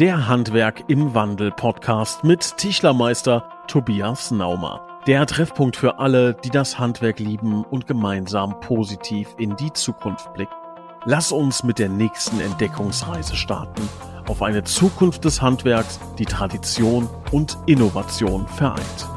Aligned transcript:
Der 0.00 0.26
Handwerk 0.26 0.82
im 0.88 1.14
Wandel 1.14 1.52
Podcast 1.52 2.24
mit 2.24 2.56
Tischlermeister 2.56 3.48
Tobias 3.68 4.32
Naumer. 4.32 4.84
Der 5.06 5.24
Treffpunkt 5.24 5.76
für 5.76 6.00
alle, 6.00 6.34
die 6.34 6.50
das 6.50 6.80
Handwerk 6.80 7.20
lieben 7.20 7.64
und 7.64 7.86
gemeinsam 7.86 8.58
positiv 8.58 9.28
in 9.38 9.54
die 9.54 9.72
Zukunft 9.72 10.34
blicken. 10.34 10.52
Lass 11.04 11.30
uns 11.30 11.62
mit 11.62 11.78
der 11.78 11.90
nächsten 11.90 12.40
Entdeckungsreise 12.40 13.36
starten 13.36 13.88
auf 14.26 14.42
eine 14.42 14.64
Zukunft 14.64 15.24
des 15.24 15.42
Handwerks, 15.42 16.00
die 16.18 16.24
Tradition 16.24 17.08
und 17.30 17.58
Innovation 17.66 18.48
vereint. 18.48 19.08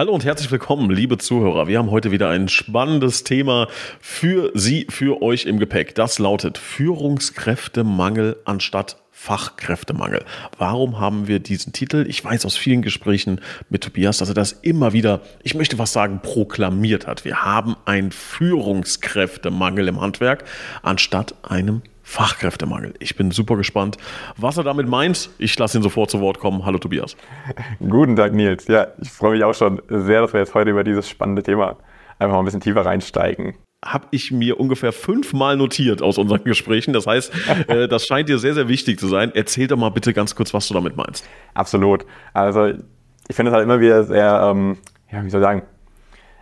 Hallo 0.00 0.14
und 0.14 0.24
herzlich 0.24 0.50
willkommen, 0.50 0.88
liebe 0.88 1.18
Zuhörer. 1.18 1.68
Wir 1.68 1.76
haben 1.76 1.90
heute 1.90 2.10
wieder 2.10 2.30
ein 2.30 2.48
spannendes 2.48 3.22
Thema 3.22 3.68
für 4.00 4.50
Sie, 4.54 4.86
für 4.88 5.20
euch 5.20 5.44
im 5.44 5.58
Gepäck. 5.58 5.94
Das 5.94 6.18
lautet 6.18 6.56
Führungskräftemangel 6.56 8.38
anstatt 8.46 8.96
Fachkräftemangel. 9.10 10.24
Warum 10.56 10.98
haben 11.00 11.28
wir 11.28 11.38
diesen 11.38 11.74
Titel? 11.74 12.06
Ich 12.08 12.24
weiß 12.24 12.46
aus 12.46 12.56
vielen 12.56 12.80
Gesprächen 12.80 13.42
mit 13.68 13.82
Tobias, 13.82 14.16
dass 14.16 14.30
er 14.30 14.34
das 14.34 14.52
immer 14.52 14.94
wieder, 14.94 15.20
ich 15.42 15.54
möchte 15.54 15.78
was 15.78 15.92
sagen, 15.92 16.20
proklamiert 16.22 17.06
hat. 17.06 17.26
Wir 17.26 17.44
haben 17.44 17.76
einen 17.84 18.10
Führungskräftemangel 18.10 19.86
im 19.86 20.00
Handwerk 20.00 20.44
anstatt 20.82 21.34
einem 21.42 21.82
Fachkräftemangel. 22.10 22.94
Ich 22.98 23.14
bin 23.14 23.30
super 23.30 23.56
gespannt, 23.56 23.96
was 24.36 24.56
er 24.56 24.64
damit 24.64 24.88
meint. 24.88 25.30
Ich 25.38 25.56
lasse 25.56 25.78
ihn 25.78 25.82
sofort 25.82 26.10
zu 26.10 26.20
Wort 26.20 26.40
kommen. 26.40 26.66
Hallo 26.66 26.78
Tobias. 26.78 27.16
Guten 27.78 28.16
Tag 28.16 28.34
Nils. 28.34 28.66
Ja, 28.66 28.88
ich 29.00 29.10
freue 29.10 29.32
mich 29.32 29.44
auch 29.44 29.54
schon 29.54 29.80
sehr, 29.88 30.20
dass 30.20 30.32
wir 30.32 30.40
jetzt 30.40 30.54
heute 30.54 30.70
über 30.70 30.82
dieses 30.82 31.08
spannende 31.08 31.44
Thema 31.44 31.76
einfach 32.18 32.34
mal 32.34 32.40
ein 32.40 32.44
bisschen 32.44 32.60
tiefer 32.60 32.84
reinsteigen 32.84 33.54
habe 33.82 34.08
ich 34.10 34.30
mir 34.30 34.60
ungefähr 34.60 34.92
fünfmal 34.92 35.56
notiert 35.56 36.02
aus 36.02 36.18
unseren 36.18 36.44
Gesprächen. 36.44 36.92
Das 36.92 37.06
heißt, 37.06 37.32
äh, 37.68 37.88
das 37.88 38.06
scheint 38.06 38.28
dir 38.28 38.38
sehr, 38.38 38.52
sehr 38.52 38.68
wichtig 38.68 39.00
zu 39.00 39.08
sein. 39.08 39.32
Erzähl 39.34 39.68
doch 39.68 39.78
mal 39.78 39.88
bitte 39.88 40.12
ganz 40.12 40.34
kurz, 40.34 40.52
was 40.52 40.68
du 40.68 40.74
damit 40.74 40.98
meinst. 40.98 41.26
Absolut. 41.54 42.04
Also 42.34 42.66
ich 42.66 43.34
finde 43.34 43.52
es 43.52 43.54
halt 43.54 43.64
immer 43.64 43.80
wieder 43.80 44.04
sehr, 44.04 44.50
ähm, 44.52 44.76
ja, 45.10 45.24
wie 45.24 45.30
soll 45.30 45.40
ich 45.40 45.46
sagen, 45.46 45.62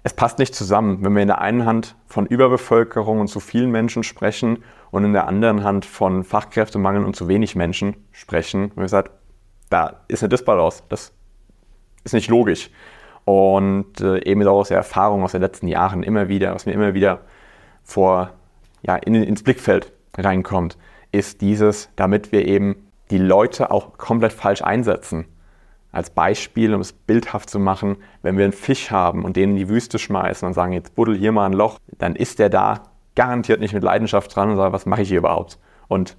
es 0.09 0.15
passt 0.15 0.39
nicht 0.39 0.55
zusammen, 0.55 1.05
wenn 1.05 1.13
wir 1.13 1.21
in 1.21 1.29
der 1.29 1.43
einen 1.43 1.67
Hand 1.67 1.95
von 2.07 2.25
Überbevölkerung 2.25 3.21
und 3.21 3.29
zu 3.29 3.41
vielen 3.41 3.71
Menschen 3.71 4.03
sprechen 4.03 4.65
und 4.91 5.05
in 5.05 5.13
der 5.13 5.29
anderen 5.29 5.65
Hand 5.65 5.85
von 5.85 6.25
Fachkräftemangel 6.25 7.05
und 7.05 7.15
zu 7.15 7.29
wenig 7.29 7.55
Menschen 7.57 7.95
sprechen. 8.11 8.71
Und 8.71 8.79
wir 8.79 8.89
sagen, 8.89 9.11
da 9.69 10.01
ist 10.09 10.23
eine 10.23 10.31
Disbalance. 10.31 10.83
Das 10.89 11.13
ist 12.05 12.15
nicht 12.15 12.31
logisch. 12.31 12.71
Und 13.27 14.01
äh, 14.01 14.25
eben 14.25 14.49
aus 14.49 14.69
der 14.69 14.79
Erfahrung 14.79 15.25
aus 15.25 15.33
den 15.33 15.43
letzten 15.43 15.69
Jahren 15.69 16.03
immer 16.03 16.29
wieder, 16.29 16.55
was 16.55 16.65
mir 16.65 16.73
immer 16.73 16.95
wieder 16.95 17.21
vor, 17.83 18.31
ja, 18.81 18.97
in, 18.97 19.15
ins 19.15 19.43
Blickfeld 19.43 19.93
reinkommt, 20.17 20.79
ist 21.13 21.43
dieses, 21.43 21.91
damit 21.97 22.33
wir 22.33 22.49
eben 22.49 22.89
die 23.11 23.19
Leute 23.19 23.71
auch 23.71 23.99
komplett 23.99 24.33
falsch 24.33 24.63
einsetzen. 24.63 25.27
Als 25.91 26.11
Beispiel, 26.11 26.75
um 26.75 26.81
es 26.81 26.93
bildhaft 26.93 27.49
zu 27.49 27.59
machen, 27.59 27.97
wenn 28.23 28.37
wir 28.37 28.45
einen 28.45 28.53
Fisch 28.53 28.91
haben 28.91 29.25
und 29.25 29.37
den 29.37 29.51
in 29.51 29.57
die 29.57 29.69
Wüste 29.69 29.99
schmeißen 29.99 30.47
und 30.47 30.55
sagen, 30.55 30.73
jetzt 30.73 30.95
buddel 30.95 31.17
hier 31.17 31.33
mal 31.33 31.47
ein 31.47 31.53
Loch, 31.53 31.79
dann 31.99 32.15
ist 32.15 32.39
der 32.39 32.51
da 32.51 32.83
garantiert 33.15 33.61
nicht 33.61 33.75
mit 33.75 33.83
Leidenschaft 33.83 34.35
dran 34.35 34.51
und 34.51 34.57
sagt, 34.57 34.73
was 34.73 34.87
mache 34.87 35.03
ich 35.03 35.09
hier 35.09 35.19
überhaupt? 35.19 35.59
Und 35.89 36.17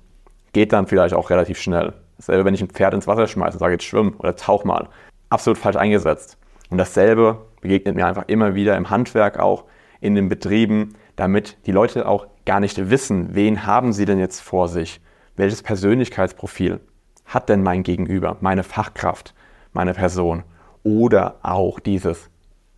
geht 0.52 0.73
dann 0.73 0.88
vielleicht 0.88 1.14
auch 1.14 1.30
relativ 1.30 1.59
schnell. 1.59 1.94
Dasselbe, 2.17 2.44
wenn 2.45 2.53
ich 2.53 2.61
ein 2.61 2.70
Pferd 2.70 2.94
ins 2.94 3.08
Wasser 3.08 3.28
schmeiße 3.28 3.53
und 3.53 3.59
sage, 3.59 3.73
jetzt 3.73 3.86
schwimm 3.86 4.16
oder 4.17 4.36
tauch 4.36 4.66
mal. 4.66 4.89
Absolut 5.30 5.58
falsch 5.58 5.78
eingesetzt. 5.78 6.38
Und 6.70 6.78
dasselbe 6.78 7.45
begegnet 7.61 7.95
mir 7.95 8.06
einfach 8.06 8.26
immer 8.28 8.56
wieder 8.56 8.76
im 8.76 8.89
Handwerk 8.89 9.39
auch, 9.39 9.66
in 10.02 10.16
den 10.16 10.30
Betrieben, 10.30 10.95
damit 11.16 11.58
die 11.66 11.72
Leute 11.72 12.08
auch 12.08 12.28
gar 12.45 12.59
nicht 12.59 12.89
wissen, 12.89 13.36
wen 13.36 13.66
haben 13.66 13.94
sie 13.94 14.06
denn 14.06 14.20
jetzt 14.20 14.42
vor 14.42 14.67
sich? 14.67 15.02
Welches 15.36 15.61
Persönlichkeitsprofil 15.61 16.80
hat 17.26 17.50
denn 17.50 17.64
mein 17.64 17.83
Gegenüber, 17.83 18.38
meine 18.42 18.64
Fachkraft, 18.64 19.33
meine 19.73 19.94
Person? 19.94 20.44
Oder 20.84 21.36
auch 21.42 21.80
dieses, 21.80 22.30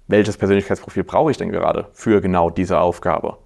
welches 0.07 0.38
Persönlichkeitsprofil 0.38 1.03
brauche 1.03 1.31
ich 1.31 1.38
denn 1.38 1.51
gerade 1.51 1.88
für 1.93 2.21
genau 2.21 2.49
diese 2.49 2.79
Aufgabe? 2.79 3.38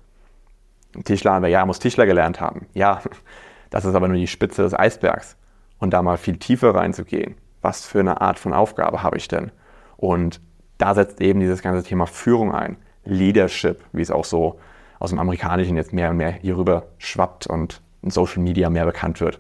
Tischler, 1.04 1.46
ja, 1.48 1.66
muss 1.66 1.80
Tischler 1.80 2.06
gelernt 2.06 2.40
haben. 2.40 2.68
Ja, 2.74 3.02
das 3.70 3.86
ist 3.86 3.96
aber 3.96 4.08
nur 4.08 4.18
die 4.18 4.28
Spitze 4.28 4.64
des 4.64 4.74
Eisbergs. 4.74 5.36
Und 5.78 5.92
da 5.92 6.02
mal 6.02 6.18
viel 6.18 6.38
tiefer 6.38 6.74
reinzugehen. 6.74 7.36
Was 7.62 7.86
für 7.86 8.00
eine 8.00 8.22
Art 8.22 8.40
von 8.40 8.54
Aufgabe 8.54 9.04
habe 9.04 9.18
ich 9.18 9.28
denn? 9.28 9.52
Und 9.98 10.40
da 10.78 10.94
setzt 10.94 11.22
eben 11.22 11.40
dieses 11.40 11.62
ganze 11.62 11.84
Thema 11.84 12.06
Führung 12.06 12.54
ein. 12.54 12.78
Leadership, 13.04 13.84
wie 13.92 14.02
es 14.02 14.12
auch 14.12 14.26
so 14.26 14.60
aus 15.00 15.10
dem 15.10 15.20
Amerikanischen 15.20 15.76
jetzt 15.76 15.94
mehr 15.94 16.10
und 16.10 16.18
mehr 16.18 16.32
hierüber 16.32 16.88
schwappt 16.98 17.48
und 17.48 17.82
in 18.02 18.10
Social 18.10 18.42
Media 18.42 18.70
mehr 18.70 18.86
bekannt 18.86 19.22
wird. 19.22 19.40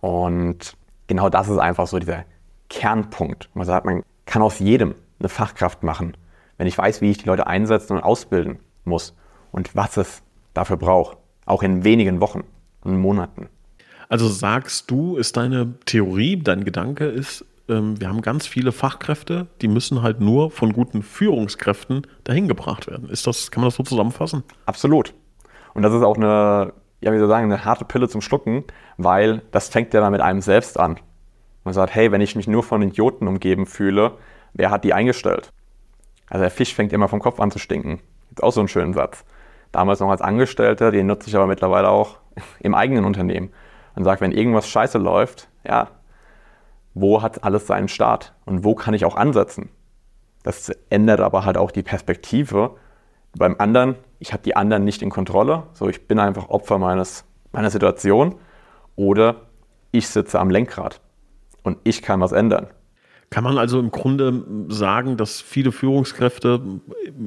Und 0.00 0.76
genau 1.06 1.28
das 1.28 1.48
ist 1.48 1.58
einfach 1.58 1.86
so 1.86 1.98
dieser 1.98 2.24
Kernpunkt. 2.68 3.48
Man 3.54 3.66
sagt, 3.66 3.86
man 3.86 4.02
kann 4.24 4.42
aus 4.42 4.58
jedem 4.58 4.94
eine 5.18 5.28
Fachkraft 5.28 5.82
machen, 5.82 6.16
wenn 6.58 6.66
ich 6.66 6.76
weiß, 6.76 7.00
wie 7.00 7.10
ich 7.10 7.18
die 7.18 7.26
Leute 7.26 7.46
einsetzen 7.46 7.94
und 7.94 8.02
ausbilden 8.02 8.58
muss 8.84 9.14
und 9.52 9.74
was 9.74 9.96
es 9.96 10.22
dafür 10.54 10.76
braucht. 10.76 11.16
Auch 11.44 11.62
in 11.62 11.84
wenigen 11.84 12.20
Wochen 12.20 12.44
und 12.82 12.98
Monaten. 12.98 13.48
Also 14.08 14.28
sagst 14.28 14.90
du, 14.90 15.16
ist 15.16 15.36
deine 15.36 15.74
Theorie, 15.84 16.36
dein 16.36 16.64
Gedanke 16.64 17.06
ist, 17.06 17.44
ähm, 17.68 18.00
wir 18.00 18.08
haben 18.08 18.22
ganz 18.22 18.46
viele 18.46 18.72
Fachkräfte, 18.72 19.48
die 19.60 19.68
müssen 19.68 20.02
halt 20.02 20.20
nur 20.20 20.50
von 20.50 20.72
guten 20.72 21.02
Führungskräften 21.02 22.06
dahin 22.24 22.48
gebracht 22.48 22.86
werden. 22.86 23.08
Ist 23.08 23.26
das, 23.26 23.50
kann 23.50 23.60
man 23.60 23.68
das 23.68 23.76
so 23.76 23.82
zusammenfassen? 23.82 24.44
Absolut. 24.66 25.14
Und 25.74 25.82
das 25.82 25.92
ist 25.92 26.02
auch 26.02 26.16
eine, 26.16 26.72
ja, 27.00 27.12
wie 27.12 27.18
soll 27.18 27.26
ich 27.26 27.30
sagen, 27.30 27.52
eine 27.52 27.64
harte 27.64 27.84
Pille 27.84 28.08
zum 28.08 28.20
Schlucken, 28.20 28.64
weil 28.96 29.42
das 29.50 29.68
fängt 29.68 29.92
ja 29.94 30.00
dann 30.00 30.12
mit 30.12 30.20
einem 30.20 30.40
selbst 30.40 30.78
an. 30.78 30.98
Man 31.66 31.74
sagt, 31.74 31.96
hey, 31.96 32.12
wenn 32.12 32.20
ich 32.20 32.36
mich 32.36 32.46
nur 32.46 32.62
von 32.62 32.80
Idioten 32.80 33.26
umgeben 33.26 33.66
fühle, 33.66 34.12
wer 34.54 34.70
hat 34.70 34.84
die 34.84 34.94
eingestellt? 34.94 35.52
Also 36.30 36.42
der 36.42 36.50
Fisch 36.52 36.72
fängt 36.72 36.92
immer 36.92 37.08
vom 37.08 37.18
Kopf 37.18 37.40
an 37.40 37.50
zu 37.50 37.58
stinken. 37.58 37.98
Ist 38.30 38.40
auch 38.44 38.52
so 38.52 38.60
ein 38.60 38.68
schöner 38.68 38.94
Satz. 38.94 39.24
Damals 39.72 39.98
noch 39.98 40.10
als 40.10 40.20
Angestellter, 40.20 40.92
den 40.92 41.08
nutze 41.08 41.28
ich 41.28 41.34
aber 41.34 41.48
mittlerweile 41.48 41.88
auch 41.88 42.18
im 42.60 42.76
eigenen 42.76 43.04
Unternehmen. 43.04 43.52
Und 43.96 44.04
sagt, 44.04 44.20
wenn 44.20 44.30
irgendwas 44.30 44.68
scheiße 44.68 44.98
läuft, 44.98 45.48
ja, 45.66 45.88
wo 46.94 47.20
hat 47.20 47.42
alles 47.42 47.66
seinen 47.66 47.88
Start 47.88 48.32
und 48.44 48.62
wo 48.62 48.76
kann 48.76 48.94
ich 48.94 49.04
auch 49.04 49.16
ansetzen. 49.16 49.68
Das 50.44 50.70
ändert 50.88 51.18
aber 51.18 51.44
halt 51.44 51.56
auch 51.56 51.72
die 51.72 51.82
Perspektive. 51.82 52.76
Beim 53.36 53.56
anderen, 53.58 53.96
ich 54.20 54.32
habe 54.32 54.44
die 54.44 54.54
anderen 54.54 54.84
nicht 54.84 55.02
in 55.02 55.10
Kontrolle, 55.10 55.64
so 55.72 55.88
ich 55.88 56.06
bin 56.06 56.20
einfach 56.20 56.48
Opfer 56.48 56.78
meines, 56.78 57.24
meiner 57.50 57.70
Situation 57.70 58.36
oder 58.94 59.34
ich 59.90 60.06
sitze 60.06 60.38
am 60.38 60.48
Lenkrad 60.48 61.00
und 61.66 61.78
ich 61.82 62.00
kann 62.00 62.20
was 62.20 62.32
ändern. 62.32 62.68
Kann 63.28 63.42
man 63.42 63.58
also 63.58 63.80
im 63.80 63.90
Grunde 63.90 64.44
sagen, 64.68 65.16
dass 65.16 65.40
viele 65.40 65.72
Führungskräfte 65.72 66.60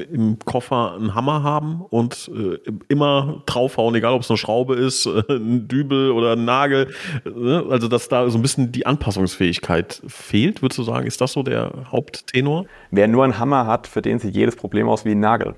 im 0.10 0.40
Koffer 0.40 0.94
einen 0.94 1.14
Hammer 1.14 1.44
haben 1.44 1.82
und 1.82 2.32
äh, 2.34 2.58
immer 2.88 3.44
draufhauen, 3.46 3.94
egal 3.96 4.14
ob 4.14 4.22
es 4.22 4.30
eine 4.30 4.38
Schraube 4.38 4.76
ist, 4.76 5.08
äh, 5.08 5.24
ein 5.30 5.68
Dübel 5.68 6.12
oder 6.12 6.34
ein 6.34 6.46
Nagel. 6.46 6.94
Ne? 7.26 7.66
Also 7.70 7.90
dass 7.90 8.08
da 8.08 8.30
so 8.30 8.38
ein 8.38 8.42
bisschen 8.42 8.72
die 8.72 8.86
Anpassungsfähigkeit 8.86 10.02
fehlt, 10.08 10.62
würdest 10.62 10.78
du 10.78 10.84
sagen, 10.84 11.06
ist 11.06 11.20
das 11.20 11.34
so 11.34 11.44
der 11.44 11.74
Haupttenor? 11.92 12.66
Wer 12.92 13.10
nur 13.10 13.26
einen 13.26 13.38
Hammer 13.38 13.68
hat, 13.68 13.86
für 13.86 14.02
den 14.02 14.20
sieht 14.20 14.36
jedes 14.36 14.56
Problem 14.56 14.88
aus 14.88 15.04
wie 15.04 15.12
ein 15.12 15.20
Nagel. 15.20 15.56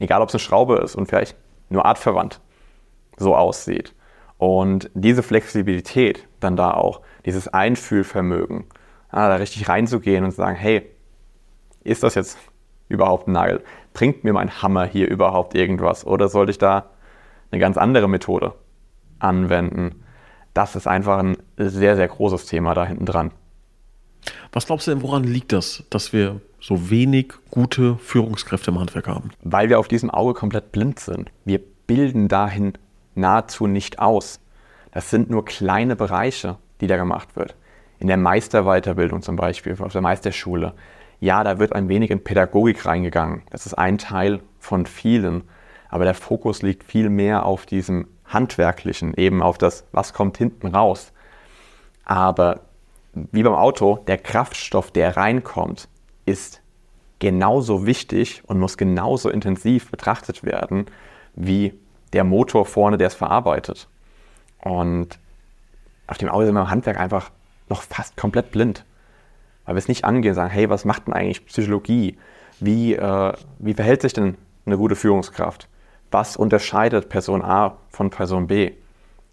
Egal 0.00 0.20
ob 0.20 0.30
es 0.30 0.34
eine 0.34 0.40
Schraube 0.40 0.78
ist 0.78 0.96
und 0.96 1.06
vielleicht 1.06 1.36
nur 1.70 1.86
artverwandt 1.86 2.40
so 3.16 3.36
aussieht. 3.36 3.94
Und 4.36 4.90
diese 4.94 5.22
Flexibilität 5.22 6.26
dann 6.40 6.56
da 6.56 6.72
auch, 6.72 7.00
dieses 7.24 7.48
Einfühlvermögen, 7.48 8.64
ah, 9.10 9.28
da 9.28 9.36
richtig 9.36 9.68
reinzugehen 9.68 10.24
und 10.24 10.30
zu 10.30 10.36
sagen, 10.36 10.56
hey, 10.56 10.90
ist 11.82 12.02
das 12.02 12.14
jetzt 12.14 12.38
überhaupt 12.88 13.28
ein 13.28 13.32
Nagel? 13.32 13.62
Bringt 13.92 14.24
mir 14.24 14.32
mein 14.32 14.62
Hammer 14.62 14.84
hier 14.84 15.08
überhaupt 15.08 15.54
irgendwas? 15.54 16.06
Oder 16.06 16.28
sollte 16.28 16.50
ich 16.50 16.58
da 16.58 16.90
eine 17.50 17.60
ganz 17.60 17.76
andere 17.76 18.08
Methode 18.08 18.54
anwenden? 19.18 20.02
Das 20.52 20.76
ist 20.76 20.86
einfach 20.86 21.18
ein 21.18 21.36
sehr, 21.56 21.96
sehr 21.96 22.08
großes 22.08 22.46
Thema 22.46 22.74
da 22.74 22.84
hinten 22.84 23.06
dran. 23.06 23.32
Was 24.52 24.66
glaubst 24.66 24.86
du 24.86 24.92
denn, 24.92 25.02
woran 25.02 25.24
liegt 25.24 25.52
das, 25.52 25.84
dass 25.90 26.12
wir 26.12 26.40
so 26.60 26.90
wenig 26.90 27.34
gute 27.50 27.96
Führungskräfte 27.98 28.70
im 28.70 28.78
Handwerk 28.78 29.08
haben? 29.08 29.30
Weil 29.42 29.68
wir 29.68 29.78
auf 29.78 29.88
diesem 29.88 30.10
Auge 30.10 30.34
komplett 30.34 30.72
blind 30.72 30.98
sind. 30.98 31.30
Wir 31.44 31.60
bilden 31.86 32.28
dahin 32.28 32.74
nahezu 33.14 33.66
nicht 33.66 33.98
aus. 33.98 34.40
Das 34.92 35.10
sind 35.10 35.28
nur 35.28 35.44
kleine 35.44 35.96
Bereiche, 35.96 36.56
die 36.80 36.86
da 36.86 36.96
gemacht 36.96 37.36
wird 37.36 37.56
in 37.98 38.08
der 38.08 38.16
Meisterweiterbildung 38.16 39.22
zum 39.22 39.36
Beispiel, 39.36 39.76
auf 39.80 39.92
der 39.92 40.02
Meisterschule, 40.02 40.74
ja, 41.20 41.42
da 41.44 41.58
wird 41.58 41.72
ein 41.72 41.88
wenig 41.88 42.10
in 42.10 42.22
Pädagogik 42.22 42.84
reingegangen. 42.84 43.42
Das 43.50 43.64
ist 43.66 43.74
ein 43.74 43.98
Teil 43.98 44.40
von 44.58 44.84
vielen. 44.84 45.44
Aber 45.88 46.04
der 46.04 46.14
Fokus 46.14 46.60
liegt 46.60 46.84
viel 46.84 47.08
mehr 47.08 47.46
auf 47.46 47.66
diesem 47.66 48.08
Handwerklichen, 48.26 49.14
eben 49.14 49.42
auf 49.42 49.58
das, 49.58 49.86
was 49.92 50.12
kommt 50.12 50.36
hinten 50.36 50.66
raus. 50.66 51.12
Aber 52.04 52.60
wie 53.14 53.42
beim 53.42 53.54
Auto, 53.54 54.04
der 54.06 54.18
Kraftstoff, 54.18 54.90
der 54.90 55.16
reinkommt, 55.16 55.88
ist 56.26 56.60
genauso 57.20 57.86
wichtig 57.86 58.42
und 58.46 58.58
muss 58.58 58.76
genauso 58.76 59.30
intensiv 59.30 59.90
betrachtet 59.90 60.42
werden 60.42 60.86
wie 61.34 61.72
der 62.12 62.24
Motor 62.24 62.66
vorne, 62.66 62.98
der 62.98 63.06
es 63.06 63.14
verarbeitet. 63.14 63.88
Und 64.58 65.18
auf 66.06 66.18
dem 66.18 66.28
Auge 66.28 66.46
sind 66.46 66.54
wir 66.54 66.62
im 66.62 66.70
Handwerk 66.70 66.98
einfach 66.98 67.30
noch 67.68 67.82
fast 67.82 68.16
komplett 68.16 68.50
blind. 68.50 68.84
Weil 69.64 69.74
wir 69.74 69.78
es 69.78 69.88
nicht 69.88 70.04
angehen, 70.04 70.34
sagen, 70.34 70.50
hey, 70.50 70.68
was 70.68 70.84
macht 70.84 71.06
denn 71.06 71.14
eigentlich 71.14 71.46
Psychologie? 71.46 72.18
Wie, 72.60 72.94
äh, 72.94 73.32
wie 73.58 73.74
verhält 73.74 74.02
sich 74.02 74.12
denn 74.12 74.36
eine 74.66 74.76
gute 74.76 74.96
Führungskraft? 74.96 75.68
Was 76.10 76.36
unterscheidet 76.36 77.08
Person 77.08 77.42
A 77.42 77.78
von 77.88 78.10
Person 78.10 78.46
B? 78.46 78.72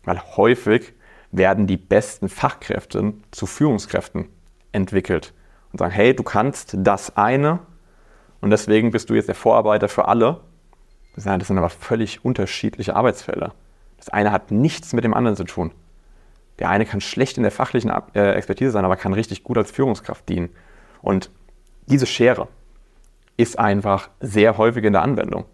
Weil 0.03 0.21
häufig 0.37 0.93
werden 1.31 1.67
die 1.67 1.77
besten 1.77 2.29
Fachkräfte 2.29 3.13
zu 3.31 3.45
Führungskräften 3.45 4.27
entwickelt 4.71 5.33
und 5.71 5.79
sagen, 5.79 5.91
hey, 5.91 6.15
du 6.15 6.23
kannst 6.23 6.75
das 6.77 7.15
eine 7.17 7.59
und 8.41 8.49
deswegen 8.49 8.91
bist 8.91 9.09
du 9.09 9.13
jetzt 9.13 9.27
der 9.27 9.35
Vorarbeiter 9.35 9.87
für 9.87 10.07
alle. 10.07 10.41
Das 11.15 11.25
sind 11.25 11.57
aber 11.57 11.69
völlig 11.69 12.25
unterschiedliche 12.25 12.95
Arbeitsfelder. 12.95 13.53
Das 13.97 14.09
eine 14.09 14.31
hat 14.31 14.49
nichts 14.49 14.93
mit 14.93 15.03
dem 15.03 15.13
anderen 15.13 15.37
zu 15.37 15.43
tun. 15.43 15.71
Der 16.59 16.69
eine 16.69 16.85
kann 16.85 17.01
schlecht 17.01 17.37
in 17.37 17.43
der 17.43 17.51
fachlichen 17.51 17.91
äh, 18.13 18.33
Expertise 18.33 18.71
sein, 18.71 18.85
aber 18.85 18.95
kann 18.95 19.13
richtig 19.13 19.43
gut 19.43 19.57
als 19.57 19.71
Führungskraft 19.71 20.27
dienen. 20.29 20.49
Und 21.01 21.31
diese 21.87 22.05
Schere 22.05 22.47
ist 23.37 23.57
einfach 23.57 24.09
sehr 24.19 24.57
häufig 24.57 24.83
in 24.83 24.93
der 24.93 25.01
Anwendung. 25.01 25.45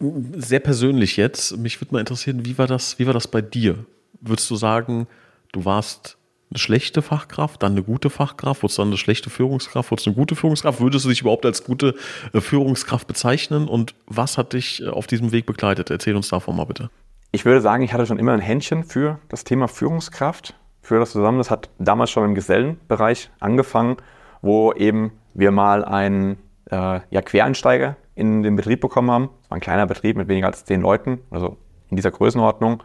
Sehr 0.00 0.60
persönlich 0.60 1.16
jetzt. 1.16 1.56
Mich 1.56 1.80
würde 1.80 1.94
mal 1.94 2.00
interessieren, 2.00 2.44
wie 2.44 2.58
war 2.58 2.66
das, 2.66 2.98
wie 2.98 3.06
war 3.06 3.14
das 3.14 3.28
bei 3.28 3.40
dir? 3.40 3.84
Würdest 4.20 4.50
du 4.50 4.56
sagen, 4.56 5.06
du 5.52 5.64
warst 5.64 6.16
eine 6.50 6.58
schlechte 6.58 7.02
Fachkraft, 7.02 7.62
dann 7.62 7.72
eine 7.72 7.82
gute 7.82 8.10
Fachkraft, 8.10 8.62
wurdest 8.62 8.78
dann 8.78 8.88
eine 8.88 8.96
schlechte 8.98 9.30
Führungskraft, 9.30 9.90
wurdest 9.90 10.06
eine 10.06 10.16
gute 10.16 10.36
Führungskraft? 10.36 10.80
Würdest 10.80 11.04
du 11.04 11.08
dich 11.08 11.22
überhaupt 11.22 11.46
als 11.46 11.64
gute 11.64 11.94
äh, 12.32 12.40
Führungskraft 12.40 13.06
bezeichnen? 13.06 13.68
Und 13.68 13.94
was 14.06 14.38
hat 14.38 14.52
dich 14.52 14.82
äh, 14.82 14.88
auf 14.88 15.06
diesem 15.06 15.32
Weg 15.32 15.46
begleitet? 15.46 15.90
Erzähl 15.90 16.14
uns 16.14 16.28
davon 16.28 16.56
mal 16.56 16.64
bitte. 16.64 16.90
Ich 17.34 17.46
würde 17.46 17.62
sagen, 17.62 17.82
ich 17.82 17.94
hatte 17.94 18.04
schon 18.04 18.18
immer 18.18 18.32
ein 18.32 18.40
Händchen 18.40 18.84
für 18.84 19.18
das 19.30 19.42
Thema 19.42 19.66
Führungskraft, 19.66 20.54
für 20.82 20.98
das 20.98 21.12
zusammen. 21.12 21.38
Das 21.38 21.50
hat 21.50 21.70
damals 21.78 22.10
schon 22.10 22.26
im 22.26 22.34
Gesellenbereich 22.34 23.30
angefangen, 23.40 23.96
wo 24.42 24.74
eben 24.74 25.12
wir 25.32 25.50
mal 25.50 25.82
einen 25.82 26.36
äh, 26.70 27.00
ja, 27.08 27.22
Quereinsteiger 27.22 27.96
in 28.14 28.42
den 28.42 28.54
Betrieb 28.54 28.82
bekommen 28.82 29.10
haben. 29.10 29.30
Es 29.44 29.50
war 29.50 29.56
ein 29.56 29.62
kleiner 29.62 29.86
Betrieb 29.86 30.18
mit 30.18 30.28
weniger 30.28 30.48
als 30.48 30.66
zehn 30.66 30.82
Leuten, 30.82 31.20
also 31.30 31.56
in 31.88 31.96
dieser 31.96 32.10
Größenordnung. 32.10 32.82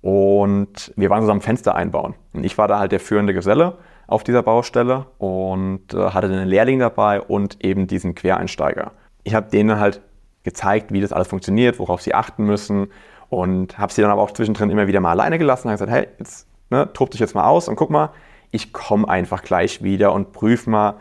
Und 0.00 0.92
wir 0.94 1.10
waren 1.10 1.22
zusammen 1.22 1.40
Fenster 1.40 1.74
einbauen. 1.74 2.14
Und 2.32 2.44
ich 2.44 2.56
war 2.58 2.68
da 2.68 2.78
halt 2.78 2.92
der 2.92 3.00
führende 3.00 3.34
Geselle 3.34 3.78
auf 4.06 4.22
dieser 4.22 4.44
Baustelle 4.44 5.06
und 5.18 5.92
äh, 5.92 6.10
hatte 6.10 6.28
einen 6.28 6.46
Lehrling 6.46 6.78
dabei 6.78 7.20
und 7.20 7.64
eben 7.64 7.88
diesen 7.88 8.14
Quereinsteiger. 8.14 8.92
Ich 9.24 9.34
habe 9.34 9.50
denen 9.50 9.80
halt 9.80 10.02
gezeigt, 10.44 10.92
wie 10.92 11.00
das 11.00 11.12
alles 11.12 11.26
funktioniert, 11.26 11.80
worauf 11.80 12.00
sie 12.00 12.14
achten 12.14 12.44
müssen 12.44 12.88
und 13.32 13.78
habe 13.78 13.90
sie 13.90 14.02
dann 14.02 14.10
aber 14.10 14.20
auch 14.20 14.32
zwischendrin 14.32 14.68
immer 14.68 14.86
wieder 14.86 15.00
mal 15.00 15.12
alleine 15.12 15.38
gelassen 15.38 15.68
und 15.68 15.72
gesagt, 15.72 15.90
hey, 15.90 16.06
jetzt 16.18 16.46
ne, 16.68 16.92
tob 16.92 17.12
dich 17.12 17.18
jetzt 17.18 17.34
mal 17.34 17.46
aus 17.46 17.66
und 17.66 17.76
guck 17.76 17.88
mal, 17.88 18.10
ich 18.50 18.74
komme 18.74 19.08
einfach 19.08 19.42
gleich 19.42 19.82
wieder 19.82 20.12
und 20.12 20.32
prüf 20.32 20.66
mal. 20.66 20.96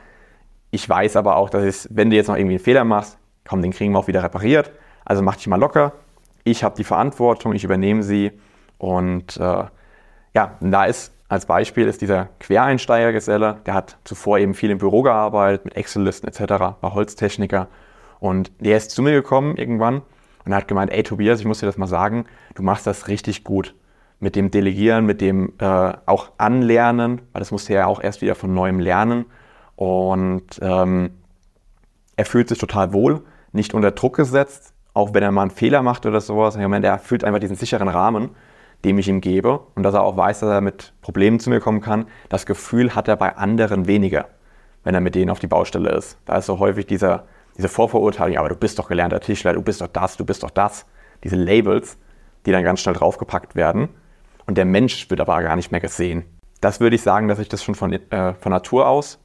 Ich 0.70 0.88
weiß 0.88 1.18
aber 1.18 1.36
auch, 1.36 1.50
dass 1.50 1.64
es, 1.64 1.90
wenn 1.92 2.10
du 2.10 2.16
jetzt 2.16 2.28
noch 2.28 2.38
irgendwie 2.38 2.56
einen 2.56 2.64
Fehler 2.64 2.86
machst, 2.86 3.18
komm, 3.46 3.62
den 3.62 3.72
kriegen 3.72 3.92
wir 3.92 4.00
auch 4.00 4.08
wieder 4.08 4.24
repariert. 4.24 4.72
Also 5.04 5.22
mach 5.22 5.36
dich 5.36 5.48
mal 5.48 5.60
locker. 5.60 5.92
Ich 6.46 6.64
habe 6.64 6.74
die 6.78 6.86
Verantwortung, 6.86 7.52
ich 7.52 7.66
übernehme 7.66 8.02
sie 8.02 8.32
und 8.78 9.36
äh, 9.36 9.66
ja, 10.34 10.58
da 10.62 10.86
ist 10.86 11.14
als 11.28 11.46
Beispiel 11.46 11.86
ist 11.86 12.00
dieser 12.00 12.30
Quereinsteigergeselle, 12.40 13.58
der 13.66 13.74
hat 13.74 13.98
zuvor 14.06 14.40
eben 14.40 14.54
viel 14.54 14.70
im 14.70 14.78
Büro 14.78 15.02
gearbeitet, 15.02 15.66
mit 15.66 15.76
Excel-Listen 15.76 16.30
etc., 16.30 16.50
war 16.80 16.94
Holztechniker. 16.94 17.68
Und 18.22 18.54
der 18.62 18.78
ist 18.78 18.92
zu 18.92 19.02
mir 19.02 19.12
gekommen 19.12 19.58
irgendwann 19.58 20.02
und 20.46 20.54
hat 20.54 20.68
gemeint, 20.68 20.92
ey 20.92 21.04
Tobias, 21.04 21.40
ich 21.40 21.46
muss 21.46 21.60
dir 21.60 21.66
das 21.66 21.78
mal 21.78 21.88
sagen, 21.88 22.26
du 22.56 22.64
machst 22.64 22.88
das 22.88 23.08
richtig 23.08 23.44
gut. 23.44 23.76
Mit 24.20 24.36
dem 24.36 24.52
Delegieren, 24.52 25.06
mit 25.06 25.20
dem 25.20 25.54
äh, 25.58 25.94
auch 26.06 26.32
Anlernen, 26.38 27.22
weil 27.34 27.40
das 27.40 27.52
musste 27.52 27.74
er 27.74 27.82
ja 27.82 27.86
auch 27.88 28.02
erst 28.02 28.22
wieder 28.22 28.36
von 28.36 28.54
neuem 28.54 28.80
lernen. 28.80 29.26
Und 29.76 30.60
ähm, 30.62 31.12
er 32.16 32.26
fühlt 32.26 32.50
sich 32.50 32.60
total 32.60 32.94
wohl, 32.94 33.24
nicht 33.52 33.74
unter 33.74 33.92
Druck 33.92 34.18
gesetzt, 34.18 34.74
auch 34.94 35.16
wenn 35.16 35.24
er 35.24 35.32
mal 35.32 35.42
einen 35.42 35.52
Fehler 35.52 35.82
macht 35.82 36.06
oder 36.06 36.22
sowas. 36.22 36.56
Ich 36.56 36.68
meine, 36.68 36.86
er 36.86 37.00
fühlt 37.00 37.24
einfach 37.24 37.40
diesen 37.40 37.56
sicheren 37.56 37.88
Rahmen 37.88 38.30
dem 38.84 38.98
ich 38.98 39.08
ihm 39.08 39.22
gebe 39.22 39.60
und 39.76 39.84
dass 39.84 39.94
er 39.94 40.04
auch 40.04 40.18
weiß, 40.18 40.40
dass 40.40 40.50
er 40.50 40.62
mit 40.62 40.94
Problemen 41.02 41.40
zu 41.40 41.50
mir 41.50 41.60
kommen 41.60 41.82
kann. 41.82 42.06
Das 42.30 42.46
Gefühl 42.46 42.96
hat 42.96 43.08
er 43.08 43.16
bei 43.16 43.36
anderen 43.36 43.88
weniger, 43.88 44.28
wenn 44.84 44.96
er 44.96 45.02
mit 45.02 45.16
denen 45.16 45.30
auf 45.30 45.40
die 45.40 45.48
Baustelle 45.48 45.92
ist. 45.92 46.18
Da 46.26 46.38
ist 46.38 46.48
so 46.48 46.60
häufig 46.60 46.88
dieser, 46.88 47.26
diese 47.58 47.70
Vorverurteilung, 47.70 48.38
aber 48.38 48.50
du 48.50 48.56
bist 48.56 48.80
doch 48.80 48.88
gelernter 48.88 49.20
Tischler, 49.20 49.54
du 49.54 49.62
bist 49.62 49.82
doch 49.82 49.88
das, 49.88 50.18
du 50.18 50.26
bist 50.26 50.44
doch 50.44 50.50
das. 50.50 50.86
Diese 51.24 51.36
Labels, 51.36 51.98
die 52.46 52.52
dann 52.52 52.64
ganz 52.64 52.82
schnell 52.82 52.96
draufgepackt 52.96 53.56
werden. 53.56 53.90
Und 54.46 54.58
der 54.58 54.66
Mensch 54.66 55.10
wird 55.10 55.22
aber 55.22 55.42
gar 55.44 55.56
nicht 55.56 55.72
mehr 55.72 55.82
gesehen. 55.82 56.24
Das 56.62 56.80
würde 56.80 56.96
ich 56.96 57.02
sagen, 57.02 57.28
dass 57.28 57.40
ich 57.40 57.50
das 57.50 57.64
schon 57.64 57.76
von, 57.76 57.94
äh, 57.94 58.34
von 58.36 58.52
Natur 58.52 58.88
aus 58.88 59.20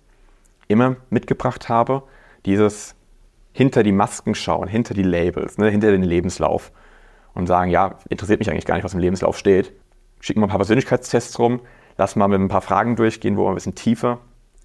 immer 0.69 0.97
mitgebracht 1.11 1.69
habe. 1.69 2.03
Dieses 2.45 2.95
hinter 3.53 3.83
die 3.83 3.93
Masken 3.93 4.35
schauen, 4.35 4.69
hinter 4.69 4.95
die 4.95 5.03
Labels, 5.03 5.57
ne, 5.57 5.71
hinter 5.71 5.91
den 5.91 6.03
Lebenslauf 6.03 6.73
und 7.35 7.47
sagen, 7.47 7.71
ja, 7.71 7.99
interessiert 8.09 8.39
mich 8.39 8.51
eigentlich 8.51 8.67
gar 8.67 8.75
nicht, 8.75 8.85
was 8.85 8.95
im 8.95 9.01
Lebenslauf 9.01 9.39
steht. 9.39 9.73
Schicken 10.21 10.41
wir 10.41 10.47
ein 10.47 10.51
paar 10.51 10.59
Persönlichkeitstests 10.59 11.39
rum, 11.39 11.61
lass 11.97 12.17
mal 12.17 12.29
mit 12.29 12.41
ein 12.41 12.49
paar 12.49 12.63
Fragen 12.63 12.97
durchgehen, 12.97 13.37
wo 13.37 13.45
wir 13.45 13.51
ein 13.51 13.55
bisschen 13.55 13.75
tiefer 13.75 14.19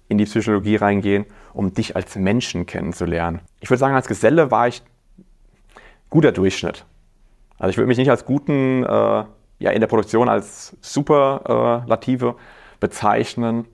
in 0.08 0.18
die 0.18 0.24
Psychologie 0.24 0.76
reingehen, 0.76 1.24
um 1.52 1.74
dich 1.74 1.96
als 1.96 2.16
Menschen 2.16 2.66
kennenzulernen. 2.66 3.40
Ich 3.60 3.70
würde 3.70 3.78
sagen, 3.78 3.94
als 3.94 4.08
Geselle 4.08 4.50
war 4.50 4.68
ich 4.68 4.82
guter 6.10 6.32
Durchschnitt. 6.32 6.84
Also 7.58 7.70
ich 7.70 7.76
würde 7.76 7.88
mich 7.88 7.98
nicht 7.98 8.10
als 8.10 8.24
guten, 8.24 8.84
äh, 8.84 9.24
ja, 9.58 9.70
in 9.70 9.80
der 9.80 9.86
Produktion 9.86 10.28
als 10.28 10.76
Superlative 10.80 12.28
äh, 12.28 12.34
bezeichnen. 12.80 13.66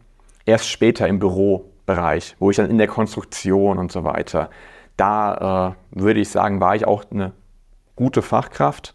Erst 0.45 0.69
später 0.69 1.09
im 1.09 1.19
Bürobereich, 1.19 2.37
wo 2.39 2.51
ich 2.51 2.57
dann 2.57 2.71
in 2.71 2.79
der 2.79 2.87
Konstruktion 2.87 3.79
und 3.79 3.91
so 3.91 4.05
weiter, 4.05 4.51
da 4.97 5.75
äh, 5.95 5.99
würde 6.01 6.21
ich 6.21 6.29
sagen, 6.29 6.61
war 6.61 6.77
ich 6.77 6.87
auch 6.87 7.05
eine 7.11 7.33
gute 7.97 8.23
Fachkraft, 8.23 8.95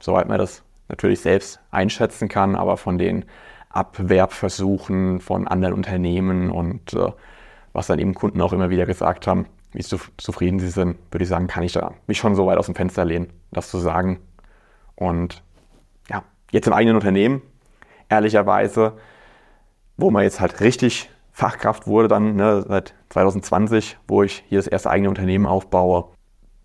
soweit 0.00 0.28
man 0.28 0.38
das 0.38 0.62
natürlich 0.88 1.20
selbst 1.20 1.60
einschätzen 1.70 2.28
kann, 2.28 2.54
aber 2.54 2.76
von 2.76 2.98
den 2.98 3.24
Abwerbversuchen 3.70 5.20
von 5.20 5.46
anderen 5.46 5.74
Unternehmen 5.74 6.50
und 6.50 6.94
äh, 6.94 7.12
was 7.78 7.86
dann 7.86 8.00
eben 8.00 8.14
Kunden 8.14 8.40
auch 8.40 8.52
immer 8.52 8.70
wieder 8.70 8.86
gesagt 8.86 9.26
haben, 9.26 9.46
wie 9.72 9.82
zufrieden 9.82 10.58
sie 10.58 10.68
sind, 10.68 10.98
würde 11.12 11.22
ich 11.22 11.28
sagen, 11.28 11.46
kann 11.46 11.62
ich 11.62 11.72
da 11.72 11.92
mich 12.08 12.18
schon 12.18 12.34
so 12.34 12.46
weit 12.46 12.58
aus 12.58 12.66
dem 12.66 12.74
Fenster 12.74 13.04
lehnen, 13.04 13.32
das 13.52 13.70
zu 13.70 13.78
sagen. 13.78 14.18
Und 14.96 15.42
ja, 16.10 16.24
jetzt 16.50 16.66
im 16.66 16.72
eigenen 16.72 16.96
Unternehmen, 16.96 17.40
ehrlicherweise, 18.08 18.94
wo 19.96 20.10
man 20.10 20.24
jetzt 20.24 20.40
halt 20.40 20.60
richtig 20.60 21.08
Fachkraft 21.30 21.86
wurde, 21.86 22.08
dann 22.08 22.34
ne, 22.34 22.64
seit 22.66 22.94
2020, 23.10 23.96
wo 24.08 24.24
ich 24.24 24.42
hier 24.48 24.58
das 24.58 24.66
erste 24.66 24.90
eigene 24.90 25.08
Unternehmen 25.08 25.46
aufbaue, 25.46 26.08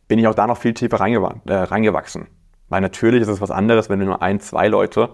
bin 0.07 0.17
ich 0.17 0.27
auch 0.27 0.33
da 0.33 0.47
noch 0.47 0.57
viel 0.57 0.73
tiefer 0.73 0.99
äh, 0.99 1.53
reingewachsen. 1.53 2.27
Weil 2.69 2.81
natürlich 2.81 3.21
ist 3.21 3.27
es 3.27 3.39
was 3.39 3.51
anderes, 3.51 3.89
wenn 3.89 3.99
du 3.99 4.05
nur 4.05 4.23
ein, 4.23 4.39
zwei 4.39 4.67
Leute 4.67 5.09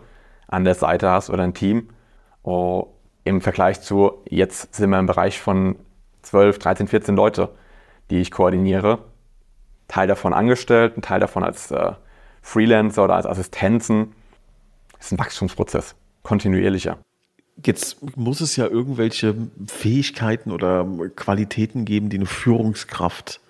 an 0.47 0.63
der 0.63 0.75
Seite 0.75 1.09
hast 1.09 1.29
oder 1.29 1.43
ein 1.43 1.53
Team. 1.53 1.89
Oh, 2.43 2.87
Im 3.25 3.41
Vergleich 3.41 3.81
zu, 3.81 4.23
jetzt 4.29 4.73
sind 4.73 4.91
wir 4.91 4.99
im 4.99 5.07
Bereich 5.07 5.41
von 5.41 5.75
12, 6.23 6.59
13, 6.59 6.87
14 6.87 7.15
Leute, 7.15 7.49
die 8.09 8.19
ich 8.19 8.31
koordiniere. 8.31 8.99
Teil 9.87 10.07
davon 10.07 10.33
angestellt, 10.33 10.97
ein 10.97 11.01
Teil 11.01 11.19
davon 11.19 11.43
als 11.43 11.71
äh, 11.71 11.93
Freelancer 12.41 13.03
oder 13.03 13.15
als 13.15 13.25
Assistenzen. 13.25 14.13
Das 14.97 15.07
ist 15.07 15.11
ein 15.13 15.19
Wachstumsprozess, 15.19 15.95
kontinuierlicher. 16.23 16.99
Jetzt 17.65 18.15
muss 18.15 18.39
es 18.39 18.55
ja 18.55 18.67
irgendwelche 18.67 19.35
Fähigkeiten 19.67 20.51
oder 20.51 20.85
Qualitäten 21.15 21.85
geben, 21.85 22.09
die 22.09 22.17
eine 22.17 22.25
Führungskraft 22.25 23.41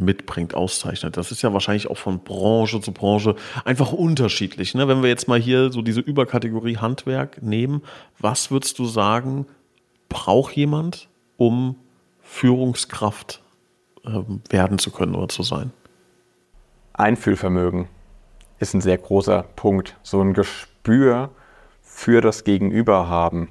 mitbringt, 0.00 0.54
auszeichnet. 0.54 1.16
Das 1.16 1.30
ist 1.30 1.42
ja 1.42 1.52
wahrscheinlich 1.52 1.88
auch 1.88 1.98
von 1.98 2.20
Branche 2.20 2.80
zu 2.80 2.92
Branche 2.92 3.36
einfach 3.64 3.92
unterschiedlich. 3.92 4.74
Ne? 4.74 4.88
Wenn 4.88 5.02
wir 5.02 5.08
jetzt 5.08 5.28
mal 5.28 5.40
hier 5.40 5.70
so 5.70 5.82
diese 5.82 6.00
Überkategorie 6.00 6.78
Handwerk 6.78 7.42
nehmen, 7.42 7.82
was 8.18 8.50
würdest 8.50 8.78
du 8.78 8.86
sagen, 8.86 9.46
braucht 10.08 10.56
jemand, 10.56 11.08
um 11.36 11.76
Führungskraft 12.30 13.42
äh, 14.04 14.22
werden 14.48 14.78
zu 14.78 14.92
können 14.92 15.14
oder 15.14 15.28
zu 15.28 15.42
sein? 15.42 15.72
Einfühlvermögen 16.94 17.88
ist 18.60 18.72
ein 18.72 18.80
sehr 18.80 18.96
großer 18.96 19.42
Punkt. 19.56 19.98
So 20.02 20.22
ein 20.22 20.32
Gespür 20.32 21.30
für 21.82 22.22
das 22.22 22.44
Gegenüber 22.44 23.08
haben, 23.08 23.50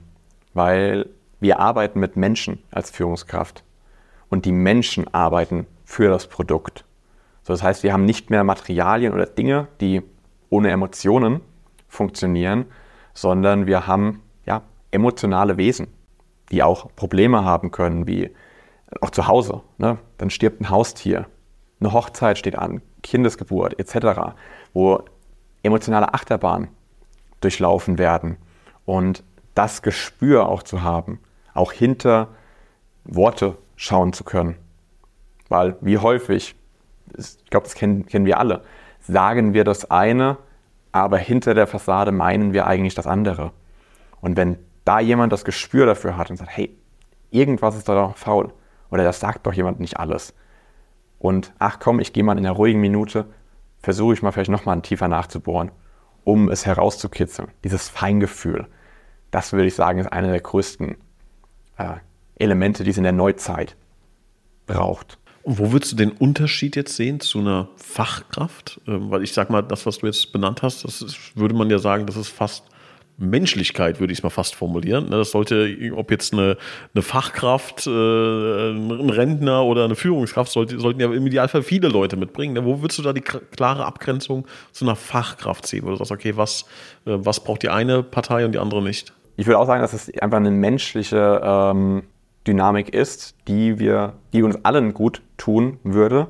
weil 0.53 1.09
wir 1.39 1.59
arbeiten 1.59 1.99
mit 1.99 2.15
Menschen 2.15 2.63
als 2.71 2.89
Führungskraft 2.89 3.63
und 4.29 4.45
die 4.45 4.53
Menschen 4.53 5.13
arbeiten 5.13 5.67
für 5.83 6.09
das 6.09 6.27
Produkt. 6.27 6.85
So, 7.43 7.53
das 7.53 7.61
heißt, 7.61 7.83
wir 7.83 7.93
haben 7.93 8.05
nicht 8.05 8.29
mehr 8.29 8.43
Materialien 8.43 9.13
oder 9.13 9.25
Dinge, 9.25 9.67
die 9.81 10.01
ohne 10.49 10.71
Emotionen 10.71 11.41
funktionieren, 11.87 12.65
sondern 13.13 13.67
wir 13.67 13.87
haben 13.87 14.23
ja, 14.45 14.63
emotionale 14.89 15.57
Wesen, 15.57 15.87
die 16.51 16.63
auch 16.63 16.95
Probleme 16.95 17.43
haben 17.43 17.71
können, 17.71 18.07
wie 18.07 18.31
auch 19.01 19.09
zu 19.09 19.27
Hause. 19.27 19.61
Ne? 19.77 19.97
Dann 20.17 20.29
stirbt 20.29 20.61
ein 20.61 20.69
Haustier, 20.69 21.27
eine 21.79 21.93
Hochzeit 21.93 22.37
steht 22.37 22.57
an, 22.57 22.81
Kindesgeburt 23.03 23.79
etc., 23.79 24.33
wo 24.73 25.03
emotionale 25.63 26.13
Achterbahnen 26.13 26.69
durchlaufen 27.41 27.97
werden. 27.97 28.37
Und 28.85 29.23
das 29.55 29.81
Gespür 29.81 30.47
auch 30.49 30.63
zu 30.63 30.83
haben, 30.83 31.19
auch 31.53 31.71
hinter 31.71 32.29
Worte 33.03 33.57
schauen 33.75 34.13
zu 34.13 34.23
können. 34.23 34.55
Weil 35.47 35.75
wie 35.81 35.97
häufig, 35.97 36.55
ich 37.17 37.45
glaube, 37.49 37.65
das 37.65 37.75
kennen, 37.75 38.05
kennen 38.05 38.25
wir 38.25 38.39
alle, 38.39 38.63
sagen 38.99 39.53
wir 39.53 39.63
das 39.63 39.89
eine, 39.89 40.37
aber 40.91 41.17
hinter 41.17 41.53
der 41.53 41.67
Fassade 41.67 42.11
meinen 42.11 42.53
wir 42.53 42.67
eigentlich 42.67 42.95
das 42.95 43.07
andere. 43.07 43.51
Und 44.21 44.37
wenn 44.37 44.57
da 44.85 44.99
jemand 44.99 45.31
das 45.31 45.45
Gespür 45.45 45.85
dafür 45.85 46.17
hat 46.17 46.29
und 46.29 46.37
sagt, 46.37 46.55
hey, 46.55 46.75
irgendwas 47.31 47.75
ist 47.75 47.87
da 47.87 47.95
doch 47.95 48.17
faul 48.17 48.51
oder 48.91 49.03
das 49.03 49.19
sagt 49.19 49.45
doch 49.45 49.53
jemand 49.53 49.79
nicht 49.79 49.99
alles. 49.99 50.33
Und 51.19 51.53
ach 51.59 51.79
komm, 51.79 51.99
ich 51.99 52.13
gehe 52.13 52.23
mal 52.23 52.37
in 52.37 52.45
einer 52.45 52.55
ruhigen 52.55 52.79
Minute, 52.79 53.25
versuche 53.81 54.13
ich 54.13 54.21
mal 54.21 54.31
vielleicht 54.31 54.51
nochmal 54.51 54.81
tiefer 54.81 55.07
nachzubohren, 55.07 55.71
um 56.23 56.49
es 56.49 56.65
herauszukitzeln. 56.65 57.49
Dieses 57.63 57.89
Feingefühl, 57.89 58.67
das 59.31 59.53
würde 59.53 59.67
ich 59.67 59.75
sagen, 59.75 59.99
ist 59.99 60.11
einer 60.11 60.29
der 60.29 60.41
größten 60.41 60.95
äh, 61.77 61.95
Elemente, 62.35 62.83
die 62.83 62.91
es 62.91 62.97
in 62.97 63.03
der 63.03 63.11
Neuzeit 63.11 63.75
braucht. 64.65 65.17
Und 65.43 65.59
wo 65.59 65.71
würdest 65.71 65.93
du 65.93 65.95
den 65.95 66.11
Unterschied 66.11 66.75
jetzt 66.75 66.95
sehen 66.95 67.19
zu 67.19 67.39
einer 67.39 67.69
Fachkraft? 67.75 68.81
Ähm, 68.87 69.11
weil 69.11 69.23
ich 69.23 69.33
sag 69.33 69.49
mal, 69.49 69.61
das, 69.61 69.85
was 69.85 69.99
du 69.99 70.05
jetzt 70.05 70.31
benannt 70.31 70.61
hast, 70.61 70.83
das 70.83 71.01
ist, 71.01 71.35
würde 71.35 71.55
man 71.55 71.69
ja 71.69 71.79
sagen, 71.79 72.05
das 72.05 72.15
ist 72.15 72.29
fast 72.29 72.65
Menschlichkeit, 73.19 73.99
würde 73.99 74.13
ich 74.13 74.19
es 74.19 74.23
mal 74.23 74.29
fast 74.29 74.55
formulieren. 74.55 75.09
Ne, 75.09 75.17
das 75.17 75.31
sollte, 75.31 75.75
ob 75.95 76.09
jetzt 76.09 76.33
eine, 76.33 76.57
eine 76.93 77.01
Fachkraft, 77.01 77.85
äh, 77.85 77.89
ein 77.89 79.09
Rentner 79.09 79.63
oder 79.65 79.85
eine 79.85 79.95
Führungskraft, 79.95 80.51
sollte, 80.51 80.79
sollten 80.79 81.01
ja 81.01 81.11
im 81.11 81.27
Idealfall 81.27 81.61
viele 81.61 81.89
Leute 81.89 82.15
mitbringen. 82.17 82.53
Ne, 82.53 82.65
wo 82.65 82.81
würdest 82.81 82.99
du 82.99 83.03
da 83.03 83.13
die 83.13 83.21
klare 83.21 83.85
Abgrenzung 83.85 84.47
zu 84.71 84.85
einer 84.85 84.95
Fachkraft 84.95 85.67
sehen, 85.67 85.85
wo 85.85 85.89
du 85.89 85.97
sagst, 85.97 86.11
okay, 86.11 86.37
was, 86.37 86.63
äh, 87.05 87.17
was 87.17 87.43
braucht 87.43 87.63
die 87.63 87.69
eine 87.69 88.03
Partei 88.03 88.45
und 88.45 88.53
die 88.53 88.59
andere 88.59 88.81
nicht? 88.81 89.13
Ich 89.35 89.45
würde 89.45 89.59
auch 89.59 89.67
sagen, 89.67 89.81
dass 89.81 89.93
es 89.93 90.11
einfach 90.19 90.37
eine 90.37 90.51
menschliche 90.51 91.41
ähm, 91.43 92.03
Dynamik 92.47 92.93
ist, 92.93 93.35
die 93.47 93.79
wir, 93.79 94.13
die 94.33 94.43
uns 94.43 94.63
allen 94.63 94.93
gut 94.93 95.21
tun 95.37 95.77
würde, 95.83 96.27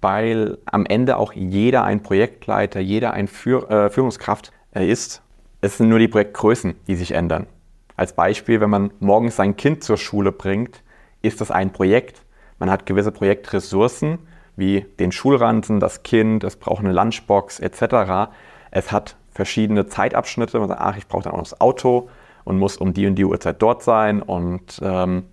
weil 0.00 0.58
am 0.66 0.84
Ende 0.84 1.16
auch 1.16 1.32
jeder 1.32 1.84
ein 1.84 2.02
Projektleiter, 2.02 2.80
jeder 2.80 3.12
ein 3.12 3.28
Führ 3.28 3.70
äh, 3.70 3.90
Führungskraft 3.90 4.52
ist 4.72 5.23
es 5.64 5.78
sind 5.78 5.88
nur 5.88 5.98
die 5.98 6.08
Projektgrößen, 6.08 6.74
die 6.86 6.94
sich 6.94 7.12
ändern. 7.12 7.46
Als 7.96 8.12
Beispiel, 8.12 8.60
wenn 8.60 8.68
man 8.68 8.90
morgens 9.00 9.36
sein 9.36 9.56
Kind 9.56 9.82
zur 9.82 9.96
Schule 9.96 10.30
bringt, 10.30 10.82
ist 11.22 11.40
das 11.40 11.50
ein 11.50 11.72
Projekt. 11.72 12.22
Man 12.58 12.70
hat 12.70 12.84
gewisse 12.84 13.12
Projektressourcen, 13.12 14.18
wie 14.56 14.82
den 14.98 15.10
Schulranzen, 15.10 15.80
das 15.80 16.02
Kind, 16.02 16.44
es 16.44 16.56
braucht 16.56 16.84
eine 16.84 16.92
Lunchbox 16.92 17.60
etc. 17.60 18.30
Es 18.72 18.92
hat 18.92 19.16
verschiedene 19.30 19.86
Zeitabschnitte. 19.86 20.58
Man 20.58 20.68
sagt, 20.68 20.82
ach, 20.82 20.98
ich 20.98 21.08
brauche 21.08 21.22
dann 21.22 21.32
auch 21.32 21.38
noch 21.38 21.44
das 21.44 21.60
Auto 21.62 22.10
und 22.44 22.58
muss 22.58 22.76
um 22.76 22.92
die 22.92 23.06
und 23.06 23.14
die 23.14 23.24
Uhrzeit 23.24 23.62
dort 23.62 23.82
sein. 23.82 24.20
Und 24.20 24.80
ähm, 24.82 25.24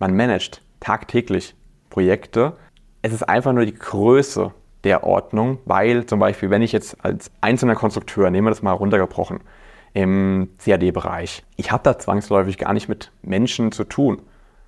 man 0.00 0.16
managt 0.16 0.62
tagtäglich 0.80 1.54
Projekte. 1.90 2.56
Es 3.02 3.12
ist 3.12 3.22
einfach 3.22 3.52
nur 3.52 3.66
die 3.66 3.74
Größe 3.74 4.52
der 4.82 5.04
Ordnung, 5.04 5.58
weil 5.64 6.06
zum 6.06 6.18
Beispiel, 6.18 6.50
wenn 6.50 6.62
ich 6.62 6.72
jetzt 6.72 7.04
als 7.04 7.30
einzelner 7.40 7.76
Konstrukteur, 7.76 8.30
nehmen 8.30 8.46
wir 8.46 8.50
das 8.50 8.62
mal 8.62 8.72
runtergebrochen, 8.72 9.40
im 9.92 10.50
CAD-Bereich. 10.58 11.42
Ich 11.56 11.72
habe 11.72 11.82
da 11.82 11.98
zwangsläufig 11.98 12.58
gar 12.58 12.72
nicht 12.72 12.88
mit 12.88 13.10
Menschen 13.22 13.72
zu 13.72 13.84
tun. 13.84 14.22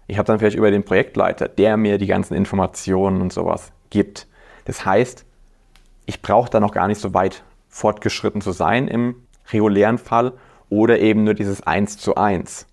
Ich 0.06 0.18
habe 0.18 0.26
dann 0.26 0.38
vielleicht 0.38 0.56
über 0.56 0.70
den 0.70 0.84
Projektleiter, 0.84 1.48
der 1.48 1.76
mir 1.76 1.98
die 1.98 2.06
ganzen 2.06 2.34
Informationen 2.34 3.20
und 3.20 3.32
sowas 3.32 3.72
gibt. 3.90 4.26
Das 4.64 4.84
heißt, 4.84 5.24
ich 6.06 6.22
brauche 6.22 6.50
da 6.50 6.60
noch 6.60 6.72
gar 6.72 6.88
nicht 6.88 7.00
so 7.00 7.14
weit 7.14 7.44
fortgeschritten 7.68 8.40
zu 8.40 8.52
sein 8.52 8.88
im 8.88 9.14
regulären 9.52 9.98
Fall 9.98 10.32
oder 10.68 10.98
eben 10.98 11.24
nur 11.24 11.34
dieses 11.34 11.62
Eins 11.66 11.98
zu 11.98 12.16
eins. 12.16 12.66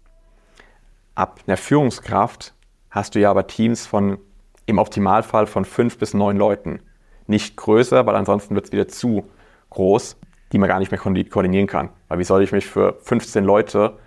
Ab 1.16 1.42
einer 1.46 1.58
Führungskraft 1.58 2.54
hast 2.90 3.16
du 3.16 3.20
ja 3.20 3.30
aber 3.30 3.48
Teams 3.48 3.86
von 3.86 4.18
im 4.66 4.78
Optimalfall 4.78 5.48
von 5.48 5.66
fünf 5.66 5.98
bis 5.98 6.14
neun 6.14 6.38
Leuten. 6.38 6.82
Nicht 7.28 7.58
größer, 7.58 8.06
weil 8.06 8.16
ansonsten 8.16 8.56
wird 8.56 8.66
es 8.66 8.72
wieder 8.72 8.88
zu 8.88 9.26
groß 9.70 10.18
die 10.52 10.58
man 10.58 10.70
gar 10.70 10.80
nicht 10.80 10.92
mehr 10.92 11.00
koordinieren 11.00 11.68
kann. 11.68 11.90
Weil 12.08 12.20
wie 12.20 12.24
soll 12.24 12.44
ich 12.44 12.52
mich 12.52 12.66
für 12.66 12.98
15 13.02 13.44
Leute 13.44 13.98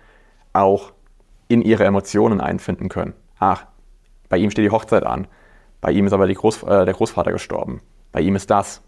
auch 0.51 0.93
in 1.47 1.61
ihre 1.61 1.85
Emotionen 1.85 2.41
einfinden 2.41 2.89
können? 2.89 3.13
Ach, 3.39 3.65
bei 4.29 4.37
ihm 4.37 4.51
steht 4.51 4.65
die 4.65 4.71
Hochzeit 4.71 5.05
an. 5.05 5.27
Bei 5.81 5.91
ihm 5.91 6.07
ist 6.07 6.13
aber 6.13 6.31
Groß, 6.31 6.63
äh, 6.63 6.85
der 6.85 6.93
Großvater 6.93 7.31
gestorben. 7.31 7.81
Bei 8.11 8.21
ihm 8.21 8.35
ist 8.35 8.49
das. 8.49 8.81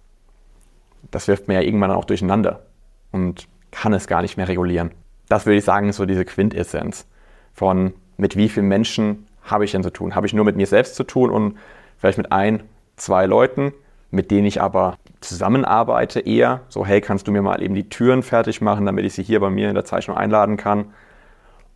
Das 1.12 1.28
wirft 1.28 1.48
mir 1.48 1.56
ja 1.56 1.62
irgendwann 1.62 1.92
auch 1.92 2.06
durcheinander 2.06 2.66
und 3.12 3.48
kann 3.72 3.94
es 3.94 4.08
gar 4.08 4.22
nicht 4.22 4.38
mehr 4.38 4.48
regulieren. 4.48 4.92
Das 5.28 5.46
würde 5.46 5.58
ich 5.58 5.66
sagen, 5.66 5.90
ist 5.90 5.98
so 5.98 6.06
diese 6.06 6.26
Quintessenz 6.26 7.08
von 7.54 7.94
mit 8.18 8.38
wie 8.38 8.50
vielen 8.50 8.68
Menschen 8.68 9.28
habe 9.44 9.66
ich 9.66 9.72
denn 9.72 9.84
zu 9.84 9.92
tun? 9.92 10.16
Habe 10.16 10.28
ich 10.28 10.34
nur 10.34 10.46
mit 10.46 10.56
mir 10.56 10.68
selbst 10.68 10.96
zu 10.96 11.04
tun 11.04 11.30
und 11.30 11.58
vielleicht 11.98 12.18
mit 12.18 12.32
ein, 12.32 12.64
zwei 12.96 13.26
Leuten? 13.26 13.74
Mit 14.12 14.32
denen 14.32 14.46
ich 14.46 14.62
aber 14.62 14.98
zusammenarbeite 15.22 16.20
eher. 16.20 16.62
So, 16.70 16.86
hey, 16.86 17.02
kannst 17.02 17.28
du 17.28 17.32
mir 17.32 17.42
mal 17.42 17.62
eben 17.62 17.76
die 17.76 17.90
Türen 17.90 18.24
fertig 18.24 18.62
machen, 18.62 18.86
damit 18.86 19.06
ich 19.06 19.14
sie 19.14 19.24
hier 19.24 19.40
bei 19.40 19.50
mir 19.50 19.70
in 19.70 19.76
der 19.76 19.86
Zeichnung 19.86 20.18
einladen 20.18 20.58
kann? 20.58 20.94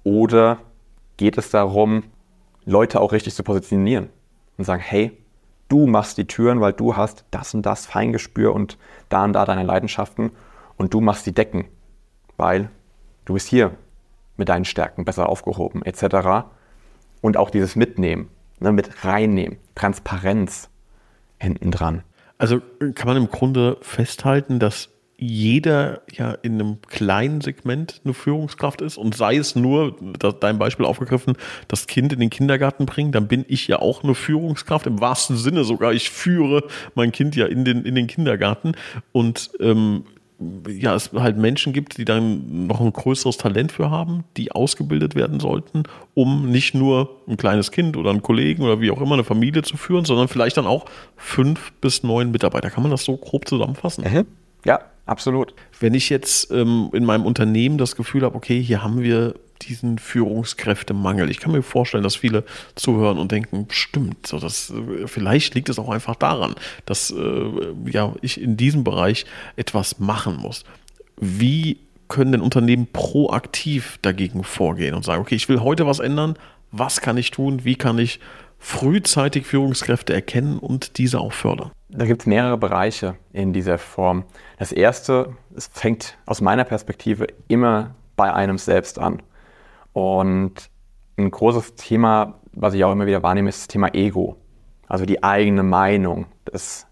Oder 0.04 0.60
geht 1.18 1.38
es 1.38 1.50
darum, 1.50 2.04
Leute 2.66 3.02
auch 3.02 3.12
richtig 3.12 3.36
zu 3.36 3.44
positionieren 3.44 4.10
und 4.58 4.64
sagen, 4.64 4.82
hey, 4.82 5.18
du 5.68 5.88
machst 5.88 6.18
die 6.18 6.28
Türen, 6.28 6.62
weil 6.62 6.74
du 6.74 6.96
hast 6.96 7.26
das 7.32 7.54
und 7.54 7.66
das 7.66 7.86
Feingespür 7.86 8.54
und 8.54 8.78
da 9.10 9.24
und 9.24 9.34
da 9.34 9.46
deine 9.46 9.64
Leidenschaften 9.64 10.32
und 10.78 10.94
du 10.94 11.02
machst 11.02 11.26
die 11.26 11.34
Decken, 11.34 11.66
weil 12.38 12.70
du 13.26 13.34
bist 13.34 13.48
hier 13.48 13.72
mit 14.38 14.50
deinen 14.50 14.66
Stärken 14.66 15.06
besser 15.06 15.30
aufgehoben 15.30 15.84
etc. 15.84 16.48
Und 17.22 17.38
auch 17.38 17.50
dieses 17.50 17.76
Mitnehmen, 17.76 18.30
ne, 18.60 18.72
mit 18.72 19.04
reinnehmen, 19.04 19.58
Transparenz 19.76 20.70
hinten 21.38 21.72
dran. 21.72 22.04
Also 22.40 22.62
kann 22.96 23.06
man 23.06 23.18
im 23.18 23.30
Grunde 23.30 23.78
festhalten, 23.82 24.60
dass 24.60 24.90
jeder 25.18 26.02
ja 26.10 26.32
in 26.32 26.54
einem 26.54 26.78
kleinen 26.88 27.42
Segment 27.42 28.00
eine 28.06 28.14
Führungskraft 28.14 28.80
ist 28.80 28.98
und 28.98 29.16
sei 29.16 29.36
es 29.36 29.54
nur, 29.56 29.98
dein 30.40 30.58
Beispiel 30.58 30.86
aufgegriffen, 30.86 31.36
das 31.68 31.88
Kind 31.88 32.14
in 32.14 32.22
den 32.22 32.30
Kindergarten 32.30 32.86
bringen, 32.86 33.12
dann 33.12 33.28
bin 33.28 33.44
ich 33.50 33.68
ja 33.68 33.80
auch 33.80 34.04
eine 34.04 34.16
Führungskraft, 34.16 34.88
im 34.88 35.02
wahrsten 35.02 35.36
Sinne 35.36 35.66
sogar. 35.66 35.92
Ich 35.92 36.10
führe 36.10 36.64
mein 36.96 37.12
Kind 37.12 37.36
ja 37.36 37.48
in 37.48 37.66
den, 37.66 37.84
in 37.84 37.96
den 37.96 38.08
Kindergarten 38.08 38.72
und 39.12 39.52
ähm, 39.60 40.06
ja, 40.68 40.96
es 40.96 41.12
halt 41.14 41.38
Menschen 41.38 41.74
gibt, 41.74 41.98
die 41.98 42.06
dann 42.06 42.68
noch 42.68 42.80
ein 42.80 42.94
größeres 42.94 43.38
Talent 43.38 43.72
für 43.72 43.90
haben, 43.90 44.24
die 44.38 44.52
ausgebildet 44.52 45.16
werden 45.16 45.40
sollten, 45.40 45.84
um 46.14 46.50
nicht 46.50 46.74
nur 46.74 47.18
ein 47.28 47.38
kleines 47.38 47.72
Kind 47.72 47.98
oder 47.98 48.10
einen 48.12 48.22
Kollegen 48.22 48.64
oder 48.64 48.80
wie 48.80 48.92
auch 48.92 49.02
immer 49.02 49.14
eine 49.14 49.24
Familie 49.24 49.64
zu 49.64 49.76
führen, 49.76 50.06
sondern 50.06 50.28
vielleicht 50.28 50.58
dann 50.58 50.68
auch 50.68 50.86
fünf 51.18 51.74
bis 51.82 52.04
neun 52.04 52.32
Mitarbeiter. 52.32 52.70
Kann 52.70 52.84
man 52.84 52.92
das 52.92 53.04
so 53.04 53.18
grob 53.18 53.48
zusammenfassen? 53.48 54.06
Mhm. 54.06 54.26
Ja, 54.66 54.80
absolut. 55.06 55.54
Wenn 55.80 55.94
ich 55.94 56.10
jetzt 56.10 56.52
ähm, 56.52 56.90
in 56.94 57.06
meinem 57.06 57.26
Unternehmen 57.26 57.78
das 57.78 57.96
Gefühl 57.96 58.24
habe, 58.24 58.36
okay, 58.36 58.62
hier 58.62 58.82
haben 58.82 59.02
wir 59.02 59.36
diesen 59.62 59.98
Führungskräftemangel. 59.98 61.30
Ich 61.30 61.40
kann 61.40 61.52
mir 61.52 61.64
vorstellen, 61.64 62.04
dass 62.04 62.16
viele 62.16 62.44
zuhören 62.76 63.18
und 63.18 63.32
denken, 63.32 63.68
stimmt, 63.70 64.28
so 64.28 64.40
das, 64.40 64.72
äh, 64.72 65.08
vielleicht 65.08 65.56
liegt 65.56 65.70
es 65.70 65.80
auch 65.80 65.90
einfach 65.90 66.16
daran, 66.16 66.56
dass 66.86 67.12
äh, 67.12 67.44
ja, 67.86 68.14
ich 68.22 68.42
in 68.42 68.58
diesem 68.58 68.84
Bereich 68.84 69.26
etwas 69.56 70.00
machen 70.00 70.38
muss. 70.38 70.64
Wie 71.18 71.80
können 72.08 72.32
denn 72.32 72.42
Unternehmen 72.42 72.88
proaktiv 72.92 74.00
dagegen 74.02 74.44
vorgehen 74.44 74.96
und 74.96 75.06
sagen, 75.06 75.22
okay, 75.22 75.36
ich 75.36 75.48
will 75.48 75.62
heute 75.62 75.86
was 75.86 76.00
ändern, 76.00 76.36
was 76.72 77.02
kann 77.02 77.18
ich 77.18 77.32
tun, 77.32 77.64
wie 77.64 77.76
kann 77.76 77.98
ich 78.00 78.20
frühzeitig 78.58 79.46
Führungskräfte 79.46 80.14
erkennen 80.14 80.60
und 80.60 80.98
diese 80.98 81.20
auch 81.20 81.34
fördern? 81.34 81.72
Da 81.90 82.06
gibt 82.06 82.22
es 82.22 82.28
mehrere 82.28 82.58
Bereiche 82.58 83.16
in 83.34 83.54
dieser 83.54 83.78
Form. 83.78 84.26
Das 84.58 84.72
erste, 84.72 85.36
es 85.56 85.70
fängt 85.74 86.18
aus 86.26 86.42
meiner 86.42 86.64
Perspektive 86.64 87.28
immer 87.48 87.96
bei 88.16 88.34
einem 88.34 88.58
selbst 88.58 89.00
an. 89.00 89.22
Und 89.94 90.70
ein 91.18 91.32
großes 91.32 91.76
Thema, 91.76 92.36
was 92.54 92.74
ich 92.74 92.84
auch 92.84 92.92
immer 92.92 93.06
wieder 93.06 93.24
wahrnehme, 93.24 93.50
ist 93.50 93.62
das 93.62 93.68
Thema 93.68 93.94
Ego. 93.94 94.38
Also 94.88 95.06
die 95.06 95.24
eigene 95.24 95.64
Meinung. 95.64 96.26
Das 96.46 96.88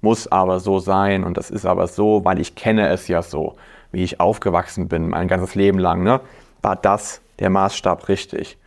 muss 0.00 0.28
aber 0.28 0.60
so 0.60 0.78
sein 0.78 1.24
und 1.24 1.36
das 1.36 1.50
ist 1.50 1.64
aber 1.64 1.86
so, 1.86 2.24
weil 2.24 2.40
ich 2.40 2.54
kenne 2.54 2.88
es 2.88 3.08
ja 3.08 3.22
so, 3.22 3.56
wie 3.90 4.04
ich 4.04 4.20
aufgewachsen 4.20 4.88
bin, 4.88 5.08
mein 5.08 5.28
ganzes 5.28 5.54
Leben 5.54 5.78
lang. 5.78 6.02
Ne? 6.02 6.20
War 6.62 6.76
das 6.76 7.20
der 7.38 7.50
Maßstab 7.50 8.08
richtig? 8.08 8.58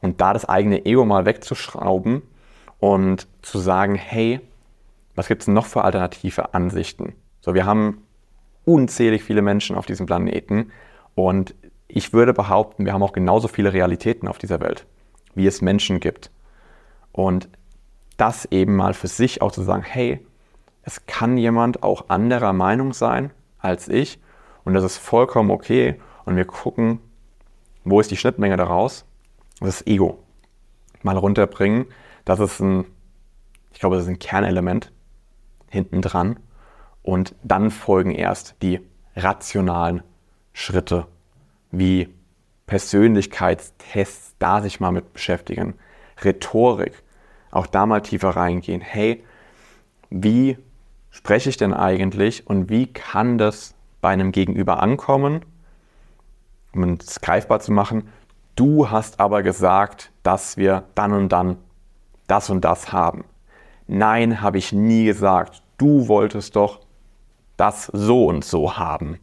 Und 0.00 0.20
da 0.20 0.32
das 0.32 0.48
eigene 0.48 0.84
Ego 0.84 1.04
mal 1.04 1.26
wegzuschrauben 1.26 2.22
und 2.80 3.28
zu 3.42 3.58
sagen, 3.58 3.94
hey, 3.94 4.40
was 5.14 5.28
gibt 5.28 5.42
es 5.42 5.48
noch 5.48 5.66
für 5.66 5.84
alternative 5.84 6.54
Ansichten? 6.54 7.14
So, 7.40 7.54
wir 7.54 7.66
haben 7.66 8.02
unzählig 8.64 9.22
viele 9.22 9.42
Menschen 9.42 9.76
auf 9.76 9.86
diesem 9.86 10.06
Planeten 10.06 10.72
und 11.14 11.54
ich 11.94 12.12
würde 12.12 12.32
behaupten, 12.32 12.86
wir 12.86 12.92
haben 12.94 13.02
auch 13.02 13.12
genauso 13.12 13.48
viele 13.48 13.72
Realitäten 13.72 14.26
auf 14.26 14.38
dieser 14.38 14.60
Welt, 14.60 14.86
wie 15.34 15.46
es 15.46 15.60
Menschen 15.60 16.00
gibt. 16.00 16.30
Und 17.12 17.48
das 18.16 18.46
eben 18.46 18.76
mal 18.76 18.94
für 18.94 19.08
sich 19.08 19.42
auch 19.42 19.52
zu 19.52 19.62
sagen, 19.62 19.82
hey, 19.82 20.26
es 20.82 21.06
kann 21.06 21.36
jemand 21.36 21.82
auch 21.82 22.08
anderer 22.08 22.52
Meinung 22.52 22.92
sein 22.92 23.30
als 23.58 23.88
ich 23.88 24.18
und 24.64 24.74
das 24.74 24.84
ist 24.84 24.96
vollkommen 24.96 25.50
okay 25.50 26.00
und 26.24 26.36
wir 26.36 26.44
gucken, 26.44 27.00
Wo 27.84 28.00
ist 28.00 28.10
die 28.10 28.16
Schnittmenge 28.16 28.56
daraus? 28.56 29.04
Das 29.58 29.80
ist 29.80 29.88
Ego. 29.88 30.18
Mal 31.02 31.16
runterbringen. 31.16 31.86
Das 32.24 32.38
ist 32.38 32.60
ein, 32.60 32.84
ich 33.72 33.80
glaube, 33.80 33.96
das 33.96 34.04
ist 34.04 34.10
ein 34.10 34.20
Kernelement 34.20 34.92
hinten 35.68 36.00
dran. 36.00 36.38
Und 37.02 37.34
dann 37.42 37.72
folgen 37.72 38.12
erst 38.12 38.54
die 38.62 38.80
rationalen 39.16 40.04
Schritte, 40.52 41.08
wie 41.72 42.08
Persönlichkeitstests, 42.66 44.36
da 44.38 44.62
sich 44.62 44.78
mal 44.78 44.92
mit 44.92 45.12
beschäftigen, 45.12 45.74
Rhetorik, 46.22 47.02
auch 47.50 47.66
da 47.66 47.86
mal 47.86 48.00
tiefer 48.00 48.30
reingehen. 48.30 48.80
Hey, 48.80 49.24
wie 50.10 50.58
spreche 51.10 51.50
ich 51.50 51.56
denn 51.56 51.74
eigentlich 51.74 52.46
und 52.46 52.70
wie 52.70 52.86
kann 52.86 53.38
das 53.38 53.74
bei 54.00 54.10
einem 54.10 54.32
Gegenüber 54.32 54.82
ankommen, 54.82 55.44
um 56.74 56.82
es 56.94 57.20
greifbar 57.20 57.60
zu 57.60 57.72
machen? 57.72 58.08
Du 58.54 58.90
hast 58.90 59.20
aber 59.20 59.42
gesagt, 59.42 60.12
dass 60.22 60.56
wir 60.56 60.84
dann 60.94 61.12
und 61.12 61.30
dann 61.30 61.56
das 62.26 62.50
und 62.50 62.64
das 62.64 62.92
haben. 62.92 63.24
Nein, 63.86 64.40
habe 64.40 64.58
ich 64.58 64.72
nie 64.72 65.04
gesagt. 65.04 65.62
Du 65.78 66.08
wolltest 66.08 66.56
doch 66.56 66.80
das 67.56 67.86
so 67.86 68.26
und 68.26 68.44
so 68.44 68.76
haben. 68.76 69.18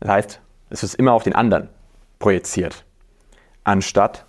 Das 0.00 0.10
heißt, 0.10 0.41
es 0.72 0.82
ist 0.82 0.94
immer 0.94 1.12
auf 1.12 1.22
den 1.22 1.34
anderen 1.34 1.68
projiziert, 2.18 2.84
anstatt 3.62 4.24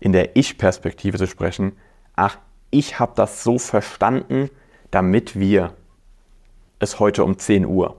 in 0.00 0.12
der 0.12 0.36
Ich-Perspektive 0.36 1.16
zu 1.16 1.26
sprechen, 1.26 1.76
ach, 2.14 2.38
ich 2.70 3.00
habe 3.00 3.12
das 3.16 3.42
so 3.42 3.58
verstanden, 3.58 4.50
damit 4.90 5.38
wir 5.38 5.72
es 6.78 7.00
heute 7.00 7.24
um 7.24 7.38
10 7.38 7.64
Uhr 7.64 7.96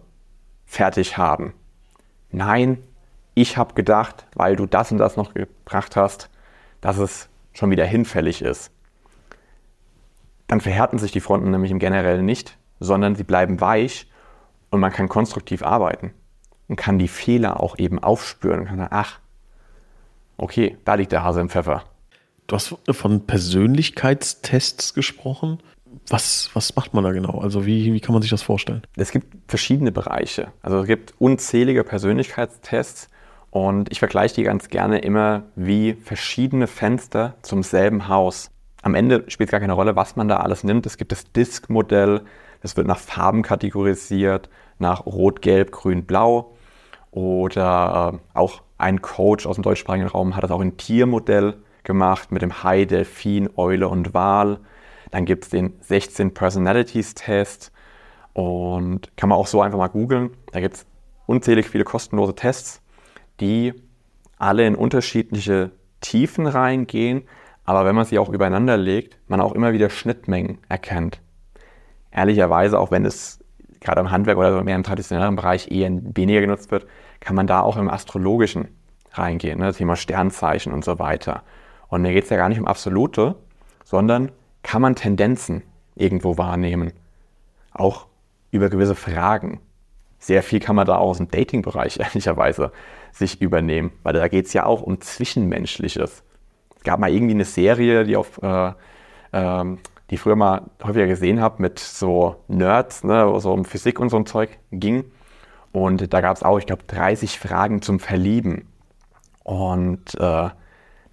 fertig 0.65 1.17
haben. 1.17 1.53
Nein, 2.31 2.77
ich 3.33 3.57
habe 3.57 3.73
gedacht, 3.73 4.27
weil 4.35 4.55
du 4.55 4.67
das 4.67 4.91
und 4.91 4.99
das 4.99 5.17
noch 5.17 5.33
gebracht 5.33 5.95
hast, 5.95 6.29
dass 6.81 6.99
es 6.99 7.27
schon 7.53 7.71
wieder 7.71 7.85
hinfällig 7.85 8.43
ist. 8.43 8.71
Dann 10.47 10.61
verhärten 10.61 10.99
sich 10.99 11.11
die 11.11 11.21
Fronten 11.21 11.49
nämlich 11.49 11.71
im 11.71 11.79
Generellen 11.79 12.25
nicht, 12.25 12.57
sondern 12.79 13.15
sie 13.15 13.23
bleiben 13.23 13.59
weich 13.61 14.07
und 14.69 14.79
man 14.79 14.91
kann 14.91 15.09
konstruktiv 15.09 15.63
arbeiten 15.63 16.13
und 16.69 16.77
kann 16.77 16.99
die 16.99 17.09
Fehler 17.09 17.59
auch 17.59 17.77
eben 17.77 17.99
aufspüren 17.99 18.61
und 18.61 18.65
kann 18.67 18.77
sagen, 18.77 18.93
ach, 18.93 19.19
okay, 20.37 20.77
da 20.85 20.93
liegt 20.93 21.11
der 21.11 21.23
Hase 21.23 21.41
im 21.41 21.49
Pfeffer. 21.49 21.83
Du 22.47 22.55
hast 22.55 22.75
von 22.89 23.27
Persönlichkeitstests 23.27 24.93
gesprochen. 24.93 25.59
Was, 26.07 26.49
was 26.53 26.75
macht 26.75 26.93
man 26.93 27.03
da 27.03 27.11
genau? 27.11 27.39
Also 27.39 27.65
wie, 27.65 27.93
wie 27.93 27.99
kann 27.99 28.13
man 28.13 28.21
sich 28.21 28.31
das 28.31 28.41
vorstellen? 28.41 28.83
Es 28.95 29.11
gibt 29.11 29.35
verschiedene 29.47 29.91
Bereiche. 29.91 30.51
Also 30.61 30.79
es 30.79 30.87
gibt 30.87 31.13
unzählige 31.19 31.83
Persönlichkeitstests 31.83 33.09
und 33.51 33.91
ich 33.91 33.99
vergleiche 33.99 34.35
die 34.35 34.43
ganz 34.43 34.69
gerne 34.69 34.99
immer 34.99 35.43
wie 35.55 35.93
verschiedene 35.93 36.67
Fenster 36.67 37.35
zum 37.41 37.63
selben 37.63 38.07
Haus. 38.07 38.51
Am 38.81 38.95
Ende 38.95 39.25
spielt 39.27 39.49
es 39.49 39.51
gar 39.51 39.59
keine 39.59 39.73
Rolle, 39.73 39.95
was 39.95 40.15
man 40.15 40.27
da 40.27 40.37
alles 40.37 40.63
nimmt. 40.63 40.85
Es 40.85 40.97
gibt 40.97 41.11
das 41.11 41.31
Disk-Modell, 41.31 42.21
das 42.61 42.77
wird 42.77 42.87
nach 42.87 42.99
Farben 42.99 43.41
kategorisiert, 43.41 44.49
nach 44.77 45.05
Rot, 45.05 45.41
Gelb, 45.41 45.71
Grün, 45.71 46.05
Blau. 46.05 46.55
Oder 47.11 48.13
äh, 48.13 48.37
auch 48.37 48.61
ein 48.77 49.01
Coach 49.01 49.45
aus 49.45 49.55
dem 49.55 49.63
deutschsprachigen 49.63 50.07
Raum 50.07 50.35
hat 50.35 50.43
das 50.43 50.51
auch 50.51 50.61
in 50.61 50.77
Tiermodell 50.77 51.55
gemacht 51.83 52.31
mit 52.31 52.41
dem 52.41 52.63
Hai, 52.63 52.85
Delfin, 52.85 53.49
Eule 53.55 53.87
und 53.87 54.13
Wal. 54.13 54.59
Dann 55.11 55.25
gibt 55.25 55.45
es 55.45 55.49
den 55.49 55.73
16 55.81 56.33
Personalities 56.33 57.15
Test 57.15 57.71
und 58.33 59.15
kann 59.17 59.29
man 59.29 59.37
auch 59.37 59.47
so 59.47 59.61
einfach 59.61 59.77
mal 59.77 59.87
googeln. 59.87 60.31
Da 60.51 60.59
gibt 60.59 60.75
es 60.75 60.85
unzählig 61.25 61.67
viele 61.67 61.83
kostenlose 61.83 62.35
Tests, 62.35 62.81
die 63.39 63.73
alle 64.37 64.65
in 64.65 64.75
unterschiedliche 64.75 65.71
Tiefen 66.01 66.47
reingehen, 66.47 67.23
aber 67.65 67.85
wenn 67.85 67.95
man 67.95 68.05
sie 68.05 68.17
auch 68.17 68.29
übereinander 68.29 68.77
legt, 68.77 69.17
man 69.27 69.41
auch 69.41 69.53
immer 69.53 69.73
wieder 69.73 69.89
Schnittmengen 69.89 70.59
erkennt. 70.69 71.21
Ehrlicherweise, 72.11 72.79
auch 72.79 72.89
wenn 72.89 73.05
es 73.05 73.43
gerade 73.81 74.01
im 74.01 74.11
Handwerk 74.11 74.37
oder 74.37 74.63
mehr 74.63 74.75
im 74.75 74.83
traditionellen 74.83 75.35
Bereich 75.35 75.71
eher 75.71 75.89
weniger 75.91 76.41
genutzt 76.41 76.71
wird, 76.71 76.85
kann 77.19 77.35
man 77.35 77.47
da 77.47 77.61
auch 77.61 77.77
im 77.77 77.89
Astrologischen 77.89 78.67
reingehen, 79.11 79.59
ne? 79.59 79.67
das 79.67 79.77
Thema 79.77 79.95
Sternzeichen 79.95 80.73
und 80.73 80.83
so 80.83 80.99
weiter. 80.99 81.43
Und 81.87 82.01
mir 82.01 82.13
geht 82.13 82.25
es 82.25 82.29
ja 82.29 82.37
gar 82.37 82.49
nicht 82.49 82.59
um 82.59 82.67
Absolute, 82.67 83.35
sondern 83.83 84.31
kann 84.61 84.81
man 84.81 84.95
Tendenzen 84.95 85.63
irgendwo 85.95 86.37
wahrnehmen. 86.37 86.93
Auch 87.71 88.07
über 88.51 88.69
gewisse 88.69 88.95
Fragen. 88.95 89.59
Sehr 90.19 90.43
viel 90.43 90.59
kann 90.59 90.75
man 90.75 90.85
da 90.85 90.97
auch 90.97 91.09
aus 91.09 91.17
dem 91.17 91.31
Dating-Bereich 91.31 91.99
ehrlicherweise 91.99 92.71
sich 93.11 93.41
übernehmen, 93.41 93.91
weil 94.03 94.13
da 94.13 94.27
geht 94.27 94.45
es 94.45 94.53
ja 94.53 94.65
auch 94.65 94.81
um 94.81 95.01
Zwischenmenschliches. 95.01 96.23
Es 96.75 96.83
gab 96.83 96.99
mal 96.99 97.11
irgendwie 97.11 97.33
eine 97.33 97.45
Serie, 97.45 98.03
die 98.03 98.15
auf 98.15 98.41
äh, 98.43 98.73
ähm, 99.33 99.79
die 100.09 100.15
ich 100.15 100.21
früher 100.21 100.35
mal 100.35 100.69
häufiger 100.83 101.07
gesehen 101.07 101.41
habe 101.41 101.61
mit 101.61 101.79
so 101.79 102.43
Nerds, 102.47 103.03
ne, 103.03 103.39
so 103.39 103.53
um 103.53 103.65
Physik 103.65 103.99
und 103.99 104.09
so 104.09 104.17
ein 104.17 104.25
Zeug 104.25 104.57
ging. 104.71 105.05
Und 105.71 106.11
da 106.13 106.21
gab 106.21 106.35
es 106.35 106.43
auch, 106.43 106.57
ich 106.57 106.65
glaube, 106.65 106.83
30 106.87 107.39
Fragen 107.39 107.81
zum 107.81 107.99
Verlieben. 107.99 108.67
Und 109.43 110.15
äh, 110.19 110.49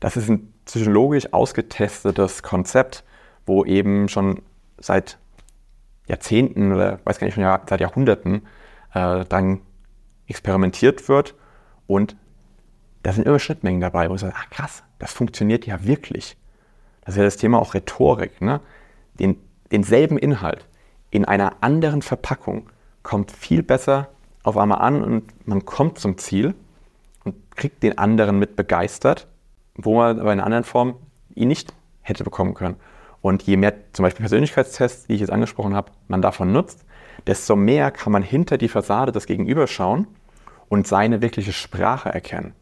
das 0.01 0.17
ist 0.17 0.31
ein 0.31 0.53
psychologisch 0.65 1.33
ausgetestetes 1.33 2.43
Konzept, 2.43 3.05
wo 3.45 3.65
eben 3.65 4.09
schon 4.09 4.43
seit 4.79 5.19
Jahrzehnten 6.07 6.73
oder 6.73 7.01
weiß 7.05 7.19
gar 7.19 7.27
nicht, 7.27 7.35
schon 7.35 7.45
seit 7.45 7.81
Jahrhunderten 7.81 8.47
äh, 8.95 9.25
dann 9.27 9.61
experimentiert 10.27 11.09
wird. 11.09 11.35
Und 11.87 12.17
da 13.03 13.13
sind 13.13 13.27
immer 13.27 13.39
Schnittmengen 13.39 13.81
dabei, 13.81 14.11
wo 14.11 14.15
ich 14.15 14.21
sage, 14.21 14.35
ach 14.37 14.51
krass, 14.51 14.83
das 14.99 15.13
funktioniert 15.13 15.67
ja 15.67 15.85
wirklich. 15.85 16.37
Das 17.03 17.15
ist 17.15 17.19
ja 17.19 17.25
das 17.25 17.37
Thema 17.37 17.61
auch 17.61 17.75
Rhetorik. 17.75 18.41
Ne? 18.41 18.61
Den, 19.19 19.37
denselben 19.73 20.19
Inhalt 20.19 20.67
in 21.11 21.25
einer 21.25 21.55
anderen 21.61 22.03
Verpackung 22.03 22.69
kommt 23.03 23.31
viel 23.31 23.63
besser 23.63 24.09
auf 24.43 24.57
einmal 24.57 24.79
an 24.79 25.03
und 25.03 25.47
man 25.47 25.65
kommt 25.65 25.99
zum 25.99 26.19
Ziel 26.19 26.55
und 27.25 27.35
kriegt 27.57 27.83
den 27.83 27.99
anderen 27.99 28.39
mit 28.39 28.57
begeistert, 28.57 29.27
wo 29.75 29.97
man 29.97 30.21
aber 30.21 30.33
in 30.33 30.39
einer 30.39 30.47
anderen 30.47 30.65
Form 30.65 30.97
ihn 31.35 31.49
nicht 31.49 31.73
hätte 32.03 32.25
bekommen 32.25 32.55
können. 32.55 32.77
Und 33.21 33.43
je 33.43 33.57
mehr 33.57 33.75
zum 33.93 34.05
Beispiel 34.05 34.23
Persönlichkeitstests, 34.23 35.07
die 35.07 35.15
ich 35.15 35.21
jetzt 35.21 35.31
angesprochen 35.31 35.75
habe, 35.75 35.91
man 36.07 36.23
davon 36.23 36.53
nutzt, 36.53 36.85
desto 37.27 37.57
mehr 37.57 37.91
kann 37.91 38.13
man 38.13 38.23
hinter 38.23 38.59
die 38.59 38.69
Fassade 38.69 39.11
des 39.11 39.27
Gegenübers 39.27 39.71
schauen 39.71 40.07
und 40.69 40.87
seine 40.87 41.23
wirkliche 41.23 41.53
Sprache 41.53 42.09
erkennen. 42.09 42.55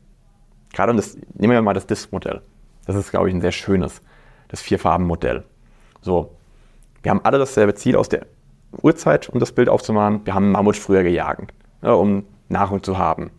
Gerade 0.72 0.94
das, 0.94 1.16
nehmen 1.34 1.52
wir 1.52 1.62
mal 1.62 1.74
das 1.74 1.86
Disk-Modell. 1.86 2.42
Das 2.86 2.96
ist, 2.96 3.10
glaube 3.10 3.28
ich, 3.28 3.34
ein 3.34 3.40
sehr 3.40 3.52
schönes, 3.52 4.00
das 4.48 4.60
Vierfarben-Modell. 4.62 5.44
So, 6.00 6.34
wir 7.04 7.10
haben 7.10 7.20
alle 7.22 7.38
dasselbe 7.38 7.74
Ziel 7.74 7.96
aus 7.96 8.08
der 8.08 8.26
Uhrzeit, 8.82 9.28
um 9.28 9.38
das 9.38 9.52
Bild 9.52 9.68
aufzumachen. 9.68 10.22
Wir 10.24 10.34
haben 10.34 10.50
Mammut 10.50 10.76
früher 10.76 11.02
gejagt, 11.02 11.52
ja, 11.82 11.92
um 11.92 12.24
Nahrung 12.48 12.82
zu 12.82 12.98
haben. 12.98 13.30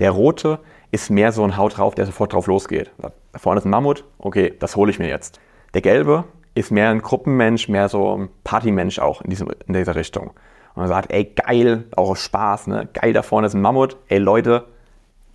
Der 0.00 0.10
rote 0.10 0.58
ist 0.90 1.08
mehr 1.08 1.30
so 1.30 1.44
ein 1.44 1.56
Haut 1.56 1.78
drauf, 1.78 1.94
der 1.94 2.04
sofort 2.04 2.32
drauf 2.32 2.48
losgeht. 2.48 2.90
Da 2.98 3.12
vorne 3.36 3.60
ist 3.60 3.64
ein 3.64 3.70
Mammut, 3.70 4.04
okay, 4.18 4.52
das 4.58 4.74
hole 4.74 4.90
ich 4.90 4.98
mir 4.98 5.08
jetzt. 5.08 5.38
Der 5.72 5.82
gelbe 5.82 6.24
ist 6.54 6.72
mehr 6.72 6.90
ein 6.90 7.00
Gruppenmensch, 7.00 7.68
mehr 7.68 7.88
so 7.88 8.18
ein 8.18 8.28
Partymensch 8.42 8.98
auch 8.98 9.22
in, 9.22 9.30
diesem, 9.30 9.48
in 9.66 9.72
dieser 9.72 9.94
Richtung. 9.94 10.32
Und 10.74 10.82
er 10.82 10.88
sagt, 10.88 11.12
ey, 11.12 11.24
geil, 11.24 11.84
auch 11.94 12.16
Spaß, 12.16 12.66
ne? 12.66 12.88
geil, 12.92 13.12
da 13.12 13.22
vorne 13.22 13.46
ist 13.46 13.54
ein 13.54 13.62
Mammut, 13.62 13.96
ey 14.08 14.18
Leute, 14.18 14.66